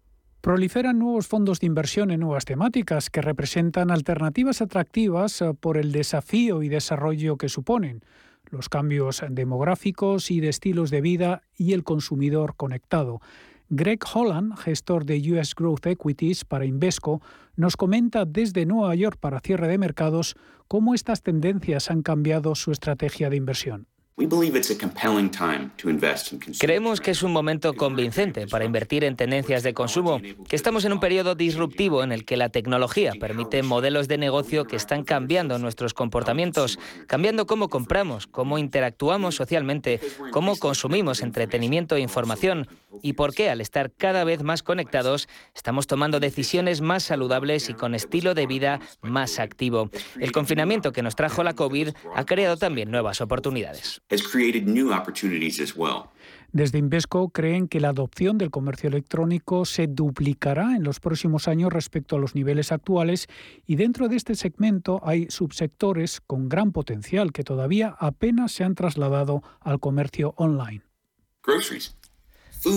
Proliferan 0.42 0.98
nuevos 0.98 1.26
fondos 1.26 1.60
de 1.60 1.66
inversión 1.66 2.10
en 2.10 2.20
nuevas 2.20 2.44
temáticas 2.44 3.08
que 3.08 3.22
representan 3.22 3.90
alternativas 3.90 4.60
atractivas 4.60 5.40
eh, 5.40 5.54
por 5.58 5.78
el 5.78 5.90
desafío 5.90 6.62
y 6.62 6.68
desarrollo 6.68 7.38
que 7.38 7.48
suponen, 7.48 8.04
los 8.50 8.68
cambios 8.68 9.22
demográficos 9.28 10.30
y 10.30 10.40
de 10.40 10.48
estilos 10.48 10.90
de 10.90 11.00
vida 11.00 11.42
y 11.56 11.72
el 11.72 11.84
consumidor 11.84 12.56
conectado. 12.56 13.20
Greg 13.70 14.00
Holland, 14.12 14.56
gestor 14.56 15.04
de 15.04 15.32
US 15.32 15.54
Growth 15.54 15.86
Equities 15.86 16.44
para 16.44 16.66
Invesco, 16.66 17.22
nos 17.56 17.76
comenta 17.76 18.24
desde 18.24 18.66
Nueva 18.66 18.94
York 18.94 19.18
para 19.18 19.40
cierre 19.40 19.68
de 19.68 19.78
mercados 19.78 20.36
cómo 20.68 20.94
estas 20.94 21.22
tendencias 21.22 21.90
han 21.90 22.02
cambiado 22.02 22.54
su 22.54 22.72
estrategia 22.72 23.30
de 23.30 23.36
inversión. 23.36 23.86
Creemos 26.60 27.00
que 27.00 27.10
es 27.10 27.24
un 27.24 27.32
momento 27.32 27.74
convincente 27.74 28.46
para 28.46 28.64
invertir 28.64 29.02
en 29.02 29.16
tendencias 29.16 29.64
de 29.64 29.74
consumo, 29.74 30.20
que 30.48 30.54
estamos 30.54 30.84
en 30.84 30.92
un 30.92 31.00
periodo 31.00 31.34
disruptivo 31.34 32.04
en 32.04 32.12
el 32.12 32.24
que 32.24 32.36
la 32.36 32.48
tecnología 32.48 33.12
permite 33.18 33.64
modelos 33.64 34.06
de 34.06 34.16
negocio 34.18 34.66
que 34.66 34.76
están 34.76 35.02
cambiando 35.02 35.58
nuestros 35.58 35.94
comportamientos, 35.94 36.78
cambiando 37.08 37.46
cómo 37.46 37.68
compramos, 37.68 38.28
cómo 38.28 38.58
interactuamos 38.58 39.34
socialmente, 39.34 39.98
cómo 40.30 40.56
consumimos 40.58 41.20
entretenimiento 41.20 41.96
e 41.96 42.00
información 42.00 42.68
y 43.02 43.14
por 43.14 43.34
qué 43.34 43.50
al 43.50 43.60
estar 43.60 43.90
cada 43.90 44.22
vez 44.22 44.44
más 44.44 44.62
conectados 44.62 45.28
estamos 45.56 45.88
tomando 45.88 46.20
decisiones 46.20 46.80
más 46.80 47.02
saludables 47.02 47.68
y 47.68 47.74
con 47.74 47.96
estilo 47.96 48.34
de 48.34 48.46
vida 48.46 48.78
más 49.02 49.40
activo. 49.40 49.90
El 50.20 50.30
confinamiento 50.30 50.92
que 50.92 51.02
nos 51.02 51.16
trajo 51.16 51.42
la 51.42 51.54
COVID 51.54 51.88
ha 52.14 52.24
creado 52.24 52.56
también 52.56 52.92
nuevas 52.92 53.20
oportunidades. 53.20 54.03
Desde 56.52 56.78
Invesco 56.78 57.30
creen 57.30 57.66
que 57.66 57.80
la 57.80 57.88
adopción 57.88 58.38
del 58.38 58.50
comercio 58.50 58.88
electrónico 58.88 59.64
se 59.64 59.86
duplicará 59.88 60.76
en 60.76 60.84
los 60.84 61.00
próximos 61.00 61.48
años 61.48 61.72
respecto 61.72 62.14
a 62.14 62.18
los 62.20 62.34
niveles 62.34 62.70
actuales 62.70 63.26
y 63.66 63.76
dentro 63.76 64.08
de 64.08 64.16
este 64.16 64.36
segmento 64.36 65.00
hay 65.04 65.26
subsectores 65.30 66.20
con 66.20 66.48
gran 66.48 66.70
potencial 66.70 67.32
que 67.32 67.42
todavía 67.42 67.96
apenas 67.98 68.52
se 68.52 68.62
han 68.62 68.76
trasladado 68.76 69.42
al 69.60 69.80
comercio 69.80 70.34
online. 70.36 70.82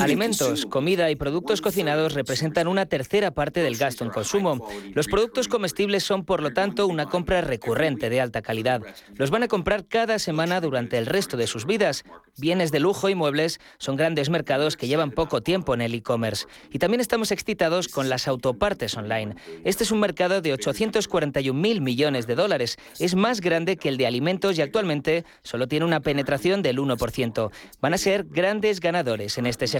Alimentos, 0.01 0.65
comida 0.65 1.09
y 1.11 1.15
productos 1.15 1.61
cocinados 1.61 2.13
representan 2.13 2.67
una 2.67 2.85
tercera 2.85 3.31
parte 3.31 3.61
del 3.61 3.77
gasto 3.77 4.03
en 4.03 4.09
consumo. 4.09 4.67
Los 4.93 5.07
productos 5.07 5.47
comestibles 5.47 6.03
son, 6.03 6.25
por 6.25 6.41
lo 6.41 6.51
tanto, 6.51 6.87
una 6.87 7.05
compra 7.05 7.41
recurrente 7.41 8.09
de 8.09 8.19
alta 8.19 8.41
calidad. 8.41 8.81
Los 9.15 9.29
van 9.29 9.43
a 9.43 9.47
comprar 9.47 9.85
cada 9.85 10.19
semana 10.19 10.59
durante 10.59 10.97
el 10.97 11.05
resto 11.05 11.37
de 11.37 11.47
sus 11.47 11.65
vidas. 11.65 12.03
Bienes 12.37 12.71
de 12.71 12.79
lujo 12.79 13.07
y 13.09 13.15
muebles 13.15 13.59
son 13.77 13.95
grandes 13.95 14.29
mercados 14.29 14.75
que 14.75 14.87
llevan 14.87 15.11
poco 15.11 15.41
tiempo 15.41 15.73
en 15.73 15.81
el 15.81 15.93
e-commerce. 15.93 16.47
Y 16.71 16.79
también 16.79 16.99
estamos 16.99 17.31
excitados 17.31 17.87
con 17.87 18.09
las 18.09 18.27
autopartes 18.27 18.95
online. 18.97 19.35
Este 19.63 19.83
es 19.85 19.91
un 19.91 20.01
mercado 20.01 20.41
de 20.41 20.53
841.000 20.53 21.81
millones 21.81 22.27
de 22.27 22.35
dólares. 22.35 22.77
Es 22.99 23.15
más 23.15 23.39
grande 23.39 23.77
que 23.77 23.89
el 23.89 23.97
de 23.97 24.07
alimentos 24.07 24.57
y 24.57 24.61
actualmente 24.61 25.23
solo 25.43 25.67
tiene 25.67 25.85
una 25.85 26.01
penetración 26.01 26.61
del 26.61 26.77
1%. 26.77 27.51
Van 27.81 27.93
a 27.93 27.97
ser 27.97 28.25
grandes 28.25 28.81
ganadores 28.81 29.37
en 29.37 29.45
este 29.45 29.67
sector 29.67 29.76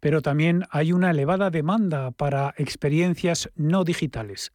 pero 0.00 0.22
también 0.22 0.64
hay 0.70 0.92
una 0.92 1.10
elevada 1.10 1.50
demanda 1.50 2.10
para 2.10 2.54
experiencias 2.56 3.50
no 3.54 3.84
digitales. 3.84 4.52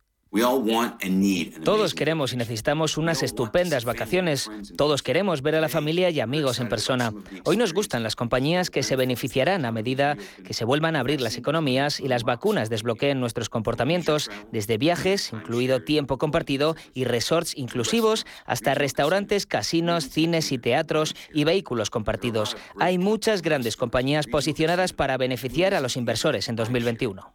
Todos 1.63 1.93
queremos 1.93 2.33
y 2.33 2.35
necesitamos 2.35 2.97
unas 2.97 3.23
estupendas 3.23 3.85
vacaciones. 3.85 4.51
Todos 4.75 5.01
queremos 5.01 5.41
ver 5.41 5.55
a 5.55 5.61
la 5.61 5.69
familia 5.69 6.09
y 6.09 6.19
amigos 6.19 6.59
en 6.59 6.67
persona. 6.67 7.13
Hoy 7.45 7.55
nos 7.55 7.73
gustan 7.73 8.03
las 8.03 8.17
compañías 8.17 8.69
que 8.69 8.83
se 8.83 8.97
beneficiarán 8.97 9.63
a 9.63 9.71
medida 9.71 10.17
que 10.43 10.53
se 10.53 10.65
vuelvan 10.65 10.97
a 10.97 10.99
abrir 10.99 11.21
las 11.21 11.37
economías 11.37 12.01
y 12.01 12.09
las 12.09 12.23
vacunas 12.23 12.69
desbloqueen 12.69 13.21
nuestros 13.21 13.47
comportamientos, 13.47 14.29
desde 14.51 14.77
viajes, 14.77 15.31
incluido 15.31 15.83
tiempo 15.83 16.17
compartido, 16.17 16.75
y 16.93 17.05
resorts 17.05 17.57
inclusivos, 17.57 18.25
hasta 18.45 18.73
restaurantes, 18.73 19.45
casinos, 19.45 20.09
cines 20.09 20.51
y 20.51 20.57
teatros 20.57 21.15
y 21.33 21.45
vehículos 21.45 21.89
compartidos. 21.89 22.57
Hay 22.77 22.97
muchas 22.97 23.41
grandes 23.41 23.77
compañías 23.77 24.27
posicionadas 24.27 24.91
para 24.91 25.15
beneficiar 25.15 25.73
a 25.73 25.79
los 25.79 25.95
inversores 25.95 26.49
en 26.49 26.57
2021. 26.57 27.31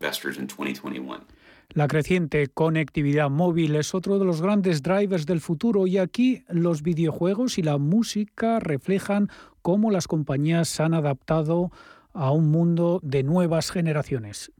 La 1.72 1.86
creciente 1.86 2.48
conectividad 2.48 3.30
móvil 3.30 3.76
es 3.76 3.94
otro 3.94 4.18
de 4.18 4.24
los 4.24 4.42
grandes 4.42 4.82
drivers 4.82 5.24
del 5.24 5.40
futuro 5.40 5.86
y 5.86 5.98
aquí 5.98 6.42
los 6.48 6.82
videojuegos 6.82 7.58
y 7.58 7.62
la 7.62 7.78
música 7.78 8.58
reflejan 8.58 9.28
cómo 9.62 9.92
las 9.92 10.08
compañías 10.08 10.80
han 10.80 10.94
adaptado 10.94 11.70
a 12.12 12.32
un 12.32 12.50
mundo 12.50 12.98
de 13.04 13.22
nuevas 13.22 13.70
generaciones. 13.70 14.50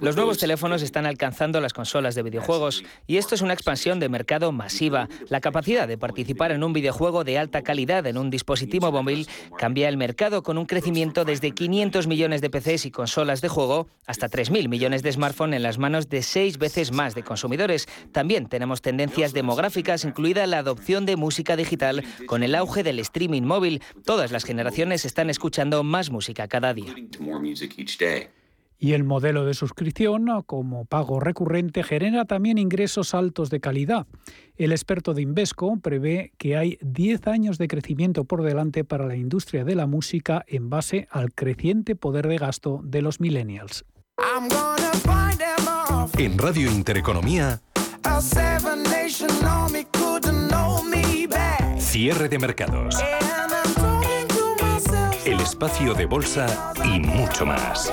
Los 0.00 0.14
nuevos 0.14 0.38
teléfonos 0.38 0.82
están 0.82 1.06
alcanzando 1.06 1.60
las 1.60 1.72
consolas 1.72 2.14
de 2.14 2.22
videojuegos 2.22 2.84
y 3.08 3.16
esto 3.16 3.34
es 3.34 3.42
una 3.42 3.52
expansión 3.52 3.98
de 3.98 4.08
mercado 4.08 4.52
masiva. 4.52 5.08
La 5.28 5.40
capacidad 5.40 5.88
de 5.88 5.98
participar 5.98 6.52
en 6.52 6.62
un 6.62 6.72
videojuego 6.72 7.24
de 7.24 7.36
alta 7.36 7.62
calidad 7.62 8.06
en 8.06 8.16
un 8.16 8.30
dispositivo 8.30 8.92
móvil 8.92 9.26
cambia 9.58 9.88
el 9.88 9.96
mercado 9.96 10.44
con 10.44 10.56
un 10.56 10.66
crecimiento 10.66 11.24
desde 11.24 11.50
500 11.50 12.06
millones 12.06 12.40
de 12.40 12.48
PCs 12.48 12.86
y 12.86 12.90
consolas 12.92 13.40
de 13.40 13.48
juego 13.48 13.88
hasta 14.06 14.28
3.000 14.28 14.68
millones 14.68 15.02
de 15.02 15.12
smartphones 15.12 15.56
en 15.56 15.64
las 15.64 15.78
manos 15.78 16.08
de 16.08 16.22
seis 16.22 16.58
veces 16.58 16.92
más 16.92 17.16
de 17.16 17.24
consumidores. 17.24 17.86
También 18.12 18.48
tenemos 18.48 18.82
tendencias 18.82 19.32
demográficas, 19.32 20.04
incluida 20.04 20.46
la 20.46 20.58
adopción 20.58 21.06
de 21.06 21.16
música 21.16 21.56
digital 21.56 22.04
con 22.26 22.44
el 22.44 22.54
auge 22.54 22.84
del 22.84 23.00
streaming 23.00 23.42
móvil. 23.42 23.82
Todas 24.04 24.30
las 24.30 24.44
generaciones 24.44 25.04
están 25.04 25.28
escuchando 25.28 25.82
más 25.82 26.10
música 26.10 26.46
cada 26.46 26.72
día 26.72 26.94
y 28.78 28.92
el 28.92 29.04
modelo 29.04 29.44
de 29.44 29.54
suscripción 29.54 30.26
como 30.46 30.84
pago 30.84 31.20
recurrente 31.20 31.82
genera 31.82 32.24
también 32.24 32.58
ingresos 32.58 33.12
altos 33.14 33.50
de 33.50 33.60
calidad. 33.60 34.06
El 34.56 34.72
experto 34.72 35.14
de 35.14 35.22
Invesco 35.22 35.78
prevé 35.80 36.32
que 36.38 36.56
hay 36.56 36.78
10 36.80 37.26
años 37.26 37.58
de 37.58 37.68
crecimiento 37.68 38.24
por 38.24 38.42
delante 38.42 38.84
para 38.84 39.06
la 39.06 39.16
industria 39.16 39.64
de 39.64 39.74
la 39.74 39.86
música 39.86 40.44
en 40.46 40.70
base 40.70 41.08
al 41.10 41.32
creciente 41.32 41.96
poder 41.96 42.28
de 42.28 42.38
gasto 42.38 42.80
de 42.84 43.02
los 43.02 43.20
millennials. 43.20 43.84
En 46.16 46.38
Radio 46.38 46.70
Intereconomía, 46.70 47.60
cierre 51.78 52.28
de 52.28 52.38
mercados, 52.38 52.96
el 55.24 55.40
espacio 55.40 55.94
de 55.94 56.06
bolsa 56.06 56.72
y 56.84 57.00
mucho 57.00 57.46
más. 57.46 57.92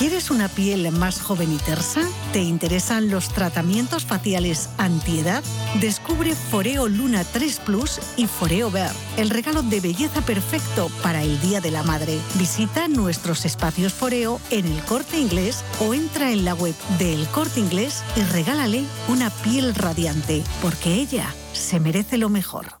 ¿Quieres 0.00 0.30
una 0.30 0.48
piel 0.48 0.90
más 0.92 1.20
joven 1.20 1.52
y 1.52 1.58
tersa? 1.58 2.00
¿Te 2.32 2.40
interesan 2.40 3.10
los 3.10 3.28
tratamientos 3.28 4.06
faciales 4.06 4.70
antiedad? 4.78 5.44
Descubre 5.78 6.34
Foreo 6.34 6.88
Luna 6.88 7.22
3 7.22 7.60
Plus 7.66 8.00
y 8.16 8.26
Foreo 8.26 8.70
Ver, 8.70 8.92
el 9.18 9.28
regalo 9.28 9.60
de 9.60 9.78
belleza 9.80 10.22
perfecto 10.22 10.90
para 11.02 11.22
el 11.22 11.38
Día 11.42 11.60
de 11.60 11.70
la 11.70 11.82
Madre. 11.82 12.18
Visita 12.36 12.88
nuestros 12.88 13.44
espacios 13.44 13.92
Foreo 13.92 14.40
en 14.50 14.64
el 14.64 14.82
Corte 14.84 15.20
Inglés 15.20 15.62
o 15.80 15.92
entra 15.92 16.32
en 16.32 16.46
la 16.46 16.54
web 16.54 16.74
de 16.98 17.12
El 17.12 17.26
Corte 17.26 17.60
Inglés 17.60 18.02
y 18.16 18.22
regálale 18.22 18.84
una 19.08 19.28
piel 19.28 19.74
radiante, 19.74 20.42
porque 20.62 20.94
ella 20.94 21.26
se 21.52 21.78
merece 21.78 22.16
lo 22.16 22.30
mejor. 22.30 22.80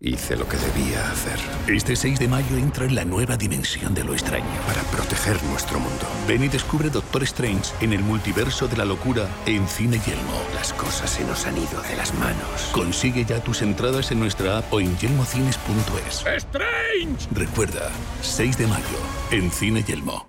Hice 0.00 0.36
lo 0.36 0.48
que 0.48 0.56
debía 0.56 1.10
hacer. 1.10 1.40
Este 1.66 1.96
6 1.96 2.20
de 2.20 2.28
mayo 2.28 2.56
entra 2.56 2.84
en 2.84 2.94
la 2.94 3.04
nueva 3.04 3.36
dimensión 3.36 3.94
de 3.94 4.04
lo 4.04 4.12
extraño. 4.12 4.46
Para 4.64 4.80
proteger 4.92 5.42
nuestro 5.44 5.80
mundo. 5.80 6.06
Ven 6.28 6.44
y 6.44 6.48
descubre 6.48 6.88
Doctor 6.88 7.24
Strange 7.24 7.72
en 7.80 7.92
el 7.92 8.02
multiverso 8.02 8.68
de 8.68 8.76
la 8.76 8.84
locura 8.84 9.28
en 9.44 9.66
Cine 9.66 9.98
Yelmo. 10.06 10.40
Las 10.54 10.72
cosas 10.72 11.10
se 11.10 11.24
nos 11.24 11.44
han 11.46 11.56
ido 11.56 11.82
de 11.82 11.96
las 11.96 12.14
manos. 12.14 12.70
Consigue 12.70 13.24
ya 13.24 13.42
tus 13.42 13.60
entradas 13.60 14.12
en 14.12 14.20
nuestra 14.20 14.58
app 14.58 14.72
o 14.72 14.78
en 14.78 14.96
yelmocines.es. 14.98 16.24
¡Strange! 16.26 17.26
Recuerda, 17.32 17.90
6 18.22 18.56
de 18.56 18.66
mayo, 18.68 18.98
en 19.32 19.50
Cine 19.50 19.82
Yelmo. 19.82 20.28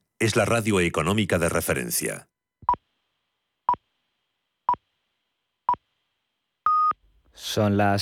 es 0.21 0.35
la 0.35 0.45
radio 0.45 0.79
económica 0.79 1.39
de 1.39 1.49
referencia. 1.49 2.29
Son 7.33 7.75
las 7.75 7.99